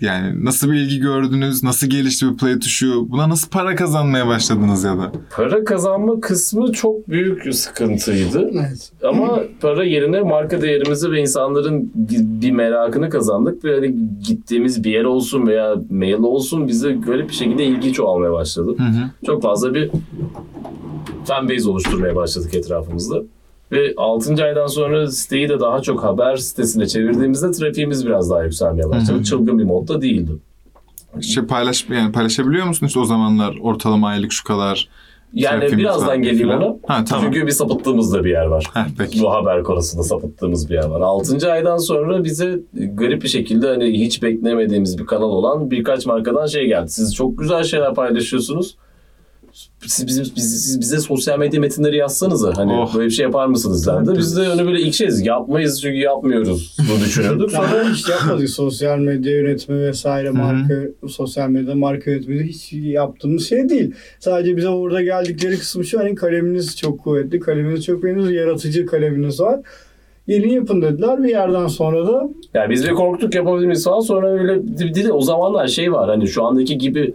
yani 0.00 0.44
nasıl 0.44 0.70
bir 0.70 0.74
ilgi 0.74 0.98
gördünüz? 0.98 1.62
Nasıl 1.62 1.86
gelişti 1.86 2.26
bu 2.26 2.36
play 2.36 2.58
tuşu? 2.58 3.06
Buna 3.10 3.28
nasıl 3.28 3.50
para 3.50 3.74
kazanmaya 3.74 4.26
başladınız 4.26 4.84
ya 4.84 4.98
da? 4.98 5.12
Para 5.36 5.64
kazanma 5.64 6.20
kısmı 6.20 6.72
çok 6.72 7.08
büyük 7.08 7.54
sıkıntıydı. 7.54 8.50
Evet. 8.52 8.92
Ama 9.04 9.40
para 9.60 9.84
yerine 9.84 10.20
marka 10.20 10.62
değerimizi 10.62 11.12
ve 11.12 11.20
insanların 11.20 11.92
bir 12.40 12.50
merakını 12.50 13.10
kazandık 13.10 13.64
ve 13.64 13.74
hani 13.74 13.94
gittiğimiz 14.26 14.84
bir 14.84 14.90
yer 14.90 15.04
olsun 15.04 15.46
veya 15.46 15.74
mail 15.90 16.18
olsun 16.18 16.68
bize 16.68 16.92
garip 16.92 17.28
bir 17.28 17.34
şekilde 17.34 17.64
ilgi 17.64 17.92
çoğalmaya 17.92 18.32
başladı. 18.32 18.74
Hı 18.78 18.82
hı. 18.82 19.10
Çok 19.26 19.42
fazla 19.42 19.74
bir 19.74 19.90
fanbase 21.24 21.68
oluşturmaya 21.70 22.16
başladık 22.16 22.54
etrafımızda. 22.54 23.22
Ve 23.72 23.94
6. 23.96 24.44
aydan 24.44 24.66
sonra 24.66 25.10
siteyi 25.10 25.48
de 25.48 25.60
daha 25.60 25.82
çok 25.82 26.04
haber 26.04 26.36
sitesine 26.36 26.86
çevirdiğimizde 26.86 27.50
trafiğimiz 27.50 28.06
biraz 28.06 28.30
daha 28.30 28.44
yükselmeye 28.44 28.90
başladı. 28.90 29.24
Çılgın 29.24 29.58
bir 29.58 29.64
modda 29.64 30.02
değildi. 30.02 30.32
İşte 31.20 31.46
paylaş 31.46 31.86
yani 31.90 32.12
paylaşabiliyor 32.12 32.66
musunuz 32.66 32.90
işte 32.90 33.00
o 33.00 33.04
zamanlar 33.04 33.56
ortalama 33.62 34.08
aylık 34.08 34.32
şu 34.32 34.44
kadar? 34.44 34.88
Yani 35.34 35.76
birazdan 35.76 36.22
geleyim 36.22 36.50
ona. 36.50 36.76
Ha 36.86 37.04
tamam. 37.04 37.24
Çünkü 37.24 37.46
bir 37.46 37.52
sapıttığımız 37.52 38.12
da 38.12 38.24
bir 38.24 38.30
yer 38.30 38.44
var. 38.44 38.70
Heh, 38.74 38.86
peki. 38.98 39.22
Bu 39.22 39.30
haber 39.30 39.62
konusunda 39.62 40.02
sapıttığımız 40.02 40.70
bir 40.70 40.74
yer 40.74 40.84
var. 40.84 41.00
6. 41.00 41.52
aydan 41.52 41.78
sonra 41.78 42.24
bize 42.24 42.60
garip 42.72 43.22
bir 43.22 43.28
şekilde 43.28 43.68
hani 43.68 44.00
hiç 44.00 44.22
beklemediğimiz 44.22 44.98
bir 44.98 45.06
kanal 45.06 45.30
olan 45.30 45.70
birkaç 45.70 46.06
markadan 46.06 46.46
şey 46.46 46.66
geldi. 46.66 46.88
Siz 46.88 47.14
çok 47.14 47.38
güzel 47.38 47.64
şeyler 47.64 47.94
paylaşıyorsunuz. 47.94 48.76
Siz, 49.86 50.06
bizim, 50.06 50.24
biz- 50.36 50.62
siz 50.64 50.80
bize 50.80 50.98
sosyal 50.98 51.38
medya 51.38 51.60
metinleri 51.60 51.96
yazsanıza. 51.96 52.52
Hani 52.56 52.72
Oh. 52.72 52.94
böyle 52.94 53.06
bir 53.06 53.10
şey 53.10 53.22
yapar 53.22 53.46
mısınız 53.46 53.86
dendi. 53.86 54.18
Biz 54.18 54.36
de 54.36 54.44
hani 54.46 54.66
böyle 54.66 54.80
ilk 54.80 54.94
şeyiz. 54.94 55.26
Yapmayız 55.26 55.82
çünkü 55.82 55.96
yapmıyoruz. 55.98 56.76
Bunu 56.90 57.00
düşünüyorduk. 57.04 57.50
Sonra 57.50 57.90
hiç 57.92 58.08
yapmadık 58.08 58.50
sosyal 58.50 58.98
medya 58.98 59.32
yönetimi 59.32 59.80
vesaire 59.86 60.30
marka 60.30 60.74
sosyal 61.08 61.48
medya 61.48 61.74
marka 61.74 62.10
yönetimi 62.10 62.42
hiç 62.42 62.72
yaptığımız 62.72 63.48
şey 63.48 63.68
değil. 63.68 63.94
Sadece 64.20 64.56
bize 64.56 64.68
orada 64.68 65.02
geldikleri 65.02 65.58
kısım 65.58 65.84
şu 65.84 65.98
hani 65.98 66.14
kaleminiz 66.14 66.76
çok 66.76 67.00
kuvvetli, 67.04 67.40
kaleminiz 67.40 67.84
çok 67.84 68.02
beğeniyoruz, 68.02 68.32
yaratıcı 68.32 68.86
kaleminiz 68.86 69.40
var. 69.40 69.60
Gelin 70.28 70.48
yapın 70.50 70.82
dediler 70.82 71.22
bir 71.22 71.28
yerden 71.28 71.66
sonra 71.66 72.06
da 72.06 72.28
Yani 72.54 72.70
biz 72.70 72.84
bir 72.84 72.90
korktuk 72.90 73.34
yapabilir 73.34 73.66
miyiz 73.66 73.84
falan. 73.84 74.00
Sonra 74.00 74.28
öyle 74.30 74.62
bir 74.78 75.04
de 75.04 75.12
o 75.12 75.20
zamanlar 75.20 75.66
şey 75.68 75.92
var 75.92 76.08
hani 76.10 76.28
şu 76.28 76.44
andaki 76.44 76.78
gibi 76.78 77.14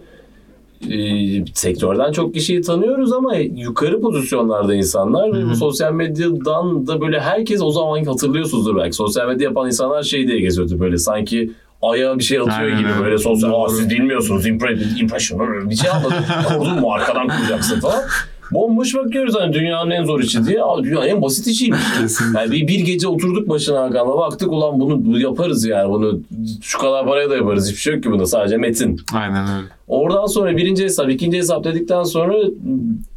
e, 0.90 1.44
sektörden 1.54 2.12
çok 2.12 2.34
kişiyi 2.34 2.62
tanıyoruz 2.62 3.12
ama 3.12 3.36
yukarı 3.36 4.00
pozisyonlarda 4.00 4.74
insanlar 4.74 5.32
ve 5.32 5.50
bu 5.50 5.56
sosyal 5.56 5.92
medyadan 5.92 6.86
da 6.86 7.00
böyle 7.00 7.20
herkes 7.20 7.62
o 7.62 7.70
zaman 7.70 8.04
hatırlıyorsunuzdur 8.04 8.76
belki. 8.76 8.92
Sosyal 8.96 9.28
medya 9.28 9.48
yapan 9.48 9.66
insanlar 9.66 10.02
şey 10.02 10.28
diye 10.28 10.40
geziyordu 10.40 10.80
böyle 10.80 10.98
sanki 10.98 11.50
aya 11.82 12.18
bir 12.18 12.24
şey 12.24 12.38
atıyor 12.38 12.58
Aynen 12.60 12.78
gibi 12.78 12.88
öyle. 12.88 13.04
böyle 13.04 13.18
sosyal 13.18 13.64
Aa, 13.64 13.68
siz 13.68 13.90
bilmiyorsunuz 13.90 14.46
impre- 14.46 15.00
impression 15.00 15.70
bir 15.70 15.76
şey 15.76 15.90
anlatıyor. 15.90 16.22
Kurdun 16.58 16.80
mu 16.80 16.92
arkadan 16.92 17.28
kuracaksın 17.28 17.80
falan. 17.80 18.02
Bomboş 18.52 18.94
bakıyoruz 18.94 19.34
hani 19.34 19.52
dünyanın 19.52 19.90
en 19.90 20.04
zor 20.04 20.20
işi 20.20 20.46
diye. 20.46 20.58
Dünyanın 20.82 21.06
en 21.06 21.22
basit 21.22 21.46
işiymiş. 21.46 21.80
Yani 22.34 22.52
bir, 22.52 22.68
bir 22.68 22.80
gece 22.80 23.08
oturduk 23.08 23.48
başına 23.48 23.82
Hakan'la 23.82 24.16
baktık 24.16 24.52
ulan 24.52 24.80
bunu, 24.80 25.04
bunu 25.04 25.20
yaparız 25.20 25.64
yani 25.64 25.90
bunu 25.90 26.20
şu 26.62 26.78
kadar 26.78 27.06
paraya 27.06 27.30
da 27.30 27.36
yaparız 27.36 27.68
hiçbir 27.68 27.80
şey 27.80 27.94
yok 27.94 28.02
ki 28.02 28.10
bunda 28.10 28.26
sadece 28.26 28.56
metin. 28.56 29.00
Aynen 29.14 29.56
öyle. 29.56 29.68
Oradan 29.88 30.26
sonra 30.26 30.56
birinci 30.56 30.84
hesap, 30.84 31.10
ikinci 31.10 31.38
hesap 31.38 31.64
dedikten 31.64 32.02
sonra 32.02 32.34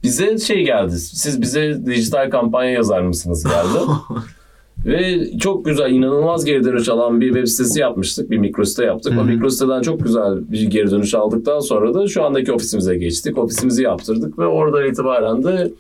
bize 0.03 0.37
şey 0.37 0.65
geldi. 0.65 0.99
Siz 0.99 1.41
bize 1.41 1.85
dijital 1.85 2.29
kampanya 2.29 2.71
yazar 2.71 3.01
mısınız 3.01 3.43
geldi. 3.43 3.91
Ve 4.87 5.31
çok 5.39 5.65
güzel, 5.65 5.91
inanılmaz 5.91 6.45
geri 6.45 6.63
dönüş 6.63 6.89
alan 6.89 7.21
bir 7.21 7.27
web 7.27 7.47
sitesi 7.47 7.79
yapmıştık. 7.79 8.31
Bir 8.31 8.37
mikrosite 8.37 8.85
yaptık. 8.85 9.13
O 9.13 9.15
Hı 9.15 9.21
hı. 9.21 9.25
mikrositeden 9.25 9.81
çok 9.81 10.03
güzel 10.03 10.51
bir 10.51 10.61
geri 10.61 10.91
dönüş 10.91 11.13
aldıktan 11.13 11.59
sonra 11.59 11.93
da 11.93 12.07
şu 12.07 12.23
andaki 12.23 12.53
ofisimize 12.53 12.97
geçtik. 12.97 13.37
Ofisimizi 13.37 13.83
yaptırdık 13.83 14.39
ve 14.39 14.45
oradan 14.45 14.85
itibaren 14.91 15.43
de 15.43 15.71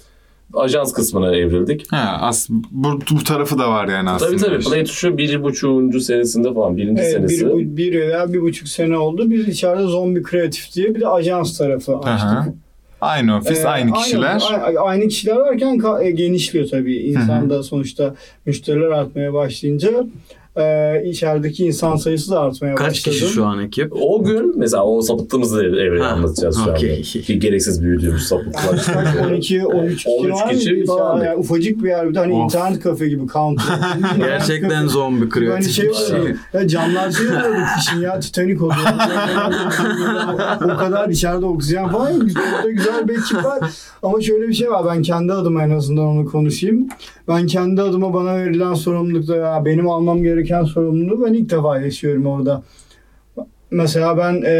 ajans 0.53 0.93
kısmına 0.93 1.35
evrildik. 1.35 1.91
Ha, 1.91 2.17
as 2.21 2.49
bu, 2.71 2.99
bu 3.11 3.23
tarafı 3.23 3.59
da 3.59 3.69
var 3.69 3.87
yani 3.87 4.09
aslında. 4.09 4.37
Tabii 4.37 4.41
tabii. 4.41 4.63
Play 4.63 4.83
tuşu 4.83 5.17
bir 5.17 5.43
buçuğuncu 5.43 6.01
senesinde 6.01 6.53
falan. 6.53 6.77
Birinci 6.77 7.01
Evet, 7.01 7.11
senesi. 7.11 7.45
bir, 7.45 7.77
bir 7.77 7.93
veya 8.01 8.33
bir 8.33 8.41
buçuk 8.41 8.67
sene 8.67 8.97
oldu. 8.97 9.31
Biz 9.31 9.47
içeride 9.47 9.83
Zombi 9.83 10.23
Kreatif 10.23 10.75
diye 10.75 10.95
bir 10.95 11.01
de 11.01 11.07
ajans 11.07 11.57
tarafı 11.57 11.95
Aha. 11.97 12.47
Aynı 13.01 13.37
ofis, 13.37 13.59
Ee, 13.65 13.67
aynı 13.67 13.93
kişiler. 13.93 14.43
Aynı, 14.51 14.79
aynı 14.79 15.07
kişiler 15.07 15.35
varken 15.35 15.81
e, 16.01 16.11
genişliyor 16.11 16.67
tabii. 16.67 16.97
İnsan 16.97 17.49
da 17.49 17.63
sonuçta 17.63 18.15
müşteriler 18.45 18.87
artmaya 18.87 19.33
başlayınca 19.33 20.05
e, 20.59 21.03
içerideki 21.05 21.65
insan 21.65 21.95
sayısı 21.95 22.31
da 22.31 22.39
artmaya 22.39 22.75
Kaç 22.75 22.89
başladı. 22.91 23.15
kişi 23.15 23.27
şu 23.27 23.45
an 23.45 23.59
ekip? 23.59 23.93
O 24.01 24.23
gün 24.23 24.53
mesela 24.59 24.85
o 24.85 25.01
sapıttığımız 25.01 25.57
evreyi 25.59 26.03
Ha, 26.03 26.09
anlatacağız 26.09 26.57
şu 26.65 26.71
okey. 26.71 26.91
anda. 27.27 27.33
Gereksiz 27.33 27.83
büyüdüğümüz 27.83 28.23
sapıklar. 28.27 28.95
Yani 28.95 29.27
12 29.33 29.65
13 29.65 29.95
kişi 30.03 30.09
13 30.09 30.31
var. 30.33 30.49
kişi 30.49 30.85
falan. 30.85 31.23
yani 31.25 31.35
ufacık 31.37 31.83
bir 31.83 31.89
yer. 31.89 32.09
Bir 32.09 32.13
tane 32.13 32.33
Of. 32.33 32.43
internet 32.53 32.79
kafe 32.83 33.07
gibi 33.09 33.27
counter. 33.27 33.65
Gerçekten 34.17 34.87
zombi 34.87 35.19
Hani 35.19 35.29
kreatif 35.29 35.71
şey 35.71 35.93
şey. 35.93 36.17
ya, 36.53 36.67
camlar 36.67 37.11
şey 37.11 37.27
oluyordu 37.27 37.59
kışın 37.77 38.01
ya 38.01 38.19
Titanic 38.19 38.59
oluyor. 38.63 38.77
o 40.73 40.77
kadar 40.77 41.09
içeride 41.09 41.45
oksijen 41.45 41.89
falan 41.89 42.21
da 42.21 42.69
güzel 42.71 43.07
bir 43.07 43.13
ekip 43.17 43.43
var. 43.45 43.59
Ama 44.03 44.21
şöyle 44.21 44.47
bir 44.47 44.53
şey 44.53 44.71
var 44.71 44.85
ben 44.95 45.01
kendi 45.01 45.33
adıma 45.33 45.63
en 45.63 45.69
azından 45.69 46.05
onu 46.05 46.25
konuşayım. 46.25 46.87
Ben 47.27 47.47
kendi 47.47 47.81
adıma 47.81 48.13
bana 48.13 48.35
verilen 48.37 48.73
sorumlulukta 48.73 49.35
ya 49.35 49.65
benim 49.65 49.89
almam 49.89 50.23
gereken 50.23 50.46
sorumluluğu 50.65 51.25
ben 51.25 51.33
ilk 51.33 51.49
defa 51.49 51.79
yaşıyorum 51.79 52.25
orada. 52.25 52.63
Mesela 53.71 54.17
ben 54.17 54.41
e, 54.45 54.51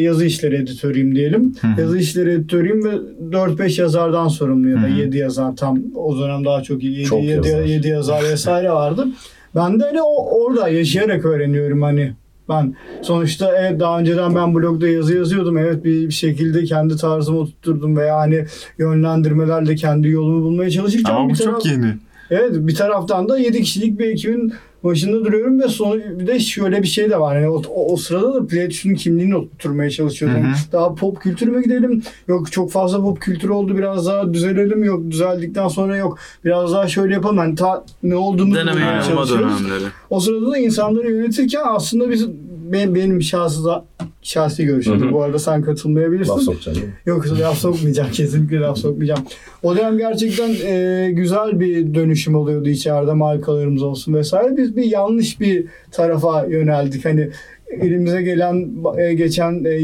yazı 0.00 0.24
işleri 0.24 0.54
editörüyüm 0.56 1.14
diyelim. 1.14 1.54
hı. 1.60 1.80
Yazı 1.80 1.98
işleri 1.98 2.30
editörüyüm 2.30 2.84
ve 2.84 2.90
4-5 3.36 3.80
yazardan 3.80 4.28
sorumlu 4.28 4.68
ya 4.68 4.76
da 4.76 4.80
Hı 4.80 4.86
hı. 4.86 5.00
7 5.00 5.18
yazar 5.18 5.56
tam 5.56 5.78
o 5.96 6.18
dönem 6.18 6.44
daha 6.44 6.62
çok 6.62 6.82
7, 6.82 7.04
Çok 7.04 7.22
7, 7.22 7.48
yazar. 7.48 7.64
7 7.64 7.88
yazar 7.88 8.22
vesaire 8.32 8.70
vardı. 8.70 9.06
Ben 9.54 9.80
de 9.80 9.84
hani 9.84 10.02
o, 10.02 10.44
orada 10.44 10.68
yaşayarak 10.68 11.24
öğreniyorum 11.24 11.82
hani. 11.82 12.12
Ben 12.48 12.74
sonuçta 13.02 13.56
evet 13.60 13.80
daha 13.80 13.98
önceden 14.00 14.34
ben 14.34 14.54
blogda 14.54 14.88
yazı 14.88 15.16
yazıyordum. 15.16 15.58
Evet 15.58 15.84
bir, 15.84 16.06
bir 16.08 16.12
şekilde 16.14 16.64
kendi 16.64 16.96
tarzımı 16.96 17.38
oturtturdum 17.38 17.96
veya 17.96 18.16
hani 18.16 18.44
yönlendirmelerle 18.78 19.74
kendi 19.74 20.08
yolumu 20.08 20.42
bulmaya 20.42 20.70
çalışırken 20.70 21.14
Ama 21.14 21.30
bu 21.30 21.34
çok 21.36 21.46
taraf- 21.46 21.66
yeni. 21.72 21.94
Evet 22.30 22.50
bir 22.54 22.74
taraftan 22.74 23.28
da 23.28 23.38
7 23.38 23.62
kişilik 23.62 23.98
bir 23.98 24.06
ekibin 24.06 24.54
başında 24.84 25.24
duruyorum 25.24 25.60
ve 25.60 25.68
sonu 25.68 25.96
bir 26.18 26.26
de 26.26 26.40
şöyle 26.40 26.82
bir 26.82 26.86
şey 26.88 27.10
de 27.10 27.20
var. 27.20 27.36
Yani 27.36 27.48
o, 27.48 27.62
o, 27.74 27.92
o 27.92 27.96
sırada 27.96 28.34
da 28.34 28.46
Playtuş'un 28.46 28.94
kimliğini 28.94 29.36
oturtmaya 29.36 29.90
çalışıyorum. 29.90 30.42
Hı 30.42 30.48
hı. 30.48 30.52
Daha 30.72 30.94
pop 30.94 31.20
kültürüme 31.20 31.62
gidelim. 31.62 32.02
Yok 32.28 32.52
çok 32.52 32.70
fazla 32.70 33.00
pop 33.00 33.20
kültürü 33.20 33.52
oldu 33.52 33.76
biraz 33.78 34.06
daha 34.06 34.34
düzelelim. 34.34 34.84
Yok 34.84 35.10
düzeldikten 35.10 35.68
sonra 35.68 35.96
yok 35.96 36.18
biraz 36.44 36.72
daha 36.72 36.88
şöyle 36.88 37.14
yapalım. 37.14 37.38
Yani 37.38 37.54
ta, 37.54 37.84
ne 38.02 38.16
olduğunu 38.16 38.54
Deneme 38.54 38.72
bulmaya 38.72 39.02
çalışıyoruz. 39.02 39.64
dönemleri. 39.64 39.84
O 40.10 40.20
sırada 40.20 40.50
da 40.50 40.58
insanları 40.58 41.10
yönetirken 41.10 41.62
aslında 41.64 42.10
biz 42.10 42.28
benim, 42.72 42.94
benim 42.94 43.22
şahsı 43.22 43.64
da 43.64 43.84
şahsi 44.22 44.64
görüşüm. 44.64 45.00
Hı 45.00 45.06
hı. 45.06 45.12
Bu 45.12 45.22
arada 45.22 45.38
sen 45.38 45.62
katılmayabilirsin. 45.62 46.32
Laf 46.32 46.66
mi? 46.66 46.74
Yok 47.06 47.26
laf 47.40 47.58
sokmayacağım. 47.58 48.10
Kesinlikle 48.12 48.60
laf 48.60 48.78
sokmayacağım. 48.78 49.24
O 49.62 49.76
dönem 49.76 49.98
gerçekten 49.98 50.50
e, 50.66 51.10
güzel 51.12 51.60
bir 51.60 51.94
dönüşüm 51.94 52.34
oluyordu 52.34 52.68
içeride 52.68 53.12
markalarımız 53.12 53.82
olsun 53.82 54.14
vesaire. 54.14 54.56
Biz 54.56 54.76
bir 54.76 54.84
yanlış 54.84 55.40
bir 55.40 55.66
tarafa 55.90 56.46
yöneldik. 56.46 57.04
Hani 57.04 57.30
elimize 57.70 58.22
gelen 58.22 58.68
e, 58.98 59.14
geçen 59.14 59.64
e, 59.64 59.78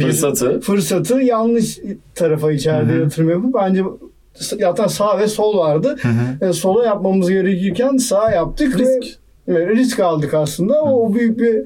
Fırsatı. 0.00 0.60
fırsatı 0.60 1.14
yanlış 1.14 1.78
tarafa 2.14 2.52
içeride 2.52 2.92
Hı 2.92 2.96
hı. 2.96 3.00
yatırım 3.00 3.30
yapıp 3.30 3.54
bence 3.54 3.82
zaten 4.34 4.86
sağ 4.86 5.18
ve 5.18 5.28
sol 5.28 5.58
vardı. 5.58 5.96
Hı 6.02 6.08
hı. 6.08 6.48
E, 6.48 6.52
sola 6.52 6.84
yapmamız 6.86 7.30
gerekirken 7.30 7.96
sağ 7.96 8.30
yaptık 8.30 8.80
ve 8.80 8.82
Risk. 8.82 8.88
Evet, 8.88 9.18
risk 9.48 10.00
aldık 10.00 10.34
aslında. 10.34 10.82
O, 10.82 11.06
o 11.08 11.14
büyük 11.14 11.38
bir 11.38 11.62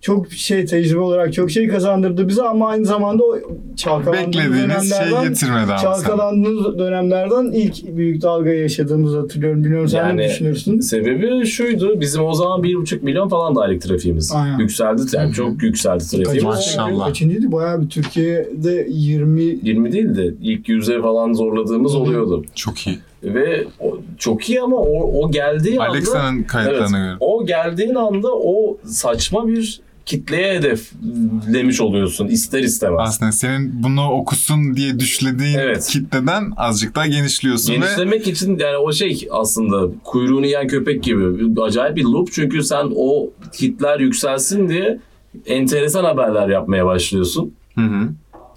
çok 0.00 0.32
şey 0.32 0.64
tecrübe 0.64 0.98
olarak 1.00 1.32
çok 1.32 1.50
şey 1.50 1.68
kazandırdı 1.68 2.28
bize 2.28 2.42
ama 2.42 2.68
aynı 2.68 2.86
zamanda 2.86 3.24
o 3.24 3.38
çalkalandığımız 3.76 4.36
Beklediğiniz 4.36 4.90
şey 4.90 4.98
dönemlerden 5.00 5.28
getirmedi 5.28 5.62
ama 5.72 5.78
sen. 5.78 5.82
çalkalandığımız 5.82 6.78
dönemlerden 6.78 7.52
ilk 7.52 7.96
büyük 7.96 8.22
dalgayı 8.22 8.60
yaşadığımızı 8.62 9.20
hatırlıyorum. 9.20 9.64
Bilmiyorum 9.64 9.88
sen 9.88 9.98
Yani- 9.98 10.20
ne 10.20 10.28
düşünürsün? 10.28 10.80
Sebebi 10.80 11.46
şuydu. 11.46 12.00
Bizim 12.00 12.24
o 12.24 12.34
zaman 12.34 12.62
1,5 12.62 13.02
milyon 13.02 13.28
falan 13.28 13.56
da 13.56 13.60
aylık 13.60 13.82
trafiğimiz. 13.82 14.32
Aynen. 14.34 14.58
Yükseldi. 14.58 15.02
Yani 15.12 15.32
çok 15.32 15.62
yükseldi 15.62 16.04
trafiğimiz. 16.04 16.42
Maşallah. 16.44 17.06
Kaçıncıydı? 17.06 17.52
Bayağı 17.52 17.82
bir 17.82 17.88
Türkiye'de 17.88 18.86
20 18.90 19.42
20 19.42 19.92
değil 19.92 20.16
de 20.16 20.34
ilk 20.42 20.68
yüze 20.68 21.00
falan 21.02 21.32
zorladığımız 21.32 21.92
Hı 21.92 21.96
hı. 21.96 22.00
oluyordu. 22.00 22.44
Çok 22.54 22.86
iyi. 22.86 22.98
Ve 23.24 23.64
o, 23.80 23.98
çok 24.18 24.50
iyi 24.50 24.60
ama 24.60 24.76
o, 24.76 25.22
o 25.22 25.30
geldiği 25.30 25.80
anda... 25.80 25.90
Alexa'nın 25.90 26.42
kayıtlarına 26.42 26.98
Evet, 26.98 27.06
göre. 27.06 27.16
o 27.20 27.46
geldiğin 27.46 27.94
anda 27.94 28.28
o 28.34 28.76
saçma 28.84 29.48
bir 29.48 29.80
kitleye 30.06 30.54
hedeflemiş 30.58 31.80
oluyorsun 31.80 32.28
ister 32.28 32.60
istemez. 32.60 33.00
Aslında 33.02 33.32
senin 33.32 33.82
bunu 33.82 34.10
okusun 34.10 34.76
diye 34.76 34.98
düşlediğin 34.98 35.58
Evet. 35.58 35.86
kitleden 35.90 36.52
azıcık 36.56 36.94
daha 36.94 37.06
genişliyorsun 37.06 37.72
ve 37.72 37.76
Genişlemek 37.76 38.28
için 38.28 38.58
yani 38.58 38.76
o 38.76 38.92
şey 38.92 39.28
aslında 39.30 39.94
kuyruğunu 40.04 40.46
yiyen 40.46 40.66
köpek 40.66 41.02
gibi 41.02 41.60
acayip 41.60 41.96
bir 41.96 42.04
loop 42.04 42.32
çünkü 42.32 42.62
sen 42.62 42.92
o 42.96 43.30
kitler 43.52 44.00
yükselsin 44.00 44.68
diye 44.68 44.98
enteresan 45.46 46.04
haberler 46.04 46.48
yapmaya 46.48 46.86
başlıyorsun. 46.86 47.54
Hı 47.74 47.80
hı. 47.80 48.08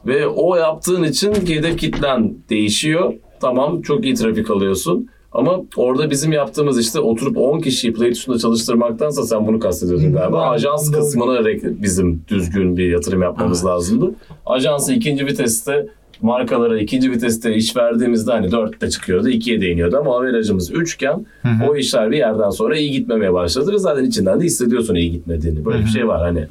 Ve 0.06 0.28
o 0.28 0.56
yaptığın 0.56 1.04
için 1.04 1.34
hedef 1.34 1.80
kitlen 1.80 2.34
değişiyor. 2.50 3.14
Tamam 3.46 3.82
çok 3.82 4.06
iyi 4.06 4.14
trafik 4.14 4.52
alıyorsun. 4.52 5.10
Ama 5.32 5.62
orada 5.76 6.10
bizim 6.10 6.32
yaptığımız 6.32 6.80
işte 6.80 7.00
oturup 7.00 7.38
10 7.38 7.60
kişiyi 7.60 7.94
PlayStation'da 7.94 8.40
çalıştırmaktansa 8.40 9.24
sen 9.24 9.48
bunu 9.48 9.60
kastediyorsun 9.60 10.08
Hı, 10.08 10.14
galiba. 10.14 10.50
Ajans 10.50 10.94
Doğru. 10.94 11.02
kısmına 11.02 11.46
bizim 11.64 12.22
düzgün 12.28 12.78
bir 12.78 12.90
yatırım 12.90 13.22
yapmamız 13.22 13.66
lazımdı. 13.66 14.16
Ajansı 14.46 14.94
ikinci 14.94 15.26
viteste 15.26 15.88
markalara 16.22 16.80
ikinci 16.80 17.12
viteste 17.12 17.56
iş 17.56 17.78
verdiğimizde 17.78 18.32
hani 18.32 18.48
4'te 18.48 18.90
çıkıyordu 18.90 19.30
2'ye 19.30 19.62
değiniyordu 19.62 19.98
ama 19.98 20.18
averajımız 20.18 20.72
3 20.72 20.94
iken 20.94 21.26
o 21.70 21.76
işler 21.76 22.12
bir 22.12 22.18
yerden 22.18 22.50
sonra 22.50 22.78
iyi 22.78 22.92
gitmemeye 22.92 23.34
başladı. 23.34 23.80
Zaten 23.80 24.04
içinden 24.04 24.40
de 24.42 24.46
hissediyorsun 24.46 24.96
iyi 24.96 25.12
gitmediğini. 25.12 25.66
Böyle 25.66 25.80
bir 25.80 25.90
şey 25.90 26.08
var 26.08 26.22
hani. 26.22 26.48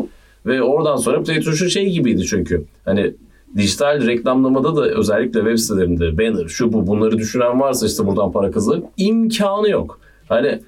Ve 0.47 0.63
oradan 0.63 0.97
sonra 0.97 1.23
PlayStation 1.23 1.69
şey 1.69 1.91
gibiydi 1.91 2.25
çünkü. 2.25 2.65
Hani 2.85 3.15
dijital 3.57 4.07
reklamlamada 4.07 4.77
da 4.77 4.89
özellikle 4.89 5.41
web 5.41 5.57
sitelerinde 5.59 6.19
banner 6.19 6.49
şu 6.49 6.73
bu 6.73 6.87
bunları 6.87 7.19
düşünen 7.19 7.61
varsa 7.61 7.87
işte 7.87 8.07
buradan 8.07 8.33
para 8.33 8.51
kazanır. 8.51 8.83
imkanı 8.97 9.69
yok. 9.71 10.01
Hani 10.29 10.61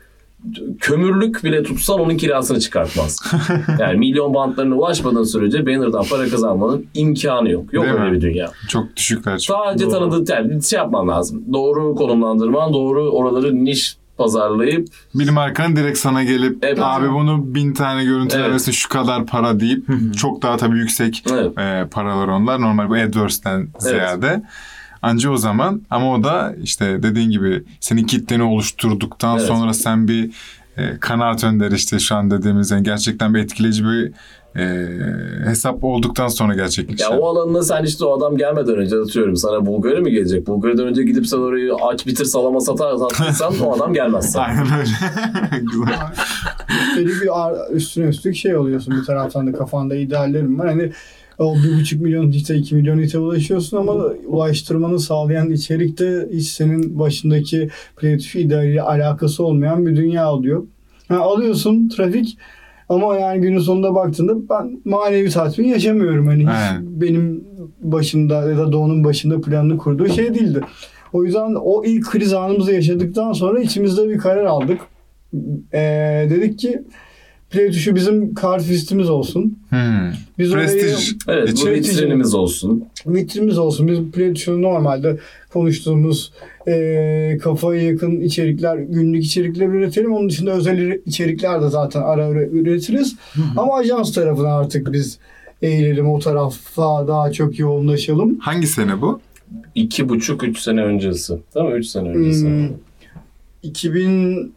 kömürlük 0.80 1.44
bile 1.44 1.62
tutsan 1.62 2.00
onun 2.00 2.16
kirasını 2.16 2.60
çıkartmaz. 2.60 3.20
yani 3.80 3.98
milyon 3.98 4.34
bantlarına 4.34 4.74
ulaşmadığın 4.74 5.22
sürece 5.24 5.66
banner'dan 5.66 6.04
para 6.10 6.28
kazanmanın 6.28 6.86
imkanı 6.94 7.50
yok. 7.50 7.72
Yok 7.72 7.84
Değil 7.84 7.96
öyle 7.96 8.10
mi? 8.10 8.16
bir 8.16 8.20
dünya. 8.20 8.50
çok 8.68 8.96
düşükler. 8.96 9.38
Çok. 9.38 9.56
Sadece 9.56 9.84
Doğru. 9.84 9.92
tanıdığı 9.92 10.32
yani 10.32 10.62
şey 10.62 10.76
yapman 10.76 11.08
lazım. 11.08 11.44
Doğru 11.52 11.94
konumlandırman, 11.94 12.72
doğru 12.72 13.10
oraları 13.10 13.64
niş 13.64 13.96
pazarlayıp 14.18 14.88
Bir 15.14 15.28
markanın 15.28 15.76
direkt 15.76 15.98
sana 15.98 16.24
gelip 16.24 16.58
Evet. 16.64 16.78
abi 16.82 17.10
bunu 17.12 17.54
bin 17.54 17.74
tane 17.74 18.04
görüntü 18.04 18.36
Evet. 18.50 18.72
şu 18.72 18.88
kadar 18.88 19.26
para 19.26 19.60
deyip 19.60 19.86
çok 20.16 20.42
daha 20.42 20.56
tabii 20.56 20.78
yüksek 20.78 21.24
evet, 21.32 21.58
e, 21.58 21.88
paralar 21.90 22.28
onlar. 22.28 22.60
Normal 22.60 22.88
bu 22.88 22.94
AdWords'ten 22.94 23.68
ziyade. 23.78 24.42
Anca 25.02 25.30
o 25.30 25.36
zaman 25.36 25.82
ama 25.90 26.12
o 26.14 26.24
da 26.24 26.54
işte 26.62 27.02
dediğin 27.02 27.30
gibi 27.30 27.64
senin 27.80 28.04
kitleni 28.04 28.42
oluşturduktan 28.42 29.38
Evet. 29.38 29.46
sonra 29.48 29.74
sen 29.74 30.08
bir 30.08 30.30
e, 30.76 30.96
kanaat 31.00 31.44
önder 31.44 31.70
işte 31.72 31.98
şu 31.98 32.14
an 32.16 32.30
dediğimiz 32.30 32.70
yani 32.70 32.82
gerçekten 32.82 33.34
bir 33.34 33.40
etkileyici 33.40 33.84
bir 33.84 34.12
e, 34.58 34.88
hesap 35.48 35.84
olduktan 35.84 36.28
sonra 36.28 36.54
gerçekleşiyor. 36.54 37.10
Ya 37.10 37.18
o 37.18 37.26
alanına 37.28 37.62
sen 37.62 37.84
işte 37.84 38.04
o 38.04 38.18
adam 38.18 38.36
gelmeden 38.36 38.74
önce 38.74 38.96
atıyorum 38.96 39.36
sana 39.36 39.66
Bulgar'a 39.66 40.00
mı 40.00 40.08
gelecek? 40.08 40.46
Bulgar'dan 40.46 40.86
önce 40.86 41.02
gidip 41.02 41.26
sen 41.26 41.38
orayı 41.38 41.74
aç 41.74 42.06
bitir 42.06 42.24
salama 42.24 42.60
satar 42.60 42.96
sattıysan 42.96 43.54
o 43.64 43.72
adam 43.76 43.92
gelmez 43.94 44.32
sana. 44.32 44.44
Aynen 44.46 44.62
öyle. 44.78 44.90
Güzel. 45.72 46.12
Üstelik 46.90 47.22
bir 47.22 47.46
ar- 47.46 47.70
üstüne 47.72 48.06
üstlük 48.06 48.36
şey 48.36 48.56
oluyorsun 48.56 48.94
bir 49.00 49.04
taraftan 49.04 49.46
da 49.46 49.52
kafanda 49.52 49.94
ideallerim 49.96 50.58
var. 50.58 50.68
Hani 50.68 50.92
o 51.38 51.54
bir 51.56 51.80
buçuk 51.80 52.00
milyon 52.02 52.32
hite, 52.32 52.54
iki 52.56 52.74
milyon 52.74 52.98
hite 52.98 53.18
ulaşıyorsun 53.18 53.76
ama 53.76 53.92
ulaştırmanı 54.26 55.00
sağlayan 55.00 55.50
içerikte 55.50 56.28
hiç 56.32 56.46
senin 56.48 56.98
başındaki 56.98 57.70
kreatif 57.96 58.36
idealiyle 58.36 58.82
alakası 58.82 59.44
olmayan 59.44 59.86
bir 59.86 59.96
dünya 59.96 60.32
oluyor. 60.32 60.62
Yani 61.10 61.20
alıyorsun 61.20 61.88
trafik 61.88 62.38
ama 62.88 63.16
yani 63.16 63.40
günün 63.40 63.58
sonunda 63.58 63.94
baktığında 63.94 64.48
ben 64.50 64.80
manevi 64.84 65.30
tatmin 65.30 65.68
yaşamıyorum. 65.68 66.26
Hani 66.26 66.42
hiç 66.42 66.80
benim 66.80 67.44
başımda 67.82 68.50
ya 68.50 68.58
da 68.58 68.72
Doğu'nun 68.72 69.04
başında 69.04 69.40
planını 69.40 69.78
kurduğu 69.78 70.08
şey 70.08 70.34
değildi. 70.34 70.60
O 71.12 71.24
yüzden 71.24 71.54
o 71.54 71.84
ilk 71.84 72.06
kriz 72.06 72.32
anımızı 72.32 72.72
yaşadıktan 72.72 73.32
sonra 73.32 73.60
içimizde 73.60 74.08
bir 74.08 74.18
karar 74.18 74.44
aldık. 74.44 74.80
Ee, 75.72 76.26
dedik 76.30 76.58
ki 76.58 76.82
Play 77.50 77.70
tuşu 77.70 77.94
bizim 77.94 78.34
kart 78.34 78.62
olsun. 79.10 79.58
Hmm. 79.68 79.78
Biz 80.38 80.52
Prestij. 80.52 81.14
Orayı, 81.28 81.40
evet, 81.40 81.62
bu 81.62 81.70
vitrinimiz 81.70 82.34
olsun. 82.34 82.84
Vitrinimiz 83.06 83.58
olsun. 83.58 83.88
Biz 83.88 83.98
play 84.12 84.34
tuşu 84.34 84.62
normalde 84.62 85.18
konuştuğumuz 85.52 86.32
e, 86.68 87.38
kafaya 87.42 87.82
yakın 87.82 88.20
içerikler, 88.20 88.76
günlük 88.76 89.24
içerikler 89.24 89.66
üretelim. 89.66 90.12
Onun 90.12 90.30
dışında 90.30 90.52
özel 90.52 90.98
içerikler 91.06 91.62
de 91.62 91.68
zaten 91.68 92.02
ara 92.02 92.24
ara 92.24 92.42
üretiriz. 92.42 93.16
Hı 93.32 93.42
hı. 93.42 93.44
Ama 93.56 93.74
ajans 93.74 94.12
tarafına 94.12 94.56
artık 94.56 94.92
biz 94.92 95.18
eğilelim 95.62 96.08
o 96.08 96.18
tarafa 96.18 97.08
daha 97.08 97.32
çok 97.32 97.58
yoğunlaşalım. 97.58 98.38
Hangi 98.38 98.66
sene 98.66 99.00
bu? 99.00 99.20
İki 99.74 100.08
buçuk, 100.08 100.44
üç 100.44 100.58
sene 100.58 100.82
öncesi. 100.82 101.38
Tamam 101.54 101.72
mı? 101.72 101.78
Üç 101.78 101.86
sene 101.86 102.08
öncesi. 102.08 102.46
Hmm, 102.46 102.68
2000 103.62 104.52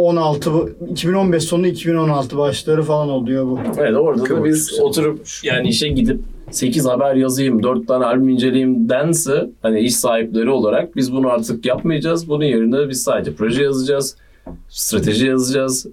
16 0.00 0.50
2015 0.90 1.44
sonu 1.44 1.66
2016 1.66 2.38
başları 2.38 2.82
falan 2.82 3.08
oluyor 3.08 3.46
bu. 3.46 3.58
Evet 3.78 3.96
orada 3.96 4.30
da 4.30 4.44
biz 4.44 4.80
oturup 4.80 5.26
yani 5.42 5.68
işe 5.68 5.88
gidip 5.88 6.20
8 6.50 6.86
haber 6.86 7.14
yazayım, 7.14 7.62
4 7.62 7.88
tane 7.88 8.04
albüm 8.04 8.28
inceleyeyim 8.28 8.88
dense 8.88 9.50
hani 9.62 9.80
iş 9.80 9.96
sahipleri 9.96 10.50
olarak 10.50 10.96
biz 10.96 11.12
bunu 11.12 11.28
artık 11.28 11.66
yapmayacağız. 11.66 12.28
Bunun 12.28 12.44
yerine 12.44 12.88
biz 12.88 13.02
sadece 13.02 13.34
proje 13.34 13.62
yazacağız, 13.62 14.16
strateji 14.68 15.26
yazacağız, 15.26 15.86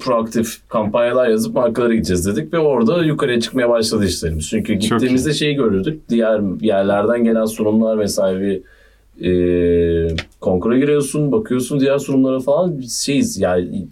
proaktif 0.00 0.68
kampanyalar 0.68 1.28
yazıp 1.28 1.54
markalara 1.54 1.94
gideceğiz 1.94 2.26
dedik 2.26 2.52
ve 2.52 2.58
orada 2.58 3.04
yukarıya 3.04 3.40
çıkmaya 3.40 3.68
başladı 3.68 4.04
işlerimiz. 4.04 4.48
Çünkü 4.48 4.74
gittiğimizde 4.74 5.32
şeyi 5.32 5.54
görürdük. 5.54 6.08
Diğer 6.08 6.40
yerlerden 6.60 7.24
gelen 7.24 7.44
sunumlar 7.44 7.98
vesaire 7.98 8.60
e, 9.24 9.30
konkura 10.40 10.78
giriyorsun, 10.78 11.32
bakıyorsun 11.32 11.80
diğer 11.80 11.98
sunumlara 11.98 12.40
falan. 12.40 12.80
Şeyiz 12.80 13.38
yani 13.38 13.88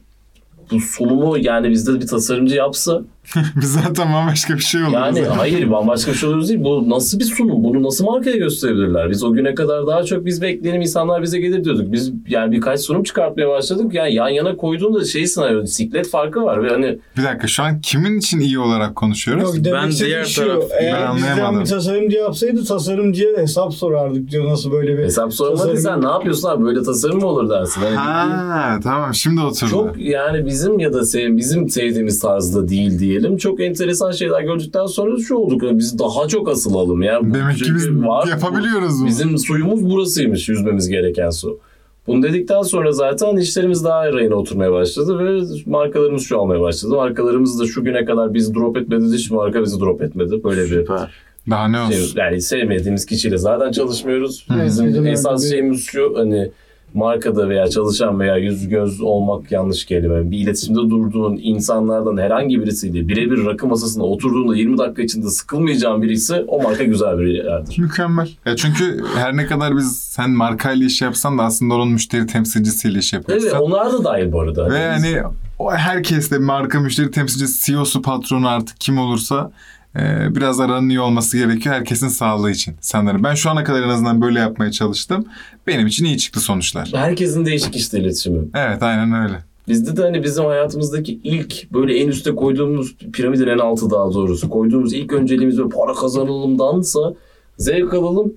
bu 0.70 0.80
sunumu 0.80 1.38
yani 1.38 1.70
bizde 1.70 2.00
bir 2.00 2.06
tasarımcı 2.06 2.54
yapsa 2.54 3.02
Biz 3.60 3.72
zaten 3.72 4.12
bambaşka 4.14 4.54
bir 4.54 4.58
şey 4.62 4.82
oluyoruz. 4.84 5.16
yani 5.18 5.28
hayır 5.28 5.70
bambaşka 5.70 6.12
bir 6.12 6.16
şey 6.16 6.28
oluyoruz 6.28 6.48
değil. 6.48 6.64
Bu 6.64 6.90
nasıl 6.90 7.18
bir 7.18 7.24
sunum? 7.24 7.64
Bunu 7.64 7.82
nasıl 7.82 8.04
markaya 8.04 8.36
gösterebilirler? 8.36 9.10
Biz 9.10 9.24
o 9.24 9.32
güne 9.32 9.54
kadar 9.54 9.86
daha 9.86 10.02
çok 10.02 10.24
biz 10.26 10.42
bekleyelim 10.42 10.80
insanlar 10.80 11.22
bize 11.22 11.40
gelir 11.40 11.64
diyorduk. 11.64 11.92
Biz 11.92 12.12
yani 12.28 12.52
birkaç 12.52 12.80
sunum 12.80 13.02
çıkartmaya 13.02 13.48
başladık. 13.48 13.94
Yani 13.94 14.14
yan 14.14 14.28
yana 14.28 14.56
koyduğunda 14.56 15.04
şey 15.04 15.26
sınavı 15.26 15.66
siklet 15.66 16.08
farkı 16.10 16.42
var 16.42 16.62
ve 16.64 16.68
hani 16.70 16.98
Bir 17.16 17.24
dakika 17.24 17.46
şu 17.46 17.62
an 17.62 17.80
kimin 17.80 18.18
için 18.18 18.40
iyi 18.40 18.58
olarak 18.58 18.96
konuşuyoruz? 18.96 19.42
Yok, 19.56 19.64
demek 19.64 19.82
Ben 19.82 19.90
diğer 19.90 20.24
şu, 20.24 20.42
taraf- 20.42 20.62
Eğer 20.80 21.00
Ben 21.00 21.06
anlayamadım. 21.06 21.60
bir 21.60 21.66
tasarımcı 21.66 22.16
yapsaydı 22.16 22.64
tasarımcıya 22.64 23.36
hesap 23.38 23.74
sorardık 23.74 24.30
diyor 24.30 24.50
nasıl 24.50 24.72
böyle 24.72 24.98
bir 24.98 25.04
hesap 25.04 25.32
sormadı 25.34 25.56
tasarım- 25.62 25.76
sen 25.78 26.02
ne 26.02 26.06
yapıyorsun 26.08 26.48
abi 26.48 26.64
böyle 26.64 26.82
tasarım 26.82 27.20
mı 27.20 27.26
olur 27.26 27.50
dersin. 27.50 27.80
Hani 27.80 27.96
Ha 27.96 28.78
tamam 28.82 29.14
şimdi 29.14 29.40
oturdu. 29.40 29.70
çok 29.70 29.98
yani 29.98 30.46
bizim 30.46 30.78
ya 30.78 30.92
da 30.92 31.04
sev, 31.04 31.36
bizim 31.36 31.68
sevdiğimiz 31.68 32.20
tarzda 32.20 32.68
değil 32.68 32.98
diyelim. 33.20 33.36
Çok 33.36 33.60
enteresan 33.60 34.12
şeyler 34.12 34.40
gördükten 34.42 34.86
sonra 34.86 35.18
şu 35.18 35.34
olduk. 35.34 35.62
Biz 35.78 35.98
daha 35.98 36.28
çok 36.28 36.48
asılalım. 36.48 37.02
Yani 37.02 37.30
bu 37.30 37.34
Demek 37.34 37.56
ki 37.56 37.74
biz 37.74 37.84
çünkü 37.84 38.06
var. 38.06 38.28
yapabiliyoruz 38.28 39.00
bunu. 39.00 39.08
Bizim 39.08 39.38
suyumuz 39.38 39.90
burasıymış 39.90 40.48
yüzmemiz 40.48 40.88
gereken 40.88 41.30
su. 41.30 41.58
Bunu 42.06 42.22
dedikten 42.22 42.62
sonra 42.62 42.92
zaten 42.92 43.36
işlerimiz 43.36 43.84
daha 43.84 44.12
rayına 44.12 44.34
oturmaya 44.34 44.72
başladı 44.72 45.18
ve 45.18 45.42
markalarımız 45.66 46.22
şu 46.22 46.40
almaya 46.40 46.60
başladı. 46.60 46.94
Markalarımız 46.94 47.60
da 47.60 47.66
şu 47.66 47.84
güne 47.84 48.04
kadar 48.04 48.34
biz 48.34 48.54
drop 48.54 48.76
etmedi, 48.76 49.04
hiç 49.14 49.30
marka 49.30 49.62
bizi 49.62 49.80
drop 49.80 50.02
etmedi. 50.02 50.44
Böyle 50.44 50.62
bir 50.62 50.68
Süper. 50.68 51.10
Daha 51.50 51.68
ne 51.68 51.80
olsun? 51.80 51.92
şey, 51.92 52.24
yani 52.24 52.42
sevmediğimiz 52.42 53.06
kişiyle 53.06 53.38
zaten 53.38 53.72
çalışmıyoruz. 53.72 54.46
Evet, 54.54 54.66
Bizim 54.66 54.86
öyle 54.86 55.10
esas 55.10 55.50
şeyimiz 55.50 55.84
şu 55.84 56.14
hani 56.16 56.50
markada 56.96 57.48
veya 57.48 57.68
çalışan 57.70 58.20
veya 58.20 58.36
yüz 58.36 58.68
göz 58.68 59.00
olmak 59.00 59.52
yanlış 59.52 59.84
kelime. 59.84 60.30
Bir 60.30 60.38
iletişimde 60.38 60.78
durduğun 60.78 61.38
insanlardan 61.42 62.16
herhangi 62.16 62.60
birisiyle 62.62 63.08
birebir 63.08 63.44
rakı 63.46 63.66
masasında 63.66 64.04
oturduğunda 64.04 64.56
20 64.56 64.78
dakika 64.78 65.02
içinde 65.02 65.28
sıkılmayacağın 65.30 66.02
birisi 66.02 66.34
o 66.48 66.62
marka 66.62 66.84
güzel 66.84 67.18
bir 67.18 67.26
yerdir. 67.26 67.78
Mükemmel. 67.78 68.28
Ya 68.46 68.56
çünkü 68.56 69.04
her 69.16 69.36
ne 69.36 69.46
kadar 69.46 69.76
biz 69.76 69.96
sen 69.98 70.30
markayla 70.30 70.86
iş 70.86 71.02
yapsan 71.02 71.38
da 71.38 71.42
aslında 71.42 71.74
onun 71.74 71.88
müşteri 71.92 72.26
temsilcisiyle 72.26 72.98
iş 72.98 73.14
Evet 73.14 73.28
yapıyorsan. 73.28 73.62
onlar 73.62 73.92
da 73.92 74.04
dahil 74.04 74.32
bu 74.32 74.40
arada. 74.40 74.70
Ve 74.70 74.78
Yani 74.78 75.14
hani 75.14 75.22
o 75.58 75.72
herkes 75.72 76.30
de 76.30 76.38
marka 76.38 76.80
müşteri 76.80 77.10
temsilcisi, 77.10 77.66
CEO'su, 77.72 78.02
patronu 78.02 78.48
artık 78.48 78.80
kim 78.80 78.98
olursa 78.98 79.50
e, 79.98 80.34
biraz 80.36 80.60
aranın 80.60 80.88
iyi 80.88 81.00
olması 81.00 81.38
gerekiyor 81.38 81.74
herkesin 81.74 82.08
sağlığı 82.08 82.50
için 82.50 82.74
sanırım. 82.80 83.24
Ben 83.24 83.34
şu 83.34 83.50
ana 83.50 83.64
kadar 83.64 83.82
en 83.82 83.88
azından 83.88 84.20
böyle 84.20 84.38
yapmaya 84.38 84.72
çalıştım. 84.72 85.24
Benim 85.66 85.86
için 85.86 86.04
iyi 86.04 86.18
çıktı 86.18 86.40
sonuçlar. 86.40 86.90
Herkesin 86.94 87.46
değişik 87.46 87.76
işte 87.76 88.00
iletişimi. 88.00 88.44
Evet 88.54 88.82
aynen 88.82 89.22
öyle. 89.22 89.44
Bizde 89.68 89.96
de 89.96 90.02
hani 90.02 90.22
bizim 90.22 90.44
hayatımızdaki 90.44 91.20
ilk 91.24 91.72
böyle 91.72 91.98
en 91.98 92.08
üste 92.08 92.34
koyduğumuz 92.34 92.96
piramidin 93.12 93.46
en 93.46 93.58
altı 93.58 93.90
daha 93.90 94.12
doğrusu 94.14 94.50
koyduğumuz 94.50 94.92
ilk 94.92 95.12
önceliğimiz 95.12 95.58
böyle 95.58 95.68
para 95.68 95.94
kazanalımdansa 95.94 97.14
zevk 97.58 97.94
alalım. 97.94 98.32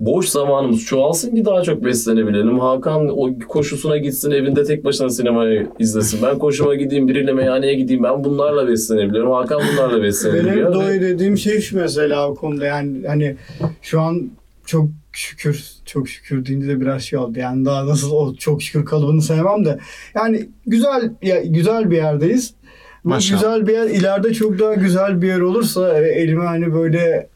Boş 0.00 0.28
zamanımız 0.28 0.84
çoğalsın 0.84 1.34
ki 1.34 1.44
daha 1.44 1.62
çok 1.62 1.84
beslenebilelim. 1.84 2.58
Hakan 2.60 3.08
o 3.18 3.38
koşusuna 3.48 3.96
gitsin 3.96 4.30
evinde 4.30 4.64
tek 4.64 4.84
başına 4.84 5.10
sinemayı 5.10 5.68
izlesin. 5.78 6.20
Ben 6.22 6.38
koşuma 6.38 6.74
gideyim 6.74 7.08
biriyle 7.08 7.32
meyhaneye 7.32 7.74
gideyim. 7.74 8.02
Ben 8.02 8.24
bunlarla 8.24 8.68
beslenebiliyorum. 8.68 9.32
Hakan 9.32 9.62
bunlarla 9.72 9.92
Benim 9.92 10.02
beslenebiliyor. 10.02 10.74
doy 10.74 10.84
Ve- 10.88 11.00
dediğim 11.00 11.38
şey 11.38 11.60
şu 11.60 11.76
mesela 11.76 12.28
o 12.30 12.34
konuda 12.34 12.64
yani 12.66 13.06
hani 13.06 13.36
şu 13.82 14.00
an 14.00 14.30
çok 14.66 14.88
şükür 15.12 15.64
çok 15.86 16.08
şükür 16.08 16.46
deyince 16.46 16.68
de 16.68 16.80
biraz 16.80 17.02
şey 17.02 17.18
oldu. 17.18 17.38
Yani 17.38 17.64
daha 17.64 17.86
nasıl 17.86 18.10
o 18.12 18.34
çok 18.34 18.62
şükür 18.62 18.84
kalıbını 18.84 19.22
sevmem 19.22 19.64
de 19.64 19.78
yani 20.14 20.48
güzel 20.66 21.10
ya, 21.22 21.42
güzel 21.42 21.90
bir 21.90 21.96
yerdeyiz. 21.96 22.54
Maşallah. 23.04 23.40
güzel 23.40 23.66
bir 23.66 23.72
yer 23.72 23.86
ileride 23.86 24.32
çok 24.34 24.58
daha 24.58 24.74
güzel 24.74 25.22
bir 25.22 25.26
yer 25.28 25.40
olursa 25.40 26.00
e, 26.02 26.08
elime 26.08 26.44
hani 26.44 26.74
böyle 26.74 27.28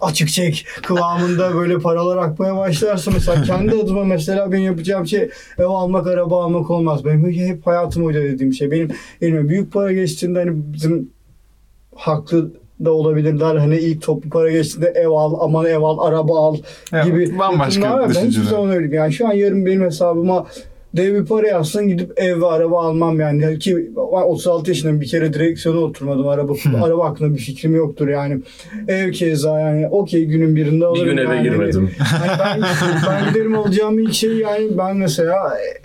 açık 0.00 0.28
çek 0.28 0.66
kıvamında 0.82 1.54
böyle 1.54 1.78
paralar 1.78 2.16
akmaya 2.16 2.56
başlarsa 2.56 3.10
mesela 3.10 3.42
kendi 3.42 3.76
adıma 3.76 4.04
mesela 4.04 4.52
ben 4.52 4.58
yapacağım 4.58 5.06
şey 5.06 5.30
ev 5.58 5.64
almak 5.64 6.06
araba 6.06 6.44
almak 6.44 6.70
olmaz. 6.70 7.04
Benim 7.04 7.32
hep 7.32 7.66
hayatım 7.66 8.04
hoca 8.04 8.22
dediğim 8.22 8.52
şey. 8.52 8.70
Benim 8.70 8.88
elime 9.22 9.48
büyük 9.48 9.72
para 9.72 9.92
geçtiğinde 9.92 10.38
hani 10.38 10.50
bizim 10.72 11.10
haklı 11.94 12.50
da 12.84 12.92
olabilirler. 12.92 13.56
Hani 13.56 13.78
ilk 13.78 14.02
toplu 14.02 14.30
para 14.30 14.50
geçtiğinde 14.50 14.88
ev 14.88 15.08
al, 15.08 15.34
aman 15.40 15.66
ev 15.66 15.82
al, 15.82 15.98
araba 15.98 16.38
al 16.38 16.56
gibi. 17.04 17.38
bambaşka 17.38 17.86
yakınlar 17.86 18.02
var. 18.02 18.08
Ben 18.08 18.14
hiçbir 18.14 18.28
düşünceler. 18.28 18.50
zaman 18.50 18.70
öyle 18.70 18.96
Yani 18.96 19.12
şu 19.12 19.28
an 19.28 19.32
yarın 19.32 19.66
benim 19.66 19.82
hesabıma 19.82 20.46
dev 20.96 21.14
bir 21.20 21.26
para 21.26 21.48
yazsın 21.48 21.88
gidip 21.88 22.12
ev 22.16 22.40
ve 22.40 22.46
araba 22.46 22.80
almam 22.82 23.20
yani. 23.20 23.42
Yani 23.42 23.58
Ki 23.58 23.76
ben 23.96 24.00
36 24.22 24.70
yaşındayım 24.70 25.00
bir 25.00 25.06
kere 25.06 25.32
direksiyona 25.32 25.78
oturmadım. 25.80 26.28
Araba 26.28 26.52
araba 26.82 27.04
hakkında 27.10 27.34
bir 27.34 27.38
fikrim 27.40 27.74
yoktur 27.74 28.08
yani. 28.08 28.40
Ev 28.88 29.12
keza 29.12 29.60
yani 29.60 29.88
okey 29.88 30.24
günün 30.24 30.56
birinde 30.56 30.80
Bir 30.80 30.84
alırım. 30.84 31.04
gün 31.04 31.16
eve 31.16 31.34
yani. 31.34 31.42
girmedim. 31.42 31.90
Hani 31.98 32.30
ben, 32.62 32.68
ben 33.08 33.28
giderim 33.28 33.54
alacağım 33.58 33.98
ilk 33.98 34.12
şey 34.14 34.30
yani 34.36 34.78
ben 34.78 34.96
mesela 34.96 35.36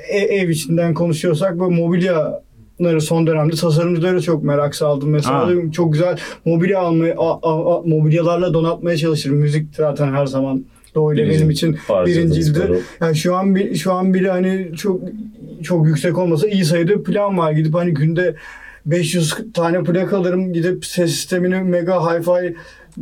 e- 0.09 0.17
ev 0.17 0.49
içinden 0.49 0.93
konuşuyorsak 0.93 1.59
bu 1.59 1.71
mobilyaları 1.71 3.01
son 3.01 3.27
dönemde 3.27 3.55
tasarımcılara 3.55 4.21
çok 4.21 4.43
merak 4.43 4.75
saldım. 4.75 5.09
Mesela 5.09 5.47
Ha. 5.47 5.51
çok 5.73 5.93
güzel 5.93 6.17
mobilya 6.45 6.79
almayı, 6.79 7.13
a- 7.17 7.39
a- 7.41 7.77
a- 7.77 7.81
mobilyalarla 7.81 8.53
donatmaya 8.53 8.97
çalışırım. 8.97 9.37
Müzik 9.37 9.67
zaten 9.75 10.13
her 10.13 10.25
zaman 10.25 10.65
Doğuyla 10.95 11.23
Birinci 11.23 11.39
benim 11.39 11.49
için 11.49 11.77
birinciydi. 12.05 12.81
Yani 13.01 13.15
şu 13.15 13.35
an 13.35 13.55
bir, 13.55 13.75
şu 13.75 13.93
an 13.93 14.13
bile 14.13 14.29
hani 14.29 14.71
çok 14.77 15.01
çok 15.63 15.87
yüksek 15.87 16.17
olmasa 16.17 16.47
iyi 16.47 16.65
sayıda 16.65 17.03
plan 17.03 17.37
var. 17.37 17.51
Gidip 17.51 17.73
hani 17.73 17.93
günde 17.93 18.35
500 18.85 19.35
tane 19.53 19.83
plak 19.83 20.13
alırım. 20.13 20.53
Gidip 20.53 20.85
ses 20.85 21.11
sistemini 21.11 21.61
mega 21.61 21.95
hi-fi 21.95 22.55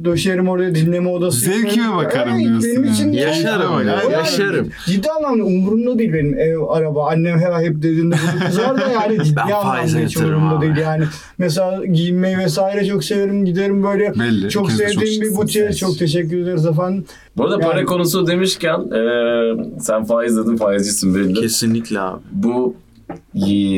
döşerim 0.03 0.49
oraya 0.49 0.75
dinleme 0.75 1.09
odası. 1.09 1.39
Zevkime 1.39 1.95
bakarım 1.95 2.33
Evet, 2.33 2.45
diyorsun 2.45 2.69
Benim 2.71 2.83
yani. 2.83 2.93
için 2.93 3.11
Yaşarım, 3.11 3.71
Yani 3.87 3.87
ya, 4.11 4.17
yaşarım. 4.19 4.69
Ciddi 4.85 5.09
anlamda 5.11 5.43
umurumda 5.43 5.99
değil 5.99 6.13
benim 6.13 6.37
ev, 6.39 6.57
araba. 6.69 7.09
Annem 7.09 7.39
hep, 7.39 7.53
hep 7.53 7.75
dediğinde 7.77 8.15
bunu 8.33 8.45
kızar 8.47 8.77
da 8.81 8.87
yani 8.91 9.17
ciddi 9.23 9.35
Ben 9.47 9.51
anlamda 9.51 9.99
hiç 9.99 10.17
umurumda 10.17 10.55
abi. 10.57 10.65
değil. 10.65 10.77
Yani 10.77 11.03
mesela 11.37 11.85
giyinmeyi 11.85 12.37
vesaire 12.37 12.85
çok 12.85 13.03
severim. 13.03 13.45
Giderim 13.45 13.83
böyle 13.83 14.13
Belli, 14.19 14.49
çok 14.49 14.67
de 14.69 14.71
çok 14.71 14.89
sevdiğim 14.89 15.21
bir 15.21 15.35
butiğe 15.37 15.73
çok 15.73 15.97
teşekkür 15.99 16.37
ederiz 16.43 16.65
efendim. 16.65 17.05
Bu 17.37 17.43
arada 17.43 17.59
para 17.59 17.77
Yani- 17.77 17.85
konusu 17.85 18.27
demişken 18.27 18.79
eee, 18.93 19.65
sen 19.79 20.03
faiz 20.03 20.37
dedin 20.37 20.55
faizcisin 20.57 21.15
belli. 21.15 21.33
Kesinlikle 21.33 21.99
abi. 21.99 22.21
Bu 22.31 22.75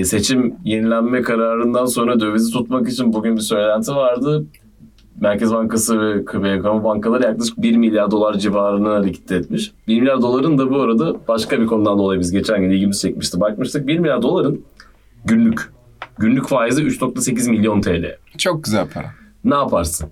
seçim 0.06 0.56
yenilenme 0.66 1.22
kararından 1.22 1.86
sonra 1.86 2.20
dövizi 2.20 2.52
tutmak 2.54 2.90
için 2.90 3.14
bugün 3.14 3.36
bir 3.36 3.42
söylenti 3.42 3.92
vardı. 3.92 4.46
Merkez 5.22 5.54
Bankası 5.54 6.02
ve 6.02 6.26
kamu 6.62 6.84
bankaları 6.84 7.24
yaklaşık 7.24 7.62
1 7.62 7.78
milyar 7.78 8.12
dolar 8.12 8.34
civarına 8.34 8.94
likit 9.02 9.32
etmiş. 9.32 9.72
1 9.88 10.00
milyar 10.02 10.22
doların 10.22 10.58
da 10.58 10.70
bu 10.70 10.82
arada 10.82 11.16
başka 11.28 11.62
bir 11.62 11.66
konudan 11.68 11.98
dolayı 11.98 12.20
biz 12.20 12.32
geçen 12.32 12.62
gün 12.62 12.70
ilgimizi 12.70 13.02
çekmişti. 13.02 13.40
Bakmıştık 13.40 13.88
1 13.88 14.00
milyar 14.00 14.22
doların 14.22 14.62
günlük 15.26 15.70
günlük 16.20 16.48
faizi 16.48 16.82
3.8 16.84 17.50
milyon 17.50 17.82
TL. 17.82 18.06
Çok 18.38 18.64
güzel 18.64 18.88
para. 18.94 19.06
Ne 19.44 19.56
yaparsın? 19.56 20.10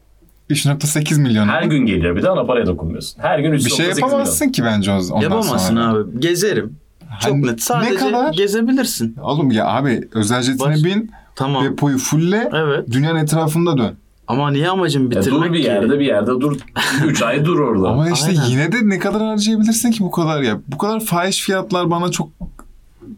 3.8 0.50 1.22
milyon. 1.22 1.48
Her 1.48 1.64
gün 1.64 1.86
geliyor 1.86 2.16
bir 2.16 2.24
de 2.24 2.30
ana 2.30 2.46
paraya 2.46 2.66
dokunmuyorsun. 2.66 3.22
Her 3.22 3.40
gün 3.40 3.52
3.8 3.52 3.66
bir 3.66 3.70
şey 3.70 3.86
milyon. 3.88 4.00
yapamazsın 4.08 4.50
ki 4.50 4.64
bence 4.66 4.92
ondan 4.92 5.20
Yapamazsın 5.22 5.76
sonra. 5.76 5.88
abi. 5.90 6.20
Gezerim. 6.20 6.76
Çok 7.22 7.32
Hani 7.34 7.48
net. 7.48 7.62
Sadece 7.62 7.92
ne 7.94 7.96
kadar? 7.98 8.34
gezebilirsin. 8.34 9.16
Oğlum 9.22 9.52
ya 9.52 9.68
abi 9.68 10.08
özel 10.14 10.42
jetine 10.42 10.68
Baş- 10.70 10.84
bin, 10.84 11.12
Tamam. 11.36 11.66
depoyu 11.66 11.98
fulle, 11.98 12.50
Evet. 12.54 12.92
dünyanın 12.92 13.20
etrafında 13.20 13.78
dön. 13.78 13.94
Ama 14.28 14.52
niye 14.52 14.70
amacım 14.70 15.04
Ya 15.04 15.10
bitirmek 15.12 15.50
dur 15.50 15.54
bir 15.54 15.62
ki? 15.62 15.68
yerde 15.68 16.00
bir 16.00 16.06
yerde 16.06 16.32
dur. 16.42 16.56
3 17.06 17.22
ay 17.22 17.46
dur 17.46 17.60
orada. 17.60 17.88
Ama 17.90 18.10
işte 18.10 18.28
Aynen. 18.30 18.42
yine 18.50 18.72
de 18.72 18.78
ne 18.84 19.00
kadar 19.00 19.22
harcayabilirsin 19.22 19.92
ki 19.92 20.04
bu 20.04 20.12
kadar 20.12 20.42
ya? 20.42 20.60
Bu 20.68 20.78
kadar 20.78 21.00
fahiş 21.00 21.42
fiyatlar 21.42 21.90
bana 21.92 22.12
çok 22.12 22.30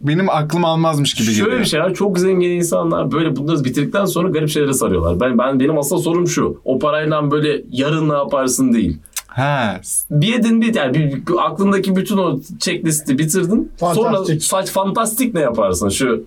benim 0.01 0.29
aklım 0.29 0.65
almazmış 0.65 1.13
gibi 1.13 1.27
Şöyle 1.27 1.39
geliyor. 1.39 1.59
bir 1.59 1.65
şey 1.65 1.79
var. 1.79 1.93
Çok 1.93 2.19
zengin 2.19 2.49
insanlar 2.49 3.11
böyle 3.11 3.35
bunları 3.35 3.63
bitirdikten 3.63 4.05
sonra 4.05 4.29
garip 4.29 4.49
şeylere 4.49 4.73
sarıyorlar. 4.73 5.19
Ben 5.19 5.37
ben 5.37 5.59
benim 5.59 5.77
asıl 5.77 5.97
sorum 5.97 6.27
şu. 6.27 6.61
O 6.65 6.79
parayla 6.79 7.31
böyle 7.31 7.61
yarın 7.71 8.09
ne 8.09 8.13
yaparsın 8.13 8.73
değil. 8.73 8.97
Ha, 9.27 9.81
Bir 10.11 10.27
yedin 10.27 10.61
bir 10.61 10.75
yani 10.75 10.93
bir- 10.93 11.21
aklındaki 11.45 11.95
bütün 11.95 12.17
o 12.17 12.39
checklisti 12.59 13.17
bitirdin. 13.19 13.71
Fantastik. 13.79 14.03
Sonra 14.05 14.39
saç 14.39 14.69
fantastik 14.71 15.33
ne 15.33 15.39
yaparsın? 15.41 15.89
Şu 15.89 16.23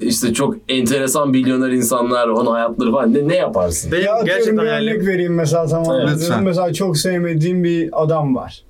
işte 0.00 0.32
çok 0.32 0.56
enteresan 0.68 1.30
milyoner 1.30 1.70
insanlar, 1.70 2.28
onun 2.28 2.52
hayatları 2.52 2.92
falan 2.92 3.14
ne, 3.14 3.28
ne 3.28 3.36
yaparsın? 3.36 3.92
Benim 3.92 4.04
Ya 4.04 4.22
gerçekten 4.24 4.56
bir 4.56 4.62
hayalim- 4.62 4.94
örnek 4.96 5.06
vereyim 5.06 5.34
mesela 5.34 5.66
tamam. 5.66 5.96
Evet, 6.00 6.10
lütfen. 6.14 6.42
Mesela 6.44 6.72
çok 6.72 6.98
sevmediğim 6.98 7.64
bir 7.64 8.02
adam 8.02 8.36
var. 8.36 8.62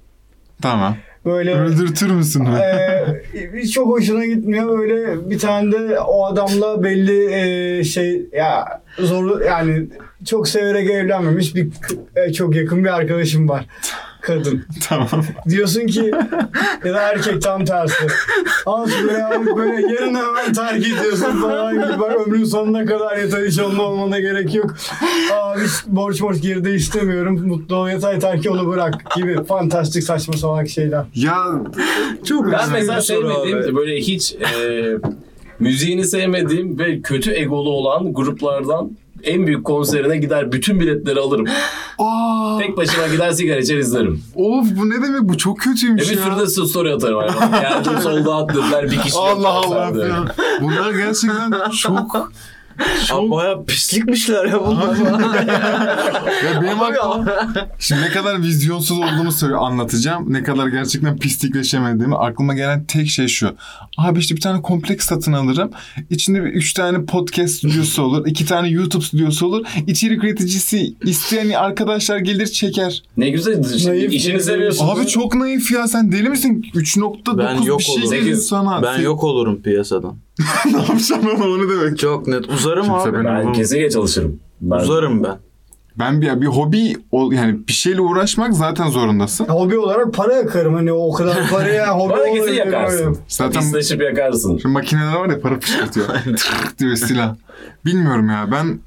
tamam. 0.62 0.96
Böyle 1.24 1.54
Öldürtür 1.54 2.10
müsün? 2.10 2.44
Ee, 2.44 3.66
çok 3.74 3.86
hoşuna 3.86 4.24
gitmiyor 4.26 4.78
böyle 4.78 5.30
bir 5.30 5.38
tane 5.38 5.72
de 5.72 6.00
o 6.00 6.26
adamla 6.26 6.82
belli 6.82 7.32
e, 7.34 7.84
şey 7.84 8.26
ya 8.32 8.82
zor 8.98 9.40
yani 9.40 9.86
çok 10.26 10.48
severek 10.48 10.90
evlenmemiş 10.90 11.54
bir 11.54 11.68
e, 12.16 12.32
çok 12.32 12.56
yakın 12.56 12.84
bir 12.84 12.88
arkadaşım 12.96 13.48
var 13.48 13.66
kadın. 14.26 14.64
tamam. 14.88 15.08
Diyorsun 15.48 15.86
ki 15.86 16.10
ya 16.84 16.94
da 16.94 17.00
erkek 17.00 17.42
tam 17.42 17.64
tersi. 17.64 18.06
Al 18.66 18.88
şunu 18.88 19.12
ya 19.12 19.42
böyle 19.56 19.92
yarın 19.94 20.14
hemen 20.14 20.52
terk 20.52 20.86
ediyorsun 20.86 21.42
falan 21.42 21.74
gibi. 21.74 22.00
Bak 22.00 22.12
ömrün 22.26 22.44
sonuna 22.44 22.84
kadar 22.84 23.16
yeter 23.16 23.46
hiç 23.46 23.58
onunla 23.58 23.82
olmana 23.82 24.20
gerek 24.20 24.54
yok. 24.54 24.76
Aa 25.34 25.56
hiç 25.60 25.72
borç 25.86 26.20
borç 26.22 26.42
geride 26.42 26.74
istemiyorum. 26.74 27.46
Mutlu 27.46 27.76
ol 27.76 27.88
yeter 27.88 28.14
yeter 28.14 28.42
ki 28.42 28.50
onu 28.50 28.66
bırak 28.68 29.16
gibi 29.16 29.44
fantastik 29.44 30.02
saçma 30.02 30.34
salak 30.36 30.68
şeyler. 30.68 31.04
Ya 31.14 31.36
Çok 32.24 32.44
Ben 32.44 32.50
güzel 32.60 32.72
mesela 32.72 33.00
sevmediğim 33.00 33.76
böyle 33.76 33.96
hiç 33.96 34.34
e, 34.34 34.84
müziğini 35.60 36.04
sevmediğim 36.04 36.78
ve 36.78 37.00
kötü 37.00 37.32
egolu 37.32 37.70
olan 37.70 38.12
gruplardan 38.14 38.90
en 39.22 39.46
büyük 39.46 39.64
konserine 39.64 40.16
gider 40.16 40.52
bütün 40.52 40.80
biletleri 40.80 41.20
alırım. 41.20 41.46
aa, 41.98 42.58
Tek 42.60 42.76
başıma 42.76 43.06
gider 43.08 43.30
sigara 43.30 43.58
içer 43.58 43.76
izlerim. 43.78 44.22
of 44.34 44.66
bu 44.76 44.90
ne 44.90 44.94
demek 45.02 45.22
bu 45.22 45.38
çok 45.38 45.58
E 45.58 45.60
kötüymüş 45.60 46.10
bir 46.10 46.16
ya. 46.16 46.22
sürü 46.24 46.38
de 46.38 46.46
story 46.46 46.92
atarım. 46.92 47.20
Yani. 47.20 47.50
Geldim 47.62 47.92
solda 48.02 48.34
at 48.34 48.48
dediler 48.54 48.84
bir 48.90 49.00
kişi 49.00 49.18
Allah 49.18 49.48
Allah. 49.48 49.92
Bunlar 50.60 50.90
gerçekten 50.90 51.70
çok 51.82 52.30
çok 53.08 53.30
baya 53.30 53.64
pislikmişler 53.64 54.44
ya 54.44 54.66
bunlar. 54.66 54.96
ya 56.44 56.62
benim 56.62 56.82
aklıma 56.82 57.26
şimdi 57.78 58.02
ne 58.02 58.08
kadar 58.08 58.42
vizyonsuz 58.42 58.98
olduğumu 58.98 59.32
söyle 59.32 59.54
anlatacağım. 59.54 60.32
Ne 60.32 60.42
kadar 60.42 60.66
gerçekten 60.66 61.18
pislikleşemediğimi 61.18 62.16
aklıma 62.16 62.54
gelen 62.54 62.84
tek 62.84 63.08
şey 63.08 63.28
şu. 63.28 63.54
Abi 63.98 64.18
işte 64.18 64.36
bir 64.36 64.40
tane 64.40 64.62
kompleks 64.62 65.06
satın 65.06 65.32
alırım. 65.32 65.70
İçinde 66.10 66.44
bir 66.44 66.48
üç 66.50 66.72
tane 66.72 67.04
podcast 67.04 67.54
stüdyosu 67.54 68.02
olur. 68.02 68.26
iki 68.26 68.46
tane 68.46 68.68
YouTube 68.68 69.04
stüdyosu 69.04 69.46
olur. 69.46 69.66
İçerik 69.86 70.24
üreticisi 70.24 70.94
isteyen 71.04 71.50
arkadaşlar 71.50 72.18
gelir 72.18 72.46
çeker. 72.46 73.02
Ne 73.16 73.30
güzel 73.30 73.62
Naif, 73.86 74.12
işini 74.12 74.40
seviyorsun. 74.40 74.88
Abi 74.88 75.06
çok 75.06 75.34
naif 75.34 75.70
ya 75.72 75.88
sen 75.88 76.12
deli 76.12 76.28
misin? 76.28 76.66
3.9 76.74 77.38
Ben 77.38 77.62
yok 77.62 77.78
bir 77.78 77.84
şey 77.84 78.10
dedin 78.10 78.34
sana. 78.34 78.82
ben 78.82 78.96
Sen- 78.96 79.02
yok 79.02 79.24
olurum 79.24 79.62
piyasadan. 79.62 80.25
ne 80.66 80.78
yapacaksın 80.78 81.28
ama 81.34 81.44
o 81.44 81.58
ne 81.58 81.68
demek? 81.68 81.98
Çok 81.98 82.26
net. 82.26 82.48
Uzarım 82.48 82.84
Kimse 82.86 83.08
abi. 83.08 83.24
Ben 83.24 83.52
kesinlikle 83.52 83.90
çalışırım. 83.90 84.40
Ben, 84.60 84.76
Uzarım 84.76 85.24
ben. 85.24 85.38
Ben 85.98 86.20
bir, 86.22 86.40
bir 86.40 86.46
hobi 86.46 86.96
ol, 87.12 87.32
yani 87.32 87.68
bir 87.68 87.72
şeyle 87.72 88.00
uğraşmak 88.00 88.54
zaten 88.54 88.88
zorundasın. 88.88 89.44
Hobi 89.44 89.78
olarak 89.78 90.14
para 90.14 90.34
yakarım 90.34 90.74
hani 90.74 90.92
o 90.92 91.12
kadar 91.12 91.48
paraya 91.50 91.98
hobi 91.98 92.12
Bana 92.12 92.32
kesin 92.32 92.52
yakarsın. 92.52 93.18
Zaten 93.28 93.60
Pisleşip 93.62 94.02
yakarsın. 94.02 94.58
şu 94.58 94.68
makineler 94.68 95.14
var 95.14 95.28
ya 95.28 95.40
para 95.40 95.60
fışkırtıyor. 95.60 96.06
Tırk 96.24 96.78
diyor 96.78 96.96
silah. 96.96 97.34
Bilmiyorum 97.84 98.28
ya 98.28 98.48
ben 98.52 98.80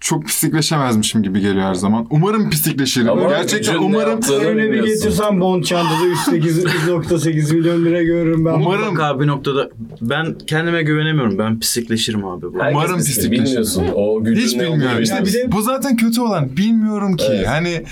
çok 0.00 0.24
pislikleşemezmişim 0.26 1.22
gibi 1.22 1.40
geliyor 1.40 1.64
her 1.64 1.74
zaman. 1.74 2.06
Umarım 2.10 2.50
pislikleşirim. 2.50 3.08
Ama 3.08 3.28
Gerçekten 3.28 3.76
umarım 3.76 4.20
Öyle 4.44 4.72
bir 4.72 4.84
getirsen 4.84 5.40
Bond 5.40 5.64
çantada 5.64 6.04
3.8 6.04 6.64
3.8 6.64 7.54
milyon 7.54 7.84
lira 7.84 8.02
görürüm 8.02 8.44
ben. 8.44 8.52
Umarım- 8.52 8.84
Mutlaka 8.90 9.20
bir 9.20 9.26
noktada 9.26 9.70
ben 10.00 10.34
kendime 10.46 10.82
güvenemiyorum. 10.82 11.38
Ben 11.38 11.60
pislikleşirim 11.60 12.24
abi. 12.24 12.42
Bu. 12.42 12.58
Herkes 12.58 12.72
Umarım 12.76 12.96
pislik, 12.96 13.14
pislikleşir. 13.16 13.44
Bilmiyorsun. 13.46 13.84
O 13.94 14.24
gücün 14.24 14.42
hiç 14.46 14.52
bilmiyorum. 14.54 14.80
Ya 15.10 15.24
bir 15.24 15.32
de- 15.32 15.52
Bu 15.52 15.62
zaten 15.62 15.96
kötü 15.96 16.20
olan. 16.20 16.56
Bilmiyorum 16.56 17.16
ki. 17.16 17.24
Evet. 17.30 17.46
Hani 17.46 17.82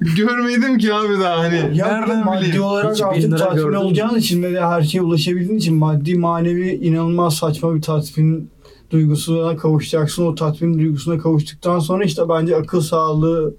görmedim 0.16 0.78
ki 0.78 0.94
abi 0.94 1.20
daha 1.20 1.38
hani. 1.38 1.70
Ya 1.74 1.86
nereden 1.86 2.24
maddi 2.24 2.44
bileyim? 2.44 2.62
olarak 2.62 3.00
artık 3.02 3.38
tatmin 3.38 3.72
olacağın 3.74 4.14
için 4.18 4.42
ve 4.42 4.52
de 4.54 4.60
her 4.60 4.82
şeye 4.82 5.02
ulaşabildiğin 5.02 5.58
için 5.58 5.76
maddi 5.76 6.14
manevi 6.18 6.70
inanılmaz 6.70 7.36
saçma 7.36 7.74
bir 7.74 7.82
tatmin 7.82 8.50
duygusuna 8.90 9.56
kavuşacaksın. 9.56 10.26
O 10.26 10.34
tatmin 10.34 10.78
duygusuna 10.78 11.18
kavuştuktan 11.18 11.78
sonra 11.78 12.04
işte 12.04 12.22
bence 12.28 12.56
akıl 12.56 12.80
sağlığı 12.80 13.54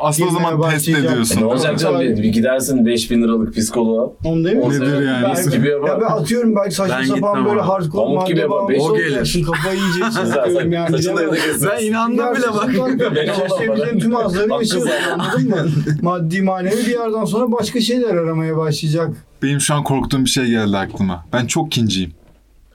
Aslında 0.00 0.28
o 0.28 0.32
zaman 0.32 0.70
test 0.70 0.88
ediyorsun. 0.88 1.40
Ne 1.40 1.44
olacak 1.44 1.78
canım? 1.78 2.00
Bir, 2.00 2.16
bir 2.16 2.24
gidersin 2.24 2.86
5000 2.86 3.22
liralık 3.22 3.54
psikoloğa. 3.54 4.12
onu 4.24 4.44
değil 4.44 4.56
mi? 4.56 4.62
O 4.62 4.70
Nedir 4.70 5.06
yani? 5.06 5.34
Ben- 5.36 5.50
gibi 5.50 5.68
yapar. 5.68 5.88
Ya 5.88 6.00
ben 6.00 6.06
atıyorum 6.06 6.56
belki 6.56 6.74
saçma 6.74 6.96
Ben 6.98 7.04
sapan 7.04 7.44
böyle 7.44 7.60
hardcore 7.60 8.04
Pamuk 8.04 8.26
gibi 8.26 8.46
madde 8.46 8.72
yapar. 8.74 8.90
O 8.90 8.96
gelir. 8.96 9.46
Kafayı 9.46 9.80
yiyeceksin. 9.80 10.24
Sen 10.60 10.70
yani. 10.70 10.90
saçını 10.90 11.34
kesin. 11.34 11.68
Ben 11.68 11.84
inandım 11.84 12.34
bile 12.34 12.46
bak. 12.54 13.16
Yaşayabileceğin 13.26 13.98
tüm 14.00 14.16
azları 14.16 14.64
zaten. 14.66 15.18
anladın 15.18 15.48
mı? 15.48 15.56
Maddi 16.02 16.42
manevi 16.42 16.76
bir 16.76 16.92
yerden 16.92 17.24
sonra 17.24 17.52
başka 17.52 17.80
şeyler 17.80 18.14
aramaya 18.14 18.56
başlayacak. 18.56 19.10
Benim 19.42 19.60
şu 19.60 19.74
an 19.74 19.84
korktuğum 19.84 20.24
bir 20.24 20.30
şey 20.30 20.46
geldi 20.46 20.76
aklıma. 20.76 21.26
Ben 21.32 21.46
çok 21.46 21.72
kinciyim. 21.72 22.12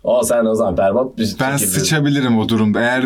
Aa 0.03 0.23
sen 0.23 0.45
o 0.45 0.55
zaman 0.55 0.77
berbat 0.77 1.17
bir 1.17 1.35
Ben 1.39 1.57
şekilde- 1.57 1.79
sıçabilirim 1.79 2.37
o 2.39 2.49
durumda. 2.49 2.79
Eğer 2.81 3.05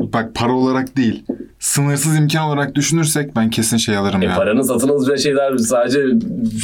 bak 0.00 0.34
para 0.34 0.52
olarak 0.52 0.96
değil, 0.96 1.24
sınırsız 1.58 2.16
imkan 2.16 2.44
olarak 2.48 2.74
düşünürsek 2.74 3.36
ben 3.36 3.50
kesin 3.50 3.76
şey 3.76 3.96
alırım 3.96 4.22
E 4.22 4.24
ya. 4.24 4.36
paranın 4.36 4.62
satın 4.62 4.88
alacağı 4.88 5.18
şeyler 5.18 5.56
sadece 5.56 6.00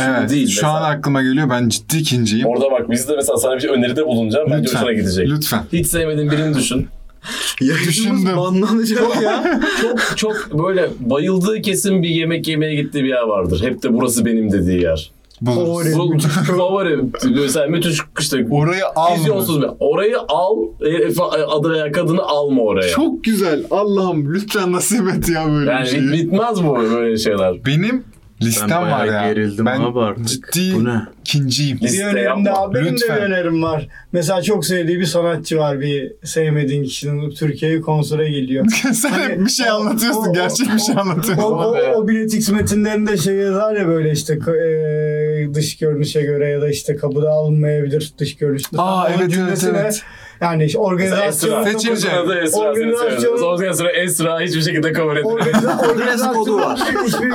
Evet, 0.09 0.31
değil. 0.31 0.49
şu 0.49 0.67
an 0.67 0.83
aklıma 0.83 1.23
geliyor. 1.23 1.51
Ben 1.51 1.69
ciddi 1.69 2.03
kinciyim. 2.03 2.47
Orada 2.47 2.71
bak 2.71 2.91
biz 2.91 3.09
de 3.09 3.17
mesela 3.17 3.37
sana 3.37 3.55
bir 3.57 3.61
şey 3.61 3.71
öneride 3.71 4.07
bulunacağım. 4.07 4.49
Bence 4.51 4.73
hoşuna 4.77 4.93
gidecek. 4.93 5.29
Lütfen. 5.29 5.61
Hiç 5.73 5.87
sevmediğin 5.87 6.31
birini 6.31 6.55
düşün. 6.57 6.87
Düşündüm. 7.61 8.37
banlanacak 8.37 9.23
ya. 9.23 9.61
Çok 9.81 10.17
çok 10.17 10.65
böyle 10.65 10.89
bayıldığı 11.01 11.63
kesin 11.63 12.03
bir 12.03 12.09
yemek 12.09 12.49
yemeye 12.49 12.75
gittiği 12.75 13.05
bir 13.05 13.09
yer 13.09 13.23
vardır. 13.23 13.63
Hep 13.63 13.83
de 13.83 13.93
burası 13.93 14.25
benim 14.25 14.53
dediği 14.53 14.83
yer. 14.83 15.11
Buluruz. 15.41 15.67
Favori. 15.67 15.93
Bu 15.99 16.11
müthiş. 16.15 16.33
favori. 16.57 16.99
Mesela 17.43 17.67
müthiş 17.67 17.99
işte 18.21 18.47
Orayı 18.51 18.87
al. 18.97 19.15
vizyonsuz 19.19 19.63
bir. 19.63 19.69
Orayı 19.81 20.17
al. 20.29 20.57
e, 20.81 20.89
e, 20.89 21.43
Adı 21.49 21.71
veya 21.71 21.93
kadını 21.93 22.23
alma 22.23 22.63
oraya. 22.63 22.89
Çok 22.89 23.25
güzel. 23.25 23.65
Allah'ım 23.71 24.35
lütfen 24.35 24.73
nasip 24.73 25.09
et 25.17 25.29
ya 25.29 25.47
böyle 25.47 25.67
bir 25.67 25.75
yani 25.75 25.87
şey. 25.87 26.01
bit- 26.01 26.13
bitmez 26.13 26.65
bu 26.65 26.77
böyle 26.77 27.17
şeyler. 27.19 27.65
Benim 27.67 28.05
Listem 28.43 28.71
Ben 28.71 28.83
var 28.83 29.05
ya. 29.05 29.29
gerildim 29.29 29.67
ben 29.67 29.81
abi 29.81 30.01
artık. 30.01 30.29
ciddi 30.53 30.75
Bu 30.77 30.85
ne? 30.85 31.03
İkinciyim. 31.29 31.79
Bir 31.83 32.05
önerim 32.05 32.45
abi. 32.55 32.75
Benim 32.75 32.97
de 32.97 33.05
bir 33.05 33.23
önerim 33.23 33.63
var. 33.63 33.89
Mesela 34.13 34.43
çok 34.43 34.67
sevdiği 34.67 35.01
bir 35.01 35.05
sanatçı 35.05 35.59
var. 35.59 35.81
Bir 35.81 36.13
sevmediğin 36.25 36.85
kişinin 36.85 37.31
Türkiye'ye 37.31 37.81
konsere 37.81 38.31
geliyor. 38.31 38.67
Sen 38.95 39.11
Hani 39.11 39.45
bir 39.45 39.51
şey 39.51 39.71
o- 39.71 39.75
anlatıyorsun. 39.75 40.31
o- 40.31 40.33
gerçek 40.33 40.75
bir 40.75 40.79
şey 40.79 40.95
O, 40.97 41.01
anlatıyorsun. 41.01 41.43
o, 41.45 41.75
o 41.97 42.09
bilet 42.09 42.35
X 42.35 42.49
metinlerinde 42.51 43.17
şey 43.17 43.35
yazar 43.35 43.77
ya 43.77 43.87
böyle 43.89 44.11
işte 44.13 44.35
e, 44.35 45.55
dış 45.55 45.77
görünüşe 45.79 46.23
göre 46.23 46.49
ya 46.49 46.61
da 46.63 46.69
işte 46.71 46.97
kapıda 46.97 47.31
alınmayabilir 47.31 48.13
dış 48.19 48.37
görünüşte. 48.37 48.77
Aa 48.79 49.09
evet 49.19 49.35
evet 49.49 49.65
evet. 49.71 50.03
Yani 50.41 50.65
işte 50.65 50.79
organizasyon. 50.79 51.65
Seçilecek. 51.65 52.11
Organizasyon- 52.13 53.95
Esra 53.95 54.41
hiçbir 54.41 54.63
şekilde 54.63 54.93
kabul 54.93 55.17
etmiyor. 55.17 55.39
Organiza- 55.41 55.99
Dress 55.99 56.23
kodu 56.33 56.57
var. 56.57 56.81
Hiçbir 57.07 57.31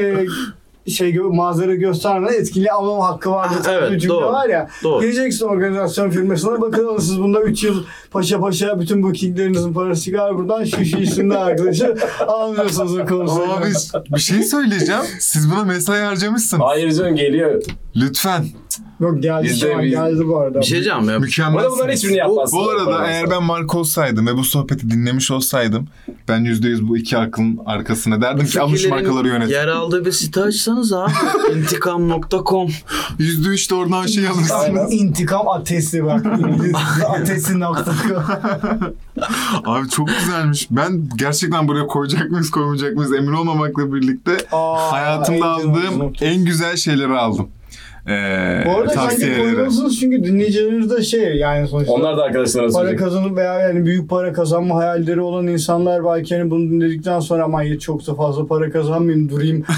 e, 0.00 0.26
şey 0.90 1.10
gö- 1.10 1.36
manzara 1.36 1.74
göstermeden 1.74 2.40
etkili 2.40 2.70
alma 2.70 3.08
hakkı 3.08 3.30
vardır. 3.30 3.64
Ha, 3.64 3.72
evet, 3.72 3.92
bir 3.92 3.98
cümle 3.98 4.14
doğru. 4.14 4.26
var 4.26 4.48
ya. 4.48 4.68
Doğru. 4.82 5.00
Geleceksin 5.00 5.46
organizasyon 5.46 6.10
firmasına 6.10 6.60
bakın 6.60 6.96
siz 6.98 7.18
bunda 7.18 7.42
3 7.42 7.64
yıl 7.64 7.84
paşa 8.10 8.40
paşa 8.40 8.80
bütün 8.80 9.02
bookinglerinizin 9.02 9.72
parası 9.72 10.02
çıkar 10.02 10.38
buradan 10.38 10.64
şu 10.64 10.84
şu 10.84 11.38
arkadaşı 11.38 11.94
almıyorsunuz 12.26 12.98
o 12.98 13.06
konsere. 13.06 13.44
Abi 13.44 14.14
bir 14.14 14.20
şey 14.20 14.42
söyleyeceğim. 14.42 15.02
Siz 15.20 15.50
buna 15.50 15.64
mesai 15.64 16.00
harcamışsınız. 16.00 16.62
Hayır 16.66 16.92
canım 16.92 17.16
geliyor. 17.16 17.62
Lütfen. 17.96 18.44
Yok 19.04 19.22
geldi 19.22 19.44
Bizde 19.44 19.66
şu 19.66 19.76
an 19.76 19.82
biz- 19.82 19.90
geldi 19.90 20.28
bu 20.28 20.38
arada. 20.38 20.60
Bir 20.60 20.64
şey 20.64 20.72
diyeceğim 20.74 21.08
ya. 21.08 21.18
Mükemmel. 21.18 21.54
Burada 21.54 21.70
bunların 21.70 21.92
hiçbirini 21.92 22.16
yapmazsın. 22.16 22.58
Bu 22.58 22.70
arada 22.70 23.06
eğer 23.06 23.30
ben 23.30 23.42
Mark 23.42 23.74
olsaydım 23.74 24.26
ve 24.26 24.36
bu 24.36 24.44
sohbeti 24.44 24.90
dinlemiş 24.90 25.30
olsaydım 25.30 25.86
ben 26.28 26.44
%100 26.44 26.88
bu 26.88 26.96
iki 26.96 27.18
aklın 27.18 27.58
arkasına 27.66 28.20
derdim 28.20 28.46
ki 28.46 28.60
almış 28.60 28.86
markaları 28.88 29.28
yönet. 29.28 29.50
Yer 29.50 29.68
aldığı 29.68 30.04
bir 30.04 30.12
site 30.12 30.42
açsanız 30.42 30.92
abi. 30.92 31.12
İntikam.com 31.58 32.68
%3 33.18 33.70
de 33.70 33.74
oradan 33.74 34.06
şey 34.06 34.28
Aynen. 34.28 34.38
alırsınız. 34.38 34.92
İntikam 34.92 35.48
atesi 35.48 36.04
bak. 36.04 36.26
İngilizce 36.38 37.06
atesi 37.08 37.60
nokta 37.60 37.92
com. 38.08 38.22
Abi 39.64 39.88
çok 39.88 40.08
güzelmiş. 40.08 40.68
Ben 40.70 41.08
gerçekten 41.16 41.68
buraya 41.68 41.86
koyacak 41.86 42.30
mıyız 42.30 42.50
koymayacak 42.50 42.96
mıyız 42.96 43.12
emin 43.12 43.32
olmamakla 43.32 43.92
birlikte 43.94 44.36
Aa, 44.52 44.92
hayatımda 44.92 45.46
aldığım 45.50 46.12
en 46.20 46.44
güzel 46.44 46.76
şeyleri 46.76 47.12
aldım. 47.12 47.48
Ee, 48.08 48.62
Bu 48.66 48.76
arada 48.78 48.92
tavsiyeleri. 48.92 49.40
koymalısınız 49.42 50.00
çünkü 50.00 50.24
dinleyicileriniz 50.24 50.90
de 50.90 51.02
şey 51.02 51.36
yani 51.36 51.68
sonuçta. 51.68 51.92
Onlar 51.92 52.16
da 52.16 52.22
arkadaşlarına 52.22 52.68
para 52.72 52.78
söyleyecek. 52.82 52.98
kazanıp 52.98 53.36
veya 53.36 53.54
yani 53.60 53.86
büyük 53.86 54.10
para 54.10 54.32
kazanma 54.32 54.74
hayalleri 54.76 55.20
olan 55.20 55.46
insanlar 55.46 56.04
belki 56.04 56.36
hani 56.38 56.50
bunu 56.50 56.60
dinledikten 56.70 57.20
sonra 57.20 57.44
ama 57.44 57.58
"Hayır, 57.58 57.78
çok 57.78 58.06
da 58.06 58.14
fazla 58.14 58.46
para 58.46 58.70
kazanmayayım 58.70 59.28
durayım. 59.30 59.64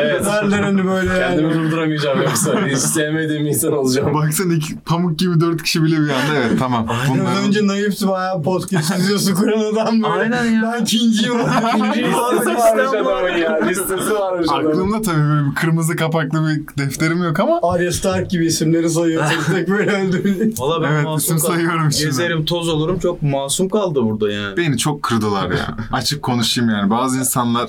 Evet. 0.00 0.24
Derler 0.26 0.58
hani 0.62 0.84
böyle 0.86 1.08
Kendimi 1.18 1.42
yani. 1.52 1.54
durduramayacağım 1.54 2.22
yoksa. 2.22 2.66
Hiç 2.66 2.78
sevmediğim 2.78 3.46
insan 3.46 3.72
olacağım. 3.72 4.14
Baksana 4.14 4.54
iki, 4.54 4.78
pamuk 4.80 5.18
gibi 5.18 5.40
dört 5.40 5.62
kişi 5.62 5.82
bile 5.82 5.94
bir 5.96 6.00
anda 6.02 6.34
evet 6.38 6.58
tamam. 6.58 6.86
Az 6.90 6.96
Bunların- 7.10 7.44
önce 7.48 7.66
naifti 7.66 8.08
bayağı 8.08 8.42
podcast 8.42 8.98
izliyorsun 8.98 9.34
kuran 9.34 9.72
adam 9.72 10.02
böyle. 10.02 10.06
Aynen 10.36 10.44
ya. 10.44 10.72
Ben 10.78 10.82
ikinciyim. 10.82 11.34
İkinci 11.78 12.02
listesi 12.02 12.56
varmış 12.58 12.88
adamın 12.88 13.36
ya. 13.38 13.60
Listesi 13.66 14.14
varmış 14.14 14.46
adamın. 14.50 14.70
Aklımda 14.70 15.02
tabii 15.02 15.16
böyle 15.20 15.50
bir 15.50 15.54
kırmızı 15.54 15.96
kapaklı 15.96 16.38
bir 16.48 16.82
defterim 16.84 17.22
yok 17.22 17.31
ama 17.40 17.60
Arya 17.62 17.92
Stark 17.92 18.30
gibi 18.30 18.46
isimleri 18.46 18.90
sayıyor. 18.90 19.24
Tek 19.28 19.54
tek 19.56 19.68
böyle 19.68 19.90
öldürüyor. 20.02 20.52
Valla 20.58 20.82
ben 20.82 20.92
Evet, 20.92 21.04
masum 21.04 21.36
isim 21.36 21.48
kaldım. 21.48 21.54
sayıyorum 21.54 21.92
şimdi. 21.92 22.04
Gezerim 22.04 22.44
toz 22.44 22.68
olurum 22.68 22.98
çok 22.98 23.22
masum 23.22 23.68
kaldı 23.68 24.02
burada 24.04 24.32
yani. 24.32 24.56
beni 24.56 24.78
çok 24.78 25.02
kırdılar 25.02 25.50
ya. 25.50 25.76
Açık 25.92 26.22
konuşayım 26.22 26.70
yani. 26.70 26.90
Bazı 26.90 27.18
insanlar 27.18 27.68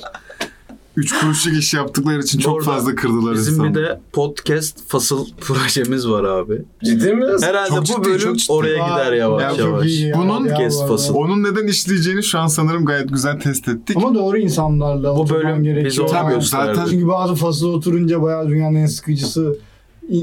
üç 0.96 1.12
kuruşluk 1.20 1.54
iş 1.54 1.74
yaptıkları 1.74 2.20
için 2.22 2.38
çok 2.38 2.54
Orada 2.54 2.70
fazla 2.70 2.94
kırdılar 2.94 3.34
Bizim 3.34 3.54
insanı. 3.54 3.68
bir 3.70 3.74
de 3.74 4.00
podcast 4.12 4.88
fasıl 4.88 5.26
projemiz 5.40 6.08
var 6.08 6.24
abi. 6.24 6.62
Ciddi 6.84 7.12
mi? 7.14 7.26
Herhalde 7.42 7.68
Çok 7.68 7.80
bu 7.80 7.84
ciddi, 7.84 8.04
bölüm 8.04 8.18
çok 8.18 8.38
ciddi. 8.38 8.52
oraya 8.52 8.88
gider 8.88 9.12
yavaş 9.12 9.42
Ya 9.42 9.50
çok 9.50 9.58
yavaş. 9.58 9.86
iyi 9.86 10.06
ya, 10.08 10.16
Bunun 10.18 10.44
ya 10.44 10.56
bu 10.58 10.62
arada. 10.62 10.86
fasıl. 10.86 11.14
Onun 11.14 11.42
neden 11.42 11.66
işleyeceğini 11.66 12.22
şu 12.22 12.38
an 12.38 12.46
sanırım 12.46 12.84
gayet 12.84 13.08
güzel 13.08 13.40
test 13.40 13.68
ettik. 13.68 13.96
Ama 13.96 14.14
doğru 14.14 14.38
insanlarla 14.38 15.16
Bu 15.16 15.28
bölüm 15.30 15.62
gerekiyor. 15.64 16.08
ona 16.08 16.22
Tabii, 16.22 16.34
gösterdi. 16.34 16.72
zaten- 16.76 16.90
Çünkü 16.90 17.08
bazı 17.08 17.34
fasıl 17.34 17.68
oturunca 17.74 18.22
bayağı 18.22 18.48
dünyanın 18.48 18.74
en 18.76 18.86
sıkıcısı 18.86 19.58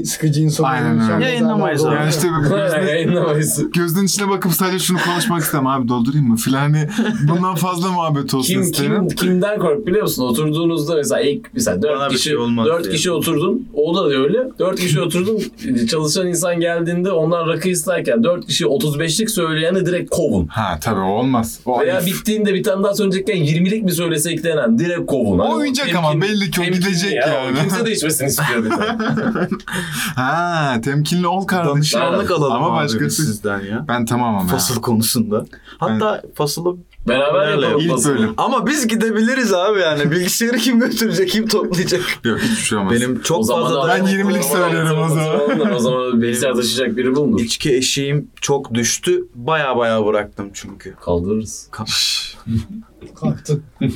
sıkıcı 0.04 0.40
insanı. 0.42 0.66
Aynen 0.66 1.10
öyle. 1.12 1.24
Yayınlamayız 1.24 1.84
abi. 1.86 1.94
yani 1.94 2.10
işte 2.10 2.28
gözden, 2.42 2.82
Yayınlamayız. 2.86 3.70
gözünün 3.72 4.04
içine 4.06 4.28
bakıp 4.28 4.52
sadece 4.52 4.78
şunu 4.78 4.98
konuşmak 5.10 5.42
istemem 5.42 5.66
abi 5.66 5.88
doldurayım 5.88 6.28
mı 6.28 6.36
filan 6.36 6.60
hani 6.60 6.88
bundan 7.28 7.54
fazla 7.54 7.90
muhabbet 7.92 8.34
olsun 8.34 8.52
Kim, 8.52 8.62
isterim. 8.62 9.08
kim, 9.08 9.16
kimden 9.16 9.58
kork 9.58 9.86
biliyor 9.86 10.02
musun? 10.02 10.22
Oturduğunuzda 10.24 10.94
mesela 10.96 11.20
ilk 11.20 11.54
mesela 11.54 11.82
Bana 11.82 11.90
dört 12.00 12.10
bir 12.10 12.16
kişi, 12.16 12.28
şey 12.28 12.38
dört 12.64 12.84
diye. 12.84 12.94
kişi 12.94 13.10
oturdun. 13.10 13.68
O 13.74 13.94
da 13.96 14.06
öyle. 14.08 14.38
Dört 14.58 14.80
kişi 14.80 15.00
oturdun. 15.06 15.42
Çalışan 15.90 16.26
insan 16.26 16.60
geldiğinde 16.60 17.10
onlar 17.12 17.46
rakı 17.48 17.68
isterken 17.68 18.24
dört 18.24 18.46
kişi 18.46 18.64
35'lik 18.64 19.30
söyleyeni 19.30 19.86
direkt 19.86 20.10
kovun. 20.10 20.46
Ha 20.46 20.78
tabii 20.82 21.00
o 21.00 21.04
olmaz. 21.12 21.60
O 21.66 21.80
Veya 21.80 21.96
ayıp. 21.96 22.06
bittiğinde 22.06 22.54
bir 22.54 22.62
tane 22.62 22.84
daha 22.84 22.94
söyleyecekken 22.94 23.36
20'lik 23.36 23.84
mi 23.84 23.92
söylese 23.92 24.30
eklenen 24.32 24.78
direkt 24.78 25.06
kovun. 25.10 25.38
O 25.38 25.56
oyuncak 25.56 25.94
ama 25.94 26.20
belli 26.20 26.50
ki 26.50 26.60
o 26.60 26.64
gidecek 26.64 27.12
ya. 27.12 27.26
yani. 27.26 27.58
Kimse 27.58 27.86
de 27.86 27.92
içmesini 27.92 28.28
istiyor 28.28 28.64
bir. 28.64 28.70
Ha 30.16 30.80
temkinli 30.84 31.26
ol 31.26 31.46
kardeşim. 31.46 31.74
Danışmanlık 31.74 32.30
alalım 32.30 32.52
Ama 32.52 32.80
abi 32.80 33.00
biz 33.00 33.16
sizden 33.16 33.60
ya. 33.60 33.84
Ben 33.88 34.06
tamamım 34.06 34.40
ya. 34.40 34.46
Fasıl 34.46 34.82
konusunda. 34.82 35.44
Hatta 35.78 36.22
fasılı 36.34 36.76
Beraber 37.08 37.48
yapalım. 37.48 37.80
İlk 37.80 37.90
basını. 37.90 38.14
bölüm. 38.18 38.34
ama 38.36 38.66
biz 38.66 38.88
gidebiliriz 38.88 39.52
abi 39.52 39.80
yani. 39.80 40.10
Bilgisayarı 40.10 40.56
kim 40.56 40.80
götürecek, 40.80 41.28
kim 41.28 41.48
toplayacak? 41.48 42.00
Yok 42.24 42.38
hiçbir 42.40 42.62
şey 42.64 42.78
olmaz. 42.78 42.92
Benim 42.92 43.22
çok 43.22 43.38
O 43.38 43.42
zaman 43.42 43.62
fazla 43.62 43.88
Ben 43.88 44.04
20'lik 44.04 44.44
söylerim 44.44 44.98
o 44.98 45.08
zaman. 45.08 45.72
O 45.74 45.78
zaman 45.78 46.22
bilgisayar 46.22 46.54
taşıyacak 46.54 46.96
biri 46.96 47.16
bulunur. 47.16 47.40
içki 47.40 47.74
eşiğim 47.76 48.30
çok 48.40 48.74
düştü. 48.74 49.24
Baya 49.34 49.76
baya 49.76 50.06
bıraktım 50.06 50.50
çünkü. 50.54 50.94
Kaldırırız. 51.00 51.68
Kalktı. 53.20 53.60
Ben 53.80 53.88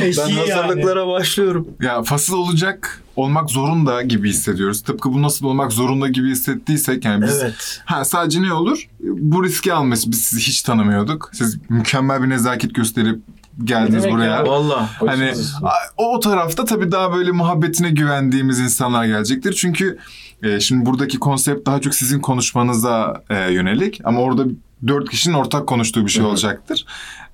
Eşiği 0.00 0.38
yani. 0.48 0.52
hazırlıklara 0.52 1.06
başlıyorum. 1.08 1.68
Ya 1.82 2.02
fasıl 2.02 2.34
olacak 2.36 3.02
olmak 3.16 3.50
zorunda 3.50 4.02
gibi 4.02 4.28
hissediyoruz. 4.30 4.82
Tıpkı 4.82 5.12
bu 5.12 5.22
nasıl 5.22 5.46
olmak 5.46 5.72
zorunda 5.72 6.08
gibi 6.08 6.30
hissettiysek 6.30 7.04
yani 7.04 7.22
biz 7.24 7.42
Evet. 7.42 7.80
ha 7.84 8.04
sadece 8.04 8.42
ne 8.42 8.52
olur? 8.52 8.88
Bu 9.00 9.44
riski 9.44 9.72
alması 9.72 10.10
biz 10.10 10.20
sizi 10.24 10.42
hiç 10.42 10.62
tanımıyorduk. 10.62 11.30
Siz 11.32 11.58
mükemmel 11.68 12.22
bir 12.22 12.28
nezaket 12.28 12.74
gösterip 12.74 13.20
geldiniz 13.64 14.02
demek 14.02 14.16
buraya. 14.16 14.24
ya? 14.36 14.46
Valla. 14.46 14.88
Hani 15.06 15.32
a- 15.62 16.02
o 16.04 16.20
tarafta 16.20 16.64
tabii 16.64 16.92
daha 16.92 17.12
böyle 17.12 17.30
muhabbetine 17.32 17.90
güvendiğimiz 17.90 18.60
insanlar 18.60 19.04
gelecektir. 19.04 19.52
Çünkü 19.52 19.98
e, 20.42 20.60
şimdi 20.60 20.86
buradaki 20.86 21.18
konsept 21.18 21.66
daha 21.66 21.80
çok 21.80 21.94
sizin 21.94 22.20
konuşmanıza 22.20 23.22
e, 23.30 23.52
yönelik 23.52 24.00
ama 24.04 24.20
orada 24.20 24.44
dört 24.86 25.10
kişinin 25.10 25.34
ortak 25.34 25.66
konuştuğu 25.66 26.04
bir 26.06 26.10
şey 26.10 26.22
hı. 26.24 26.28
olacaktır. 26.28 26.84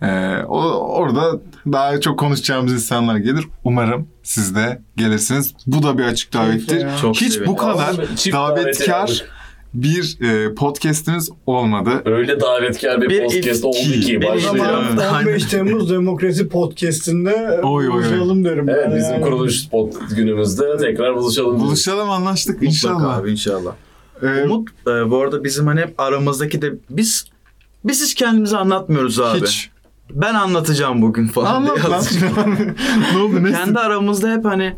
E, 0.03 0.37
o, 0.49 0.59
orada 0.73 1.41
daha 1.73 2.01
çok 2.01 2.19
konuşacağımız 2.19 2.73
insanlar 2.73 3.17
gelir. 3.17 3.45
Umarım 3.65 4.09
siz 4.23 4.55
de 4.57 4.83
gelirsiniz. 4.97 5.55
Bu 5.67 5.83
da 5.83 5.99
bir 5.99 6.05
açık 6.05 6.33
davettir. 6.33 6.87
Çok 7.01 7.17
Hiç 7.17 7.33
sevindim. 7.33 7.53
bu 7.53 7.57
kadar 7.57 7.97
Çift 8.17 8.37
davetkar 8.37 9.25
bir 9.75 10.19
e, 10.21 10.55
podcast'imiz 10.55 11.31
olmadı. 11.47 12.03
Öyle 12.05 12.41
davetkar 12.41 13.01
bir, 13.03 13.09
Bir 13.09 13.23
podcast 13.23 13.59
ilk- 13.59 13.65
oldu 13.65 13.77
ki 14.01 14.23
başlıyor. 14.23 14.67
zaman 14.67 14.85
Evet. 14.93 15.13
15 15.27 15.45
Temmuz 15.45 15.91
Demokrasi 15.91 16.49
Podcast'inde 16.49 17.61
Oy, 17.63 17.89
oy, 17.89 17.89
oy. 17.89 17.93
buluşalım 17.93 18.45
derim. 18.45 18.69
Evet 18.69 18.89
bizim 18.97 19.13
yani. 19.13 19.21
kuruluş 19.25 19.61
spot 19.61 19.95
günümüzde 20.17 20.77
tekrar 20.77 21.17
buluşalım. 21.17 21.61
Buluşalım 21.61 22.11
anlaştık 22.11 22.55
Mutlaka 22.55 22.67
inşallah. 22.71 23.17
abi 23.17 23.31
inşallah. 23.31 23.73
E, 24.23 24.27
Umut 24.45 24.69
e, 24.87 25.11
bu 25.11 25.19
arada 25.21 25.45
bizim 25.45 25.67
hani 25.67 25.81
hep 25.81 26.01
aramızdaki 26.01 26.63
de 26.63 26.73
biz 26.91 27.25
biz 27.85 28.05
hiç 28.05 28.15
kendimizi 28.15 28.57
anlatmıyoruz 28.57 29.21
abi. 29.21 29.41
hiç. 29.41 29.71
Ben 30.11 30.35
anlatacağım 30.35 31.03
bugün 31.03 31.27
falan. 31.27 31.55
Anlat 31.55 31.77
diye 31.77 32.31
lan. 32.31 32.59
ne 33.15 33.19
oldu? 33.19 33.45
Ne? 33.45 33.53
Kendi 33.53 33.79
aramızda 33.79 34.33
hep 34.33 34.45
hani 34.45 34.77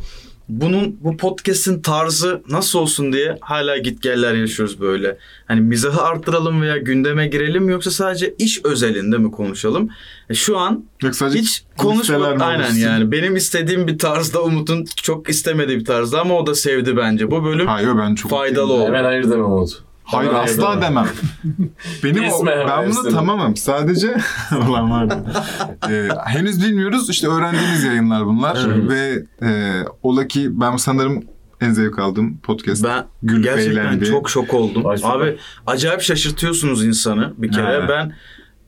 bunun 0.48 0.96
bu 1.00 1.16
podcast'in 1.16 1.82
tarzı 1.82 2.42
nasıl 2.48 2.78
olsun 2.78 3.12
diye 3.12 3.38
hala 3.40 3.78
gitgeller 3.78 4.34
yaşıyoruz 4.34 4.80
böyle. 4.80 5.18
Hani 5.46 5.60
mizahı 5.60 6.02
arttıralım 6.02 6.62
veya 6.62 6.76
gündeme 6.76 7.26
girelim 7.26 7.64
mi 7.64 7.72
yoksa 7.72 7.90
sadece 7.90 8.34
iş 8.38 8.64
özelinde 8.64 9.18
mi 9.18 9.30
konuşalım? 9.30 9.88
E, 10.30 10.34
şu 10.34 10.58
an 10.58 10.84
Yok 11.02 11.14
sadece 11.14 11.38
hiç 11.38 11.64
konuşmadık. 11.76 12.42
Aynen 12.42 12.74
yani. 12.74 13.12
Benim 13.12 13.36
istediğim 13.36 13.86
bir 13.86 13.98
tarzda 13.98 14.42
Umut'un 14.42 14.84
çok 15.02 15.28
istemediği 15.28 15.78
bir 15.78 15.84
tarzda 15.84 16.20
ama 16.20 16.34
o 16.34 16.46
da 16.46 16.54
sevdi 16.54 16.96
bence. 16.96 17.30
Bu 17.30 17.44
bölüm 17.44 17.66
Hayır 17.66 17.98
ben 17.98 18.14
çok 18.14 18.30
faydalı 18.30 18.72
oldu. 18.72 18.86
Hemen 18.86 19.04
hayır 19.04 19.24
demem 19.30 19.44
Umut. 19.44 19.85
Hayır 20.06 20.30
Hemen 20.30 20.42
asla 20.44 20.68
hayır 20.68 20.82
demem. 20.82 21.06
Benim 22.04 22.24
o, 22.32 22.46
ben 22.46 22.90
buna 22.90 23.08
tamamım. 23.08 23.56
Sadece 23.56 24.16
ulan 24.68 24.90
var. 24.90 25.08
Ee, 25.90 26.08
henüz 26.24 26.64
bilmiyoruz. 26.64 27.10
İşte 27.10 27.28
öğrendiğimiz 27.28 27.84
yayınlar 27.84 28.26
bunlar 28.26 28.58
Evet. 28.66 28.90
ve 28.90 29.24
e, 29.46 29.82
ola 30.02 30.26
ki 30.26 30.60
ben 30.60 30.76
sanırım 30.76 31.24
en 31.60 31.70
zevk 31.72 31.98
aldığım 31.98 32.38
podcast. 32.38 32.84
Ben 32.84 33.04
Gülüp 33.22 33.44
gerçekten 33.44 33.80
eğlendi. 33.86 34.04
çok 34.04 34.30
şok 34.30 34.54
oldum. 34.54 34.96
Süper. 34.96 35.10
Abi 35.10 35.36
acayip 35.66 36.00
şaşırtıyorsunuz 36.02 36.84
insanı 36.84 37.34
bir 37.38 37.52
kere. 37.52 37.80
Ha. 37.80 37.88
Ben 37.88 38.12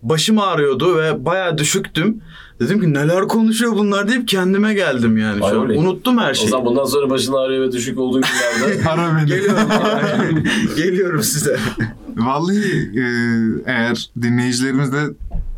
başım 0.02 0.38
ağrıyordu 0.38 0.96
ve 0.98 1.24
bayağı 1.24 1.58
düşüktüm. 1.58 2.22
Dedim 2.60 2.80
ki 2.80 2.94
neler 2.94 3.28
konuşuyor 3.28 3.72
bunlar 3.76 4.08
deyip 4.08 4.28
kendime 4.28 4.74
geldim 4.74 5.16
yani. 5.16 5.44
Ay 5.44 5.50
Şu 5.50 5.60
an 5.60 5.68
unuttum 5.70 6.18
her 6.18 6.30
O 6.30 6.34
şeyi. 6.34 6.48
zaman 6.48 6.66
bundan 6.66 6.84
sonra 6.84 7.10
başın 7.10 7.32
ağrıyor 7.32 7.68
ve 7.68 7.72
düşük 7.72 7.98
olduğu 7.98 8.20
günlerde 8.20 8.88
Ara 8.88 9.16
beni. 9.16 9.26
Geliyorum. 9.26 9.68
Geliyorum 10.76 11.22
size. 11.22 11.56
Vallahi 12.16 12.90
e, 12.96 13.02
eğer 13.66 14.10
dinleyicilerimiz 14.22 14.92
de 14.92 14.98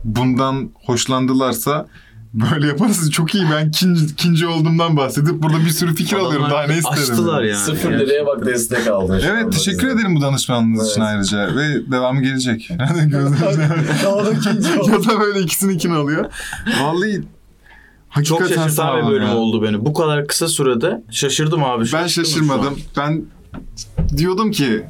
bundan 0.05 0.71
hoşlandılarsa 0.75 1.87
böyle 2.35 2.67
yaparsanız 2.67 3.11
çok 3.11 3.35
iyi. 3.35 3.45
Ben 3.53 3.69
ikinci, 3.69 4.05
ikinci 4.05 4.47
olduğumdan 4.47 4.97
bahsedip 4.97 5.43
burada 5.43 5.61
bir 5.65 5.71
sürü 5.71 5.95
fikir 5.95 6.17
alıyorum. 6.17 6.51
Daha 6.51 6.63
ne 6.67 6.77
isterim? 6.79 6.99
Açtılar 7.03 7.43
yani. 7.43 7.59
sıfır 7.59 7.91
liraya 7.93 8.27
bak 8.27 8.47
destek 8.47 8.87
aldın. 8.87 9.21
Evet 9.25 9.53
teşekkür 9.53 9.87
bize. 9.89 9.93
ederim 9.97 10.17
bu 10.17 10.21
danışmanlığınız 10.21 10.91
için 10.91 11.01
Evet. 11.01 11.11
ayrıca 11.11 11.57
ve 11.57 11.91
devamı 11.91 12.23
gelecek. 12.23 12.71
Nereden 12.79 13.11
gözleriniz? 13.11 13.89
Daha 14.05 14.27
da 14.27 14.31
ikinci 14.33 14.73
oldu. 14.81 14.91
ya 14.91 15.05
da 15.15 15.21
böyle 15.21 15.41
ikisini 15.41 15.73
ikini 15.75 15.95
alıyor. 15.95 16.25
Vallahi 16.83 17.23
Çok 18.25 18.41
hakikaten 18.41 18.69
sağ 18.69 18.83
şaşırtan 18.83 19.07
bir 19.07 19.13
bölüm 19.13 19.27
ya. 19.29 19.37
oldu 19.37 19.63
beni. 19.63 19.85
Bu 19.85 19.93
kadar 19.95 20.27
kısa 20.27 20.49
sürede 20.49 21.03
şaşırdım 21.11 21.65
abi. 21.65 21.81
Ben 21.81 21.87
Şaşırdım 21.87 22.25
şu 22.25 22.31
şaşırmadım. 22.31 22.79
Ben 22.97 23.23
diyordum 24.17 24.51
ki 24.51 24.83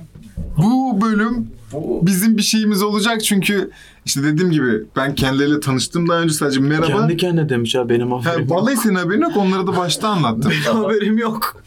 bu 0.58 0.98
bölüm 1.00 1.50
Bu- 1.72 2.06
bizim 2.06 2.36
bir 2.36 2.42
şeyimiz 2.42 2.82
olacak 2.82 3.24
çünkü 3.24 3.70
işte 4.04 4.22
dediğim 4.22 4.50
gibi 4.50 4.82
ben 4.96 5.14
kendileriyle 5.14 5.60
tanıştım 5.60 6.08
daha 6.08 6.18
önce 6.20 6.34
sadece 6.34 6.60
merhaba. 6.60 6.86
Kendi 6.86 7.16
kendine 7.16 7.48
demiş 7.48 7.74
ya 7.74 7.88
benim 7.88 8.12
Ha, 8.12 8.18
haberim 8.24 8.40
yok. 8.40 8.50
vallahi 8.50 8.76
senin 8.76 8.94
haberin 8.94 9.20
yok 9.20 9.36
onları 9.36 9.66
da 9.66 9.76
başta 9.76 10.08
anlattım. 10.08 10.52
Benim 10.66 10.82
haberim 10.82 11.18
yok. 11.18 11.62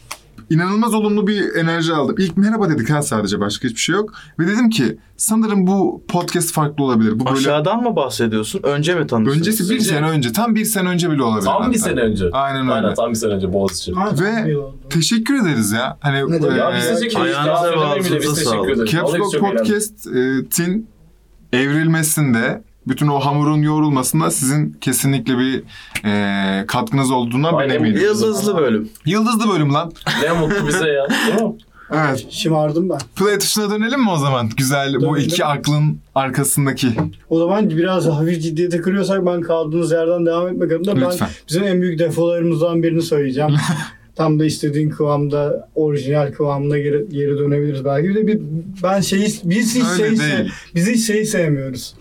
İnanılmaz 0.50 0.94
olumlu 0.94 1.26
bir 1.26 1.54
enerji 1.54 1.92
aldım. 1.92 2.16
İlk 2.18 2.36
merhaba 2.36 2.70
dedik 2.70 2.90
ha 2.90 3.02
sadece 3.02 3.40
başka 3.40 3.68
hiçbir 3.68 3.80
şey 3.80 3.94
yok. 3.94 4.12
Ve 4.38 4.46
dedim 4.46 4.70
ki 4.70 4.98
sanırım 5.16 5.66
bu 5.66 6.02
podcast 6.08 6.52
farklı 6.52 6.84
olabilir. 6.84 7.20
Bu 7.20 7.24
böyle 7.26 7.36
Aşağıdan 7.38 7.82
mı 7.82 7.96
bahsediyorsun? 7.96 8.60
Önce 8.62 8.94
mi 8.94 9.06
tanıştınız? 9.06 9.38
öncesi 9.38 9.70
bir 9.70 9.74
Önce- 9.74 9.84
sene 9.84 10.08
önce 10.10 10.32
tam 10.32 10.54
bir 10.54 10.64
sene 10.64 10.88
önce 10.88 11.10
bile 11.10 11.22
olabilir. 11.22 11.44
Tam 11.46 11.72
bir 11.72 11.78
sene 11.78 12.00
önce. 12.00 12.24
Aynen 12.32 12.60
öyle. 12.62 12.72
Aynen 12.72 12.94
tam 12.94 13.10
bir 13.10 13.14
sene 13.14 13.32
önce 13.32 13.52
Boğaziçi. 13.52 13.92
Ha, 13.92 14.10
Ve-. 14.20 14.56
Teşekkür 14.90 15.34
ederiz 15.42 15.72
ya. 15.72 15.98
Hani 16.00 16.30
Ne 16.30 16.42
demek? 16.42 16.56
e, 16.56 16.60
Ya 16.60 16.72
biz 16.76 16.88
teşekkür 17.00 17.20
ederiz. 17.20 17.36
Ayağınıza 17.36 17.70
ve 17.72 17.76
ağzınıza 17.84 18.18
teşekkür 18.18 18.34
sağlık. 18.50 18.70
ederiz. 18.70 18.90
Caps 18.90 19.04
Vallahi 19.08 19.18
Lock 19.20 19.32
çok 19.32 19.42
eğlendik. 19.42 19.58
Podcast'in 19.58 20.88
evrilmesinde 21.52 22.62
bütün 22.88 23.06
o 23.08 23.20
hamurun 23.20 23.62
yoğrulmasında 23.62 24.30
sizin 24.30 24.72
kesinlikle 24.80 25.38
bir 25.38 25.62
e, 26.04 26.66
katkınız 26.66 27.10
olduğundan 27.10 27.58
ben 27.58 27.68
eminim. 27.68 28.00
Yıldızlı 28.00 28.56
bölüm. 28.56 28.88
Yıldızlı 29.06 29.48
bölüm 29.54 29.74
lan. 29.74 29.92
Ne 30.22 30.32
mutlu 30.32 30.68
bize 30.68 30.88
ya. 30.88 31.06
Değil 31.10 31.42
mi? 31.42 31.52
Evet. 31.92 32.26
Şımardım 32.30 32.88
ben. 32.90 32.98
Play 33.16 33.38
tuşuna 33.38 33.70
dönelim 33.70 34.00
mi 34.00 34.10
o 34.10 34.16
zaman? 34.16 34.50
Güzel 34.56 34.94
bu 34.94 35.00
Dönelim. 35.00 35.16
iki 35.16 35.44
aklın 35.44 35.98
arkasındaki. 36.14 36.88
O 37.30 37.38
zaman 37.38 37.70
biraz 37.70 38.06
hafif 38.06 38.42
ciddiyete 38.42 38.80
kırıyorsak 38.80 39.26
ben 39.26 39.40
kaldığımız 39.40 39.92
yerden 39.92 40.26
devam 40.26 40.48
etmek 40.48 40.72
adına 40.72 40.96
ben 41.00 41.10
Lütfen. 41.10 41.28
bizim 41.48 41.64
en 41.64 41.82
büyük 41.82 41.98
defolarımızdan 41.98 42.82
birini 42.82 43.02
söyleyeceğim. 43.02 43.50
Tam 44.16 44.38
da 44.40 44.44
istediğin 44.44 44.90
kıvamda, 44.90 45.68
orijinal 45.74 46.32
kıvamına 46.32 46.78
geri, 46.78 47.06
geri 47.08 47.38
dönebiliriz 47.38 47.84
belki. 47.84 48.08
Bir 48.08 48.14
de 48.14 48.26
bir, 48.26 48.40
ben 48.82 49.00
şeyi, 49.00 49.28
biz 49.44 49.74
hiç 49.74 49.84
Öyle 50.00 50.16
şeyi, 50.16 50.20
değil. 50.38 50.52
biz 50.74 50.88
hiç 50.88 51.06
şeyi 51.06 51.26
sevmiyoruz. 51.26 51.94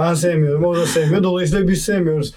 Ben 0.00 0.14
sevmiyorum, 0.14 0.64
o 0.64 0.76
da 0.76 0.86
sevmiyor. 0.86 1.22
Dolayısıyla 1.22 1.68
biz 1.68 1.84
sevmiyoruz. 1.84 2.34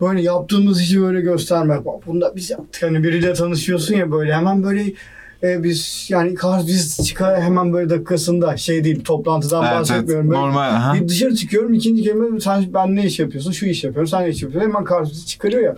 Böyle 0.00 0.22
yaptığımız 0.22 0.80
işi 0.80 1.00
böyle 1.00 1.20
göstermek. 1.20 1.84
Bak 1.84 2.06
bunu 2.06 2.20
da 2.20 2.36
biz 2.36 2.50
yaptık. 2.50 2.82
Hani 2.82 3.02
biriyle 3.02 3.34
tanışıyorsun 3.34 3.94
ya 3.94 4.12
böyle 4.12 4.34
hemen 4.34 4.62
böyle 4.62 4.92
e, 5.42 5.62
biz 5.62 6.06
yani 6.10 6.34
kar 6.34 6.62
biz 6.66 7.06
çıkar 7.06 7.42
hemen 7.42 7.72
böyle 7.72 7.90
dakikasında 7.90 8.56
şey 8.56 8.84
değil 8.84 9.04
toplantıdan 9.04 9.62
Evet, 9.62 9.72
evet. 9.72 9.80
bahsetmiyorum. 9.80 10.30
Böyle 10.30 10.40
Normal. 10.40 10.68
Aha. 10.68 10.94
bir 10.94 11.08
dışarı 11.08 11.34
çıkıyorum 11.34 11.74
ikinci 11.74 12.02
kelime 12.02 12.40
sen 12.40 12.74
ben 12.74 12.96
ne 12.96 13.04
iş 13.06 13.18
yapıyorsun? 13.18 13.52
Şu 13.52 13.66
iş 13.66 13.84
yapıyorum. 13.84 14.08
Sen 14.08 14.24
ne 14.24 14.28
iş 14.28 14.42
yapıyorsun? 14.42 14.70
Hemen 14.70 14.84
karşımıza 14.84 15.26
çıkarıyor 15.26 15.62
ya. 15.62 15.76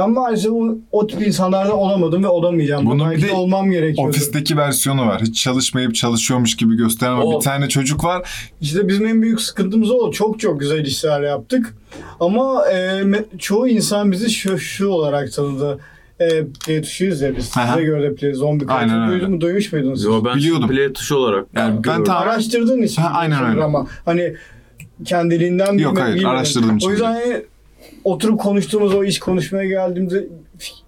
Ben 0.00 0.10
maalesef 0.10 0.52
o, 0.52 0.74
o 0.92 1.06
tip 1.06 1.26
insanlardan 1.26 1.72
olamadım 1.72 2.24
ve 2.24 2.28
olamayacağım. 2.28 2.86
Bunun 2.86 3.10
Belki 3.10 3.22
bir 3.22 3.28
de 3.28 3.32
olmam 3.32 3.70
gerekiyordu. 3.70 4.10
Ofisteki 4.10 4.56
versiyonu 4.56 5.06
var. 5.06 5.22
Hiç 5.22 5.42
çalışmayıp 5.42 5.94
çalışıyormuş 5.94 6.56
gibi 6.56 6.76
gösteren 6.76 7.12
ama 7.12 7.22
O- 7.22 7.38
bir 7.38 7.44
tane 7.44 7.68
çocuk 7.68 8.04
var. 8.04 8.30
İşte 8.60 8.88
bizim 8.88 9.06
en 9.06 9.22
büyük 9.22 9.40
sıkıntımız 9.40 9.90
o. 9.90 10.10
Çok 10.10 10.40
çok 10.40 10.60
güzel 10.60 10.84
işler 10.84 11.20
yaptık. 11.22 11.74
Ama 12.20 12.64
e, 12.72 12.74
me- 13.02 13.38
çoğu 13.38 13.68
insan 13.68 14.12
bizi 14.12 14.30
şu, 14.30 14.58
şu 14.58 14.88
olarak 14.88 15.32
tanıdı. 15.32 15.78
E, 16.20 16.28
play 16.66 16.82
tuşuyuz 16.82 17.20
ya 17.20 17.36
biz. 17.36 17.52
Aha. 17.58 17.66
Size 17.72 17.84
göre 17.84 18.02
de 18.10 18.14
play, 18.14 18.34
zombi 18.34 18.64
öyle. 18.72 19.12
duydun 19.12 19.30
mu? 19.30 19.40
Duymuş 19.40 19.72
muydunuz? 19.72 20.04
Yo 20.04 20.24
ben 20.24 20.36
Biliyordum. 20.36 20.68
play 20.68 20.92
tuşu 20.92 21.16
olarak. 21.16 21.46
Yani 21.54 21.80
ben 21.86 22.04
ta- 22.04 22.14
Araştırdığın 22.14 22.82
için. 22.82 23.02
Ha, 23.02 23.10
aynen 23.14 23.50
öyle. 23.50 23.62
Ama 23.64 23.86
hani 24.04 24.34
kendiliğinden 25.04 25.78
Yok, 25.78 25.98
hayır, 26.00 26.14
bilmedim. 26.14 26.28
araştırdığım 26.28 26.76
için 26.76 26.88
O 26.88 26.90
yüzden 26.90 27.12
hani 27.12 27.42
oturup 28.04 28.40
konuştuğumuz 28.40 28.94
o 28.94 29.04
iş 29.04 29.18
konuşmaya 29.18 29.68
geldiğimde 29.68 30.28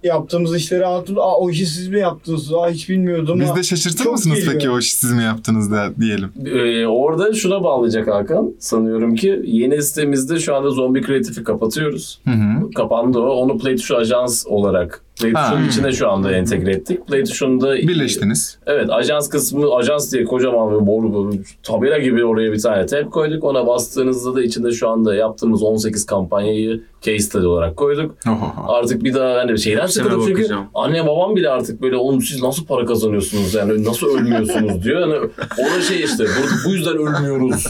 yaptığımız 0.02 0.56
işleri 0.56 0.86
anlattım. 0.86 1.18
Aa 1.18 1.36
o 1.38 1.50
işi 1.50 1.66
siz 1.66 1.88
mi 1.88 1.98
yaptınız? 1.98 2.52
Aa 2.54 2.70
hiç 2.70 2.88
bilmiyordum. 2.88 3.40
Biz 3.40 3.56
de 3.56 3.62
şaşırtır 3.62 4.04
çok 4.04 4.12
mısınız 4.12 4.36
geliyor. 4.36 4.52
peki 4.52 4.70
o 4.70 4.78
işi 4.78 4.96
siz 4.96 5.12
mi 5.12 5.22
yaptınız 5.22 5.70
da 5.70 5.90
diyelim. 6.00 6.28
Ee, 6.46 6.86
orada 6.86 7.32
şuna 7.34 7.64
bağlayacak 7.64 8.08
Hakan. 8.08 8.54
Sanıyorum 8.58 9.14
ki 9.14 9.40
yeni 9.44 9.82
sitemizde 9.82 10.38
şu 10.38 10.54
anda 10.54 10.70
Zombi 10.70 11.06
Creative'i 11.06 11.44
kapatıyoruz. 11.44 12.20
Hı 12.24 12.30
hı. 12.30 12.70
Kapandı 12.70 13.18
o. 13.18 13.28
Onu 13.28 13.58
Play 13.58 13.76
Tuşu 13.76 13.96
Ajans 13.96 14.46
olarak 14.46 15.04
Play 15.22 15.32
Ha. 15.32 15.50
Tuşu'nun 15.50 15.68
içine 15.68 15.92
şu 15.92 16.10
anda 16.10 16.32
entegre 16.32 16.70
ettik. 16.72 17.06
Play 17.06 17.24
Tuşu'nda 17.24 17.74
Birleştiniz. 17.74 18.58
Evet 18.66 18.90
ajans 18.90 19.28
kısmı 19.28 19.74
ajans 19.74 20.12
diye 20.12 20.24
kocaman 20.24 20.80
bir 20.80 20.86
boru 20.86 21.30
tabela 21.62 21.98
gibi 21.98 22.24
oraya 22.24 22.52
bir 22.52 22.60
tane 22.60 22.86
tab 22.86 23.10
koyduk. 23.10 23.44
Ona 23.44 23.66
bastığınızda 23.66 24.34
da 24.34 24.42
içinde 24.42 24.72
şu 24.72 24.88
anda 24.88 25.14
yaptığımız 25.14 25.62
18 25.62 26.06
kampanyayı 26.06 26.82
case 27.00 27.18
study 27.18 27.46
olarak 27.46 27.76
koyduk. 27.76 28.14
Oho. 28.28 28.72
Artık 28.72 29.04
bir 29.04 29.14
daha 29.14 29.34
hani 29.34 29.58
şeyden 29.58 29.82
Hepsine 29.82 30.04
sıkıldım 30.04 30.26
çünkü 30.26 30.40
bakacağım. 30.40 30.66
anne 30.74 31.06
babam 31.06 31.36
bile 31.36 31.48
artık 31.50 31.82
böyle 31.82 31.96
oğlum 31.96 32.22
siz 32.22 32.42
nasıl 32.42 32.66
para 32.66 32.84
kazanıyorsunuz 32.86 33.54
yani 33.54 33.84
nasıl 33.84 34.06
ölmüyorsunuz 34.06 34.84
diyor. 34.84 35.00
Yani 35.00 35.14
o 35.58 35.76
da 35.78 35.82
şey 35.82 36.00
işte 36.04 36.24
bu 36.66 36.70
yüzden 36.70 36.94
ölmüyoruz 36.96 37.66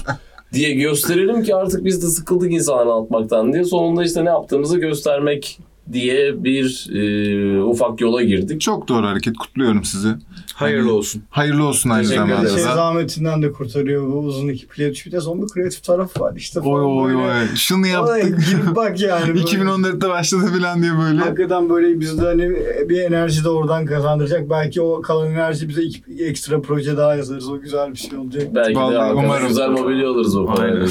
diye 0.53 0.74
gösterelim 0.74 1.42
ki 1.42 1.55
artık 1.55 1.84
biz 1.84 2.03
de 2.03 2.07
sıkıldık 2.07 2.53
insanları 2.53 2.92
anlatmaktan 2.92 3.53
diye. 3.53 3.64
Sonunda 3.64 4.05
işte 4.05 4.24
ne 4.24 4.28
yaptığımızı 4.28 4.78
göstermek 4.78 5.59
diye 5.93 6.45
bir 6.45 6.89
e, 6.95 7.62
ufak 7.62 8.01
yola 8.01 8.22
girdik. 8.22 8.61
Çok 8.61 8.89
doğru 8.89 9.07
hareket. 9.07 9.37
Kutluyorum 9.37 9.85
sizi. 9.85 10.09
Hayırlı 10.55 10.95
olsun. 10.95 11.22
Hayırlı 11.30 11.64
olsun 11.66 11.91
aynı 11.91 12.03
Teşekkür 12.09 12.28
zamanda. 12.28 12.49
şey 12.49 12.59
da. 12.64 12.74
zahmetinden 12.74 13.43
de 13.43 13.53
kurtarıyor 13.53 14.07
bu 14.09 14.18
uzun 14.18 14.49
iki 14.49 14.66
play 14.66 14.93
tuşu. 14.93 15.07
Bir 15.11 15.12
de 15.12 15.20
zombi 15.20 15.47
kreatif 15.47 15.85
tarafı 15.85 16.20
var 16.20 16.35
işte. 16.37 16.61
Oy 16.61 16.83
oy 16.85 17.16
oy. 17.16 17.33
Şunu 17.57 17.87
yaptık. 17.87 18.39
girip 18.51 18.76
bak 18.76 19.01
yani. 19.01 19.28
böyle. 19.28 19.41
2014'te 19.41 20.09
başladı 20.09 20.47
falan 20.59 20.83
diye 20.83 20.93
böyle. 20.99 21.20
Hakikaten 21.20 21.68
böyle 21.70 22.01
bizde 22.01 22.22
hani 22.22 22.51
bir 22.89 23.01
enerji 23.01 23.45
de 23.45 23.49
oradan 23.49 23.87
kazandıracak. 23.87 24.51
Belki 24.51 24.83
o 24.83 25.03
kalan 25.03 25.30
enerji 25.30 25.68
bize 25.68 25.83
iki 25.83 26.24
ekstra 26.24 26.61
proje 26.62 26.97
daha 26.97 27.14
yazarız. 27.14 27.49
O 27.49 27.61
güzel 27.61 27.93
bir 27.93 27.99
şey 27.99 28.18
olacak. 28.18 28.55
Belki 28.55 28.74
Vallahi 28.76 29.11
de 29.11 29.14
umarım. 29.14 29.49
güzel 29.49 29.68
mobilya 29.68 30.11
alırız 30.11 30.37
o 30.37 30.47
parayla. 30.47 30.87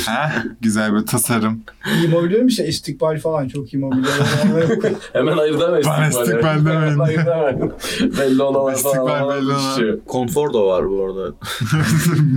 Güzel 0.61 0.95
bir 0.95 1.05
tasarım. 1.05 1.61
İyi 1.99 2.07
mobilya 2.07 2.43
işte 2.45 2.67
istikbal 2.67 3.19
falan 3.19 3.47
çok 3.47 3.73
iyi 3.73 3.77
mobilya. 3.77 4.11
Hemen 5.13 5.37
ayır 5.37 5.59
deme 5.59 5.81
Bana 5.85 6.07
istikbal 6.07 6.65
demeyin. 6.65 6.99
Belli 8.19 8.43
olan 8.43 8.73
İstikbal 8.75 9.29
belli 9.29 9.49
düşüyor. 9.55 9.99
Konfor 10.07 10.53
da 10.53 10.65
var 10.65 10.89
bu 10.89 11.05
arada. 11.05 11.33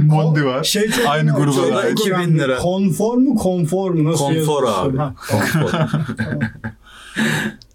Mondi 0.07 0.45
var. 0.45 0.65
şey 0.65 0.91
çok 0.91 1.07
Aynı 1.09 1.33
gruba 1.35 1.63
da. 1.63 1.81
önemli. 1.81 1.93
2000 1.93 2.39
lira. 2.39 2.57
Konfor 2.59 3.17
mu 3.17 3.35
konfor 3.37 3.91
mu? 3.91 4.11
Nasıl 4.13 4.25
Konfor 4.25 4.65
abi. 4.69 4.97
Konfor. 5.31 5.71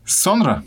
Sonra. 0.05 0.63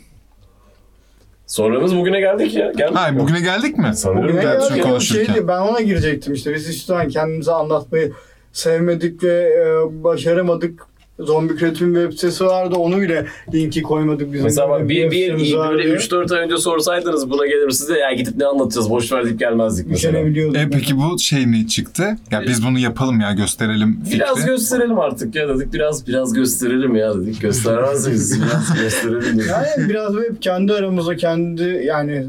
Sonramız 1.47 1.95
bugüne 1.95 2.19
geldik 2.19 2.55
ya. 2.55 2.71
Geldik 2.71 2.95
Ha, 2.97 3.11
mi? 3.11 3.19
bugüne 3.19 3.39
geldik 3.39 3.77
mi? 3.77 3.95
Sanıyorum 3.95 4.29
Bugüne 4.29 4.41
geldik 4.41 4.71
ama 4.71 4.83
konuşurken. 4.83 5.25
şeydi, 5.33 5.47
ben 5.47 5.59
ona 5.59 5.81
girecektim 5.81 6.33
işte. 6.33 6.53
Biz 6.53 6.69
işte 6.69 7.07
kendimize 7.09 7.51
anlatmayı 7.51 8.13
sevmedik 8.53 9.23
ve 9.23 9.33
e, 9.43 9.63
başaramadık. 10.03 10.85
Zombi 11.19 11.55
Kreatif'in 11.55 11.93
web 11.93 12.11
sitesi 12.11 12.45
vardı. 12.45 12.75
Onu 12.75 13.01
bile 13.01 13.25
linki 13.53 13.81
koymadık 13.81 14.33
bizim. 14.33 14.43
Mesela 14.43 14.69
bak 14.69 14.89
bir, 14.89 15.11
web 15.11 15.37
bir, 15.37 15.53
vardı. 15.53 15.77
böyle 15.77 15.95
3-4 15.95 16.35
ay 16.35 16.45
önce 16.45 16.57
sorsaydınız 16.57 17.29
buna 17.29 17.45
gelir 17.45 17.69
de 17.89 17.99
ya 17.99 18.13
gidip 18.13 18.35
ne 18.37 18.45
anlatacağız 18.45 18.89
boş 18.89 19.11
ver 19.11 19.25
deyip 19.25 19.39
gelmezdik 19.39 19.87
mesela. 19.87 20.19
E 20.59 20.69
peki 20.71 20.97
bu 20.97 21.19
şey 21.19 21.51
ne 21.51 21.67
çıktı? 21.67 22.17
Ya 22.31 22.41
biz 22.47 22.65
bunu 22.65 22.79
yapalım 22.79 23.19
ya 23.19 23.31
gösterelim 23.31 23.99
Biraz 24.11 24.35
fikri. 24.37 24.47
gösterelim 24.47 24.99
artık 24.99 25.35
ya 25.35 25.49
dedik 25.49 25.73
biraz 25.73 26.07
biraz 26.07 26.33
gösterelim 26.33 26.95
ya 26.95 27.15
dedik 27.15 27.41
göstermez 27.41 28.07
miyiz 28.07 28.41
biraz 28.45 28.81
gösterelim 28.81 29.39
dedik. 29.39 29.49
Yani 29.49 29.89
biraz 29.89 30.15
hep 30.15 30.41
kendi 30.41 30.73
aramızda 30.73 31.15
kendi 31.15 31.83
yani 31.85 32.27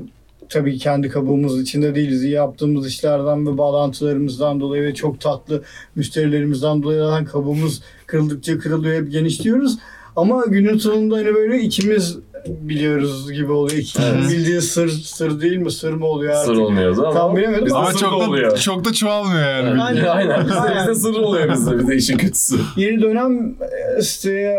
tabii 0.49 0.79
kendi 0.79 1.09
kabuğumuz 1.09 1.61
içinde 1.61 1.95
değiliz. 1.95 2.25
İyi 2.25 2.33
yaptığımız 2.33 2.87
işlerden 2.87 3.47
ve 3.47 3.59
bağlantılarımızdan 3.59 4.61
dolayı 4.61 4.83
ve 4.83 4.95
çok 4.95 5.21
tatlı 5.21 5.63
müşterilerimizden 5.97 6.83
dolayı 6.83 7.01
zaten 7.01 7.25
kabuğumuz 7.25 7.83
kırıldıkça 8.19 8.59
kırılıyor 8.59 9.03
hep 9.03 9.13
genişliyoruz. 9.13 9.79
Ama 10.17 10.45
günün 10.47 10.79
sonunda 10.79 11.17
hani 11.17 11.35
böyle 11.35 11.61
ikimiz 11.61 12.19
biliyoruz 12.47 13.33
gibi 13.33 13.53
oluyor. 13.53 13.79
İkimizin 13.79 14.15
Evet. 14.19 14.31
bildiği 14.31 14.61
sır 14.61 14.89
sır 14.89 15.41
değil 15.41 15.57
mi? 15.57 15.71
Sır 15.73 15.93
mı 15.93 16.07
oluyor 16.07 16.33
artık? 16.35 16.47
Sır 16.47 16.57
olmuyordu 16.57 17.07
ama. 17.07 17.15
Tam 17.19 17.37
bilemedim 17.37 17.65
bizde 17.67 17.77
Ama 17.77 17.91
sır 17.93 17.99
çok 17.99 18.13
da, 18.13 18.17
oluyor. 18.17 18.57
çok 18.59 18.85
da 18.85 18.93
çoğalmıyor 18.93 19.49
yani. 19.49 19.83
Aynen 19.83 19.97
bilgi. 19.97 20.11
aynen. 20.11 20.45
Bizde, 20.47 20.77
bizde 20.81 20.95
sır 20.95 21.15
oluyor 21.15 21.53
bizde 21.53 21.79
bir 21.79 21.87
de 21.87 21.97
işin 21.97 22.17
kötüsü. 22.17 22.57
Yeni 22.77 23.03
dönem 23.03 23.49
e, 23.49 24.01
işte 24.01 24.59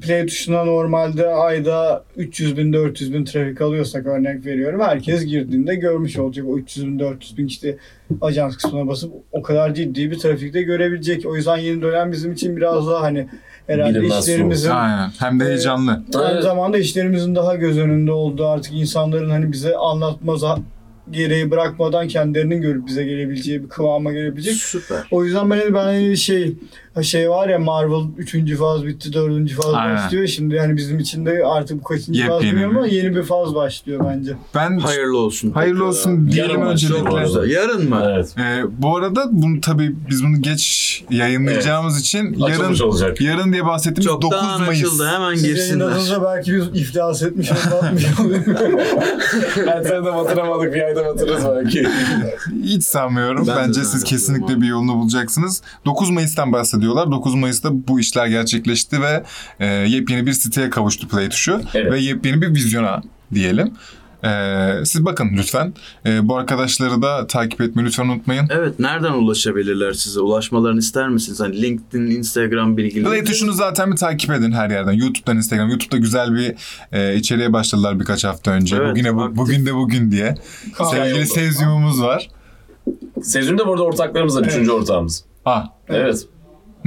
play 0.00 0.26
tuşuna 0.26 0.64
normalde 0.64 1.26
ayda 1.26 2.04
300 2.16 2.56
bin 2.56 2.72
400 2.72 3.12
bin 3.12 3.24
trafik 3.24 3.60
alıyorsak 3.60 4.06
örnek 4.06 4.46
veriyorum. 4.46 4.80
Herkes 4.80 5.24
girdiğinde 5.24 5.74
görmüş 5.74 6.18
olacak 6.18 6.46
o 6.48 6.58
300 6.58 6.86
bin 6.86 6.98
400 6.98 7.38
bin 7.38 7.46
işte 7.46 7.76
ajans 8.20 8.56
kısmına 8.56 8.88
basıp 8.88 9.12
o 9.32 9.42
kadar 9.42 9.74
ciddi 9.74 10.10
bir 10.10 10.18
trafikte 10.18 10.62
görebilecek. 10.62 11.26
O 11.26 11.36
yüzden 11.36 11.56
yeni 11.56 11.82
dönem 11.82 12.12
bizim 12.12 12.32
için 12.32 12.56
biraz 12.56 12.86
daha 12.86 13.00
hani 13.02 13.28
herhalde 13.66 13.98
Bilinmez 14.00 14.28
işlerimizin 14.28 14.70
Aynen. 14.70 15.10
Hem 15.18 15.40
de 15.40 15.44
Ee, 15.44 15.48
heyecanlı. 15.48 16.02
Aynı 16.14 16.32
Evet. 16.32 16.42
zamanda 16.42 16.78
işlerimizin 16.78 17.34
daha 17.34 17.54
göz 17.54 17.78
önünde 17.78 18.12
olduğu 18.12 18.46
artık 18.46 18.72
insanların 18.72 19.30
hani 19.30 19.52
bize 19.52 19.76
anlatmaza 19.76 20.58
gereği 21.10 21.50
bırakmadan 21.50 22.08
kendilerinin 22.08 22.62
görüp 22.62 22.86
bize 22.86 23.04
gelebileceği 23.04 23.62
bir 23.62 23.68
kıvama 23.68 24.12
gelebilecek. 24.12 24.54
Süper. 24.54 24.98
O 25.10 25.24
yüzden 25.24 25.50
ben 25.50 25.60
ben 25.74 25.84
hani 25.84 26.16
şey 26.16 26.54
şey 27.02 27.30
var 27.30 27.48
ya 27.48 27.58
Marvel 27.58 28.04
3. 28.18 28.56
faz 28.56 28.84
bitti 28.86 29.12
4. 29.12 29.50
faz 29.52 29.74
Aynen. 29.74 29.96
başlıyor. 29.96 30.26
Şimdi 30.26 30.54
yani 30.54 30.76
bizim 30.76 30.98
için 30.98 31.26
de 31.26 31.42
artık 31.46 31.80
bu 31.80 31.84
kaçıncı 31.84 32.26
faz 32.26 32.42
bilmiyorum 32.42 32.76
ama 32.76 32.86
yeni 32.86 33.16
bir 33.16 33.22
faz 33.22 33.54
başlıyor 33.54 34.04
bence. 34.10 34.32
Ben 34.54 34.78
Hayırlı 34.78 35.18
olsun. 35.18 35.50
hayırlı 35.50 35.84
olsun 35.84 36.30
diyelim 36.30 36.62
öncelikle. 36.62 37.52
Yarın 37.52 37.88
mı? 37.88 38.02
Evet. 38.14 38.34
Ee, 38.38 38.62
bu 38.82 38.96
arada 38.96 39.28
bunu 39.32 39.60
tabii 39.60 39.94
biz 40.10 40.24
bunu 40.24 40.42
geç 40.42 41.04
yayınlayacağımız 41.10 42.00
için 42.00 42.32
yarın 42.38 42.52
Açılmış 42.52 42.80
olacak. 42.82 43.20
yarın 43.20 43.52
diye 43.52 43.66
bahsettiğimiz 43.66 44.06
9 44.06 44.30
Çoktan 44.30 44.60
Mayıs. 44.60 44.84
açıldı 44.84 45.08
hemen 45.08 45.34
girsinler. 45.34 45.56
yayınladığınızda 45.58 46.22
belki 46.22 46.54
biz 46.54 46.82
iflas 46.82 47.22
etmiş 47.22 47.50
anlatmış 47.52 48.06
ben 49.66 49.82
seni 49.82 50.04
de 50.04 50.14
batıramadık 50.14 50.74
bir 50.74 50.82
ayda 50.82 51.04
batırırız 51.06 51.44
belki. 51.56 51.88
Hiç 52.62 52.84
sanmıyorum. 52.84 53.46
Ben 53.46 53.56
Bence 53.56 53.84
siz 53.84 54.04
kesinlikle 54.04 54.60
bir 54.60 54.66
yolunu 54.66 54.94
bulacaksınız. 54.94 55.62
9 55.84 56.10
Mayıs'tan 56.10 56.52
bahsediyorlar. 56.88 57.10
9 57.12 57.34
Mayıs'ta 57.34 57.88
bu 57.88 58.00
işler 58.00 58.26
gerçekleşti 58.26 59.02
ve 59.02 59.24
e, 59.60 59.66
yepyeni 59.66 60.26
bir 60.26 60.32
siteye 60.32 60.70
kavuştu 60.70 61.08
Play 61.08 61.28
tuşu. 61.28 61.60
Evet. 61.74 61.92
Ve 61.92 61.98
yepyeni 62.00 62.42
bir 62.42 62.54
vizyona 62.54 63.02
diyelim. 63.34 63.72
E, 64.24 64.30
siz 64.84 65.04
bakın 65.04 65.30
lütfen. 65.36 65.74
E, 66.06 66.28
bu 66.28 66.36
arkadaşları 66.36 67.02
da 67.02 67.26
takip 67.26 67.60
etmeyi 67.60 67.86
lütfen 67.86 68.04
unutmayın. 68.04 68.48
Evet 68.50 68.78
nereden 68.78 69.12
ulaşabilirler 69.12 69.92
size? 69.92 70.20
Ulaşmalarını 70.20 70.78
ister 70.78 71.08
misiniz? 71.08 71.40
Hani 71.40 71.62
LinkedIn, 71.62 72.00
Instagram 72.00 72.76
bilgileri. 72.76 73.04
Play 73.04 73.24
tuşunu 73.24 73.52
zaten 73.52 73.92
bir 73.92 73.96
takip 73.96 74.30
edin 74.30 74.52
her 74.52 74.70
yerden. 74.70 74.92
YouTube'dan, 74.92 75.36
Instagram. 75.36 75.68
YouTube'da 75.68 75.96
güzel 75.96 76.34
bir 76.34 76.54
e, 76.92 77.16
içeriğe 77.16 77.52
başladılar 77.52 78.00
birkaç 78.00 78.24
hafta 78.24 78.50
önce. 78.50 78.76
Evet, 78.76 78.90
Bugüne 78.90 79.14
bu, 79.14 79.36
bugün 79.36 79.66
de 79.66 79.74
bugün 79.74 80.10
diye. 80.10 80.34
Sevgili. 80.90 81.26
Sezyum'umuz 81.26 82.02
var. 82.02 82.28
Sezgin 83.22 83.58
de 83.58 83.66
bu 83.66 83.72
arada 83.72 83.84
ortaklarımızdan 83.84 84.44
üçüncü 84.44 84.70
ortağımız. 84.70 85.24
Ah, 85.44 85.66
Evet. 85.88 86.28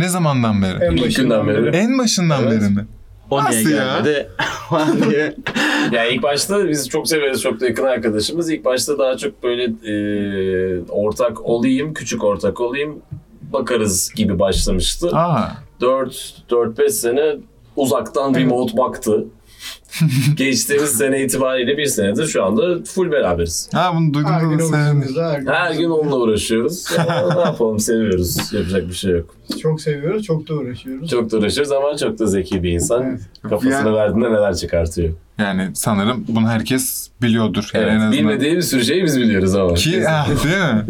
Ne 0.02 0.10
zamandan 0.10 0.62
beri? 0.62 0.84
en 0.84 1.02
başından 1.02 1.48
beri. 1.48 1.76
En 1.78 1.98
başından 1.98 2.44
Evet. 2.44 2.52
beri 2.62 2.70
mi? 2.70 2.86
O 3.30 3.40
niye 3.50 3.60
Nasıl 3.64 3.70
ya? 3.70 3.78
gelmedi? 3.78 4.30
Diye. 5.10 5.36
Ya 5.92 6.06
ilk 6.06 6.24
başta 6.24 6.70
biz 6.70 6.90
çok 6.90 7.08
severiz, 7.08 7.42
çok 7.42 7.60
da 7.60 7.66
yakın 7.66 7.84
arkadaşımız. 7.84 8.50
İlk 8.50 8.66
başta 8.66 9.00
daha 9.00 9.18
çok 9.18 9.44
böyle 9.44 9.64
e, 9.64 9.94
ortak 10.90 11.46
olayım, 11.46 11.94
küçük 11.94 12.24
ortak 12.24 12.62
olayım, 12.62 13.00
bakarız 13.54 14.14
gibi 14.16 14.40
başlamıştı. 14.40 15.10
Aa, 15.14 15.48
4-5 15.82 16.90
sene 16.90 17.36
uzaktan 17.76 18.36
remote 18.36 18.78
baktı. 18.78 19.26
Geçtiğimiz 20.36 20.90
sene 20.90 21.24
itibariyle 21.24 21.78
bir 21.78 21.86
senedir 21.86 22.28
şu 22.28 22.46
anda 22.46 22.84
full 22.84 23.12
beraberiz. 23.12 23.70
ha 23.74 23.92
bunu 23.96 24.14
duydum. 24.14 24.32
Her 24.32 24.42
gün 24.42 24.60
ofisimizde 24.60 25.24
her 25.24 25.40
gün. 25.40 25.48
Her 25.48 25.72
gün 25.74 25.90
onunla 25.90 26.16
uğraşıyoruz. 26.16 26.86
Ne 27.36 27.40
yapalım 27.42 27.80
seviyoruz. 27.80 28.54
Yapacak 28.54 28.88
bir 28.90 28.94
şey 28.94 29.12
yok. 29.12 29.36
Çok 29.62 29.82
seviyoruz, 29.82 30.24
çok 30.24 30.48
da 30.50 30.54
uğraşıyoruz. 30.54 31.10
Çok 31.10 31.32
da 31.32 31.38
uğraşıyoruz 31.38 31.72
ama 31.72 31.98
çok 31.98 32.20
da 32.20 32.26
zeki 32.26 32.64
bir 32.64 32.72
insan. 32.72 33.04
Evet. 33.04 33.20
Kafasına 33.44 33.90
Ya- 33.90 33.94
verdiğinde 33.94 34.32
neler 34.32 34.56
çıkartıyor. 34.56 35.14
Yani 35.38 35.70
sanırım 35.74 36.26
bunu 36.28 36.48
herkes 36.50 37.10
biliyordur. 37.22 37.70
Yani 37.74 37.84
Evet, 37.84 37.92
en 37.94 37.98
azından. 37.98 38.12
bilmediği 38.14 38.56
bir 38.58 38.62
sürü 38.62 38.84
şeyi 38.86 39.04
biz 39.04 39.20
biliyoruz 39.20 39.56
ama. 39.56 39.74
Ki 39.74 40.04
ah, 40.10 40.28
değil 40.28 40.58
mi? 40.58 40.86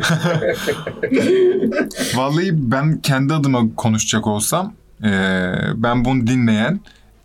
Vallahi 2.15 2.49
ben 2.53 3.01
kendi 3.01 3.33
adıma 3.33 3.61
konuşacak 3.75 4.27
olsam 4.27 4.73
eee, 5.03 5.53
ben 5.75 6.05
bunu 6.05 6.27
dinleyen 6.27 6.79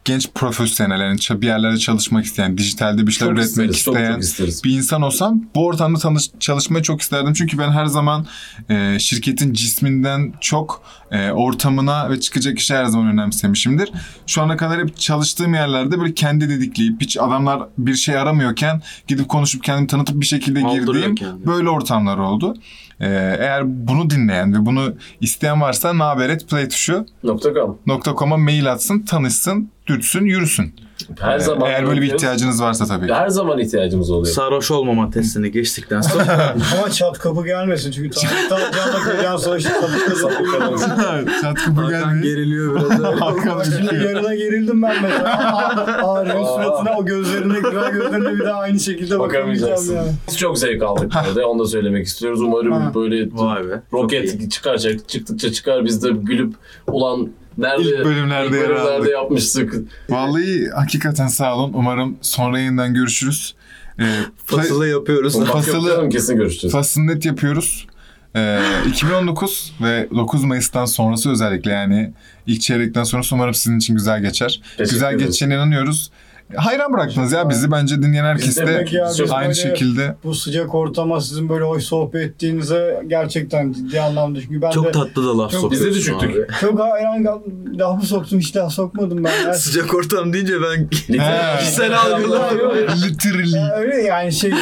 genç 0.06 0.30
profesyonel 0.34 1.00
yani 1.00 1.42
bir 1.42 1.46
yerlerde 1.46 1.78
çalışmak 1.78 2.24
isteyen, 2.24 2.58
dijitalde 2.58 3.06
bir 3.06 3.12
şeyler 3.12 3.34
çok 3.34 3.38
üretmek 3.38 3.70
isteriz, 3.70 3.84
çok 3.84 3.94
isteyen 3.94 4.12
çok 4.12 4.22
isteriz. 4.22 4.64
bir 4.64 4.70
insan 4.70 5.02
olsam 5.02 5.42
bu 5.54 5.66
ortamda 5.66 5.98
tanış, 5.98 6.30
çalışmayı 6.40 6.82
çok 6.82 7.00
isterdim. 7.00 7.32
Çünkü 7.32 7.58
ben 7.58 7.70
her 7.70 7.86
zaman 7.86 8.26
e, 8.68 8.98
şirketin 8.98 9.52
cisminden 9.52 10.32
çok 10.40 10.82
e, 11.10 11.30
ortamına 11.30 12.10
ve 12.10 12.20
çıkacak 12.20 12.58
işe 12.58 12.76
her 12.76 12.84
zaman 12.84 13.08
önemsemişimdir. 13.08 13.92
Şu 14.26 14.42
ana 14.42 14.56
kadar 14.56 14.80
hep 14.80 14.96
çalıştığım 14.98 15.54
yerlerde 15.54 16.00
böyle 16.00 16.14
kendi 16.14 16.48
dedikleyip 16.48 17.02
hiç 17.02 17.16
adamlar 17.16 17.62
bir 17.78 17.94
şey 17.94 18.16
aramıyorken 18.16 18.82
gidip 19.06 19.28
konuşup 19.28 19.64
kendimi 19.64 19.86
tanıtıp 19.86 20.20
bir 20.20 20.26
şekilde 20.26 20.60
girdiğim 20.60 21.14
kendini. 21.14 21.46
böyle 21.46 21.70
ortamlar 21.70 22.18
oldu. 22.18 22.56
E, 23.00 23.06
eğer 23.38 23.62
bunu 23.88 24.10
dinleyen 24.10 24.54
ve 24.54 24.66
bunu 24.66 24.94
isteyen 25.20 25.60
varsa 25.60 25.98
naber 25.98 26.28
et 26.28 26.50
play 26.50 26.68
tuşu 26.68 27.06
Nokta 27.24 27.54
com. 27.54 27.78
.com'a 28.16 28.36
mail 28.36 28.72
atsın, 28.72 29.00
tanışsın, 29.00 29.70
dürtsün, 29.86 30.26
yürüsün. 30.26 30.74
Her 31.20 31.38
zaman 31.38 31.70
eğer 31.70 31.86
böyle 31.86 32.00
bir 32.00 32.14
ihtiyacınız 32.14 32.62
varsa 32.62 32.86
tabii. 32.86 33.12
Her 33.12 33.28
zaman 33.28 33.58
ihtiyacımız 33.58 34.10
oluyor. 34.10 34.34
Sarhoş 34.34 34.70
olmama 34.70 35.10
testini 35.10 35.50
geçtikten 35.50 36.00
sonra 36.00 36.56
Ama 36.78 36.90
çat 36.90 37.18
kapı 37.18 37.44
gelmesin 37.46 37.90
çünkü 37.90 38.10
tarihten 38.10 38.72
canla 38.72 39.04
koyacağın 39.04 39.36
savaşı 39.36 39.68
kapı 39.72 40.06
kazanıyor. 40.08 40.78
Çat 41.42 41.54
kapı 41.54 41.90
gelmeyin. 41.90 42.22
geriliyor 42.22 42.76
biraz. 42.80 43.20
Hakan 43.20 43.62
Şimdi 43.78 44.04
yarına 44.04 44.34
gerildim 44.34 44.82
ben 44.82 45.02
mesela. 45.02 46.08
Ağrı'nın 46.08 46.44
suratına 46.44 46.96
o 46.98 47.04
gözlerine, 47.04 47.54
güzel 47.60 47.92
gözlerine 47.92 48.34
bir 48.34 48.44
daha 48.44 48.60
aynı 48.60 48.80
şekilde 48.80 49.18
bakamayacağım 49.18 49.72
Bakamayacaksın. 49.72 49.96
yani. 49.96 50.12
Biz 50.28 50.38
çok 50.38 50.58
zevk 50.58 50.82
aldık 50.82 51.12
burada. 51.28 51.48
Onu 51.48 51.58
da 51.58 51.66
söylemek 51.66 52.06
istiyoruz. 52.06 52.40
Umarım 52.42 52.94
böyle 52.94 53.28
roket 53.92 54.52
çıkaracak. 54.52 55.08
Çıktıkça 55.08 55.52
çıkar 55.52 55.84
biz 55.84 56.02
de 56.02 56.08
gülüp 56.10 56.54
ulan 56.86 57.28
nerede 57.58 57.82
İlk 57.82 58.04
bölümlerde 58.04 58.46
ilk 58.46 58.54
yer 58.54 58.62
bölümlerde 58.68 58.90
aldık. 58.90 59.10
yapmıştık. 59.10 59.74
Vallahi 60.08 60.68
hakikaten 60.76 61.26
sağ 61.26 61.56
olun. 61.56 61.72
Umarım 61.74 62.16
sonra 62.20 62.58
yeniden 62.60 62.94
görüşürüz. 62.94 63.54
Ee, 64.00 64.04
Fasılı 64.44 64.88
yapıyoruz. 64.88 65.44
Fasılı- 65.46 66.08
kesin 66.08 66.36
görüşeceğiz. 66.36 66.72
Fasılnet 66.72 67.24
yapıyoruz. 67.24 67.86
Ee, 68.36 68.60
2019 68.88 69.72
ve 69.82 70.08
9 70.16 70.44
Mayıs'tan 70.44 70.84
sonrası 70.84 71.30
özellikle 71.30 71.72
yani 71.72 72.12
ilk 72.46 72.60
çeyrekten 72.60 73.04
sonrası 73.04 73.34
umarım 73.34 73.54
sizin 73.54 73.78
için 73.78 73.94
güzel 73.94 74.22
geçer. 74.22 74.60
Teşekkür 74.76 74.90
güzel 74.90 75.18
geçeceğine 75.18 75.54
inanıyoruz. 75.54 76.10
Hayran 76.54 76.92
bıraktınız 76.92 77.32
ya 77.32 77.48
bizi. 77.48 77.70
Bence 77.70 78.02
dinleyen 78.02 78.24
herkes 78.24 78.56
de 78.56 78.66
Demek 78.66 78.92
ya, 78.92 79.06
biz 79.08 79.16
çok 79.16 79.26
biz 79.26 79.32
aynı 79.32 79.44
böyle 79.48 79.54
şekilde. 79.54 80.14
Bu 80.24 80.34
sıcak 80.34 80.74
ortama 80.74 81.20
sizin 81.20 81.48
böyle 81.48 81.64
hoş 81.64 81.84
sohbet 81.84 82.22
ettiğinize 82.26 83.02
gerçekten 83.06 83.72
ciddi 83.72 84.00
anlamda. 84.00 84.40
Çünkü 84.40 84.62
ben 84.62 84.70
de 84.70 84.74
Çok 84.74 84.92
tatlı 84.92 85.26
da 85.26 85.38
laf 85.38 85.50
Çok- 85.52 85.60
sokuyorsun 85.60 85.88
Biz 85.90 85.96
de 85.96 85.98
düşüktük. 86.00 86.30
abi. 86.30 86.46
çok 86.60 86.80
hayran 86.80 87.24
kaldım. 87.24 87.52
Laf 87.78 87.96
mı 87.96 88.02
soktum 88.06 88.38
hiç 88.38 88.56
laf 88.56 88.72
sokmadım 88.72 89.24
ben. 89.24 89.46
Ya. 89.46 89.54
Sıcak 89.54 89.94
ortam 89.94 90.32
deyince 90.32 90.54
ben 90.62 90.88
He. 91.18 91.58
kişisel 91.58 91.98
algıladım. 92.00 92.58
Literally. 93.08 93.56
Ya 93.56 93.74
öyle 93.76 93.96
yani 94.02 94.32
şey 94.32 94.52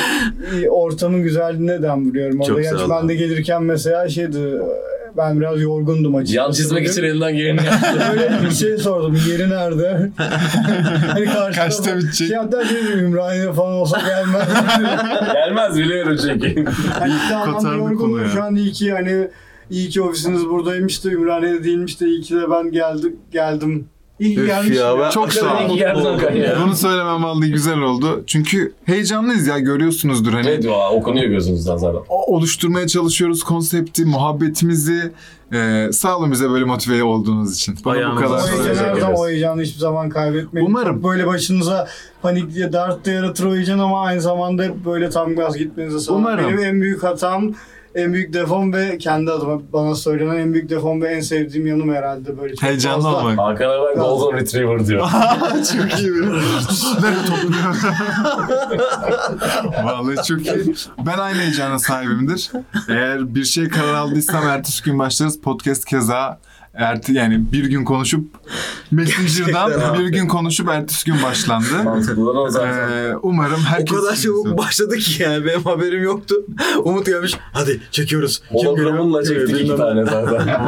e, 0.64 0.68
ortamın 0.70 1.22
güzelliğine 1.22 1.82
dem 1.82 2.08
vuruyorum. 2.08 2.40
Orada 2.40 2.48
Çok 2.48 2.62
gerçi 2.62 2.78
sağ 2.78 2.84
ol. 2.84 2.90
ben 3.02 3.08
de 3.08 3.14
gelirken 3.14 3.62
mesela 3.62 4.08
şeydi 4.08 4.38
ben 5.16 5.40
biraz 5.40 5.60
yorgundum 5.60 6.14
açıkçası. 6.14 6.36
Yan 6.36 6.52
çizmek 6.52 6.88
için 6.88 7.02
elinden 7.04 7.36
geleni 7.36 7.66
yaptı. 7.66 8.02
Böyle 8.12 8.38
bir 8.44 8.54
şey 8.54 8.78
sordum. 8.78 9.18
Yeri 9.28 9.50
nerede? 9.50 10.10
hani 11.12 11.24
karşıda 11.54 11.73
Kaçta 11.76 11.98
bitecek? 11.98 12.28
Şey 12.28 12.36
hatta 12.36 12.60
dedim 12.60 12.98
Ümraniye 12.98 13.52
falan 13.52 13.72
olsa 13.72 14.00
gelmez. 14.00 14.48
Gelmez 15.32 15.78
biliyorum 15.78 16.16
çünkü. 16.22 16.64
konu 17.58 17.76
yorgunum. 17.76 18.22
ya. 18.22 18.28
Şu 18.28 18.42
an 18.42 18.54
iyi 18.54 18.72
ki 18.72 18.92
hani 18.92 19.28
iyi 19.70 19.88
ki 19.88 20.02
ofisiniz 20.02 20.46
buradaymış 20.48 21.04
da 21.04 21.10
Ümraniye'de 21.10 21.64
değilmiş 21.64 22.00
de 22.00 22.06
iyi 22.06 22.20
ki 22.20 22.34
de 22.34 22.50
ben 22.50 22.70
geldim. 22.72 23.16
geldim. 23.30 23.88
İyi 24.20 24.38
Üf 24.38 24.46
gelmişim. 24.46 24.74
ya, 24.76 24.98
ben- 24.98 25.10
Çok 25.10 25.32
sağ 25.32 25.46
ol. 25.66 25.78
Bunu 26.64 26.74
söylemem 26.76 27.24
vallahi 27.24 27.50
güzel 27.52 27.78
oldu. 27.78 28.24
Çünkü 28.26 28.72
heyecanlıyız 28.84 29.46
ya 29.46 29.58
görüyorsunuzdur 29.58 30.32
hani. 30.32 30.48
Evet 30.48 30.64
ya, 30.64 30.90
okunuyor 30.90 31.26
gözünüzden 31.26 31.76
zaten. 31.76 32.00
o- 32.08 32.34
oluşturmaya 32.36 32.86
çalışıyoruz 32.88 33.42
konsepti, 33.42 34.04
muhabbetimizi. 34.04 35.12
Ee, 35.52 35.88
sağ 35.92 36.18
olun 36.18 36.32
bize 36.32 36.50
böyle 36.50 36.64
motive 36.64 37.02
olduğunuz 37.04 37.54
için. 37.56 37.74
Bana 37.84 37.94
bu 37.94 37.98
Ayağınıza 37.98 38.24
kadar 38.26 38.36
O 38.38 38.40
sağlık. 38.40 38.66
heyecanı 38.66 38.86
her 38.88 39.00
zaman 39.00 39.16
o 39.16 39.28
heyecanı 39.28 39.62
hiçbir 39.62 39.78
zaman 39.80 40.08
kaybetmeyin. 40.08 40.66
Umarım. 40.66 40.94
Çok 41.02 41.10
böyle 41.10 41.26
başınıza 41.26 41.88
panik 42.22 42.54
diye 42.54 42.72
dert 42.72 43.06
de 43.06 43.10
yaratır 43.10 43.44
o 43.44 43.54
heyecan 43.54 43.78
ama 43.78 44.02
aynı 44.02 44.20
zamanda 44.20 44.62
hep 44.62 44.84
böyle 44.84 45.10
tam 45.10 45.34
gaz 45.36 45.56
gitmenize 45.56 46.00
sağlar. 46.00 46.18
Umarım. 46.18 46.44
Benim 46.48 46.58
en 46.64 46.80
büyük 46.80 47.02
hatam, 47.02 47.52
en 47.94 48.12
büyük 48.12 48.32
defom 48.32 48.72
ve 48.72 48.98
kendi 48.98 49.30
adıma 49.30 49.60
bana 49.72 49.94
söylenen 49.94 50.36
en 50.36 50.52
büyük 50.52 50.70
defom 50.70 51.02
ve 51.02 51.08
en 51.08 51.20
sevdiğim 51.20 51.66
yanım 51.66 51.94
herhalde 51.94 52.38
böyle. 52.40 52.54
Çok 52.54 52.62
Heyecanlı 52.62 53.02
fazla- 53.04 53.18
olmak. 53.18 53.38
Hakan'a 53.38 53.86
ben 53.88 53.94
Golden 54.02 54.38
Retriever 54.40 54.86
diyor. 54.86 55.08
çok 55.72 56.00
iyi. 56.00 56.12
Nerede 56.12 57.24
topluyor? 57.26 57.76
Vallahi 59.84 60.26
çok 60.28 60.46
iyi. 60.46 60.74
Ben 61.06 61.18
aynı 61.18 61.38
heyecana 61.38 61.78
sahibimdir. 61.78 62.50
Eğer 62.88 63.34
bir 63.34 63.44
şey 63.44 63.68
karar 63.68 63.94
aldıysam 63.94 64.48
ertesi 64.48 64.82
gün 64.84 64.98
başlarız. 64.98 65.40
Podcast 65.40 65.84
keza 65.84 66.38
erti 66.74 67.12
yani 67.12 67.52
bir 67.52 67.64
gün 67.64 67.84
konuşup 67.84 68.24
Messenger'dan 68.90 69.98
bir 69.98 70.06
gün 70.06 70.28
konuşup 70.28 70.68
ertesi 70.68 71.06
gün 71.06 71.22
başlandı. 71.22 71.84
Mantıklı 71.84 72.30
olan 72.30 72.42
o 72.42 72.50
zaten. 72.50 72.88
Ee, 72.92 73.16
umarım 73.22 73.60
O 73.60 73.70
herkes 73.70 73.98
kadar 73.98 74.16
çabuk 74.16 74.58
başladı 74.58 74.96
ki 74.96 75.22
yani 75.22 75.46
benim 75.46 75.62
haberim 75.62 76.02
yoktu. 76.02 76.34
Umut 76.84 77.06
gelmiş 77.06 77.34
hadi 77.52 77.80
çekiyoruz. 77.90 78.42
Hologramınla 78.48 79.24
çektik 79.24 79.60
iki 79.60 79.76
tane 79.76 80.04
zaten. 80.04 80.48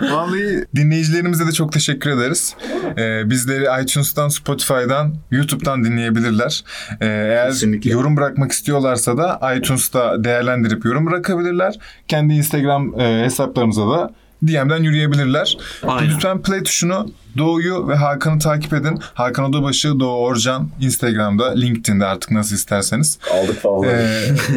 Vallahi 0.00 0.64
dinleyicilerimize 0.76 1.46
de 1.46 1.52
çok 1.52 1.72
teşekkür 1.72 2.10
ederiz. 2.10 2.54
Ee, 2.98 3.30
bizleri 3.30 3.82
iTunes'tan, 3.82 4.28
Spotify'dan, 4.28 5.14
YouTube'dan 5.30 5.84
dinleyebilirler. 5.84 6.64
Ee, 7.00 7.06
eğer 7.06 7.50
Kesinlikle. 7.50 7.90
yorum 7.90 8.16
bırakmak 8.16 8.52
istiyorlarsa 8.52 9.16
da 9.16 9.54
iTunes'ta 9.56 10.24
değerlendirip 10.24 10.84
yorum 10.84 11.06
bırakabilirler. 11.06 11.78
Kendi 12.08 12.34
Instagram 12.34 13.00
e, 13.00 13.24
hesaplarımıza 13.24 13.88
da 13.88 14.10
DM'den 14.48 14.82
yürüyebilirler. 14.82 15.58
Aynen. 15.86 16.14
Lütfen 16.14 16.42
play 16.42 16.62
tuşunu 16.62 17.06
Doğu'yu 17.38 17.88
ve 17.88 17.94
Hakan'ı 17.94 18.38
takip 18.38 18.72
edin. 18.72 18.98
Hakan 19.14 19.44
Odabaşı, 19.44 20.00
Doğu 20.00 20.16
Orcan 20.24 20.68
Instagram'da, 20.80 21.52
LinkedIn'de 21.54 22.06
artık 22.06 22.30
nasıl 22.30 22.54
isterseniz. 22.56 23.18
Aldık 23.32 23.60
falan. 23.62 23.84
Ee, 23.88 24.10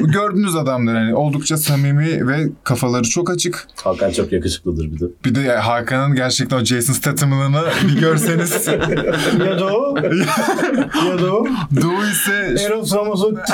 gördüğünüz 0.04 0.56
adamlar 0.56 0.96
yani 0.96 1.16
oldukça 1.16 1.58
samimi 1.58 2.28
ve 2.28 2.50
kafaları 2.64 3.04
çok 3.04 3.30
açık. 3.30 3.68
Hakan 3.84 4.12
çok 4.12 4.32
yakışıklıdır 4.32 4.92
bir 4.92 5.00
de. 5.00 5.06
Bir 5.26 5.36
de 5.36 5.58
Hakan'ın 5.58 6.16
gerçekten 6.16 6.58
o 6.58 6.66
Jason 6.66 6.94
Statham'ını 6.94 7.62
bir 7.88 8.00
görseniz. 8.00 8.68
ya 8.68 9.66
o. 9.66 9.96
ya 11.08 11.32
o. 11.32 11.46
Doğu 11.82 12.06
ise... 12.12 12.56
Eros 12.66 12.94
Ramazzotti. 12.96 13.54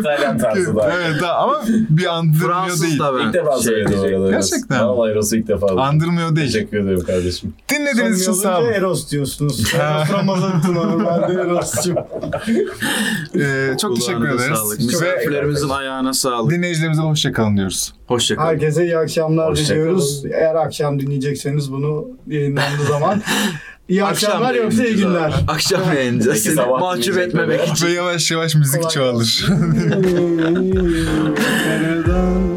İtalyan 0.00 0.38
tarzı 0.38 0.76
da. 0.76 0.92
evet 0.92 1.22
ama 1.22 1.62
bir 1.68 2.06
andırmıyor 2.06 2.50
Fransız 2.50 2.82
değil. 2.82 2.98
da 2.98 3.18
ben. 3.18 3.26
İlk 3.26 3.34
defa 3.34 3.58
şey 3.62 3.74
diyecektim. 3.74 4.20
orada. 4.20 4.30
Gerçekten. 4.30 4.88
Vallahi 4.88 5.10
Eros'u 5.12 5.36
ilk 5.36 5.48
defa. 5.48 5.66
Andırmıyor 5.82 6.36
değil. 6.36 6.52
Teşekkür 6.52 6.78
ederim 6.78 7.00
kardeşim. 7.06 7.21
Dinlediğiniz 7.68 8.22
için 8.22 8.32
sağ 8.32 8.58
olun. 8.60 8.72
Eros 8.72 9.10
diyorsunuz. 9.10 9.74
Eros 9.74 10.12
Ramazzotti 10.12 10.74
normalde 10.74 11.32
Eros'cum. 11.32 11.96
Ee, 13.40 13.76
çok 13.80 13.96
teşekkür 13.96 14.28
ederiz. 14.28 14.58
Sağlık. 14.58 14.78
Misafirlerimizin 14.80 15.68
ayağına 15.68 16.12
sağlık. 16.12 16.52
dinleyicilerimize 16.52 17.02
hoşçakalın 17.02 17.56
diyoruz. 17.56 17.92
Hoşçakalın. 18.06 18.46
Herkese 18.48 18.84
iyi 18.84 18.98
akşamlar 18.98 19.50
Hoşça 19.50 19.74
diliyoruz. 19.74 20.24
Eğer 20.24 20.54
akşam 20.54 21.00
dinleyecekseniz 21.00 21.72
bunu 21.72 22.08
yayınlandığı 22.26 22.84
zaman. 22.88 23.22
İyi 23.88 24.04
akşamlar 24.04 24.54
yoksa 24.54 24.84
iyi 24.84 24.96
günler. 24.96 25.28
abi. 25.28 25.34
Akşam 25.48 25.80
yayınlayacağız. 25.94 26.42
Seni 26.42 26.54
mahcup 26.54 27.18
etmemek 27.18 27.68
için. 27.68 27.86
Ve 27.86 27.90
yavaş 27.90 28.30
yavaş 28.30 28.54
müzik 28.54 28.90
çoğalır. 28.90 29.46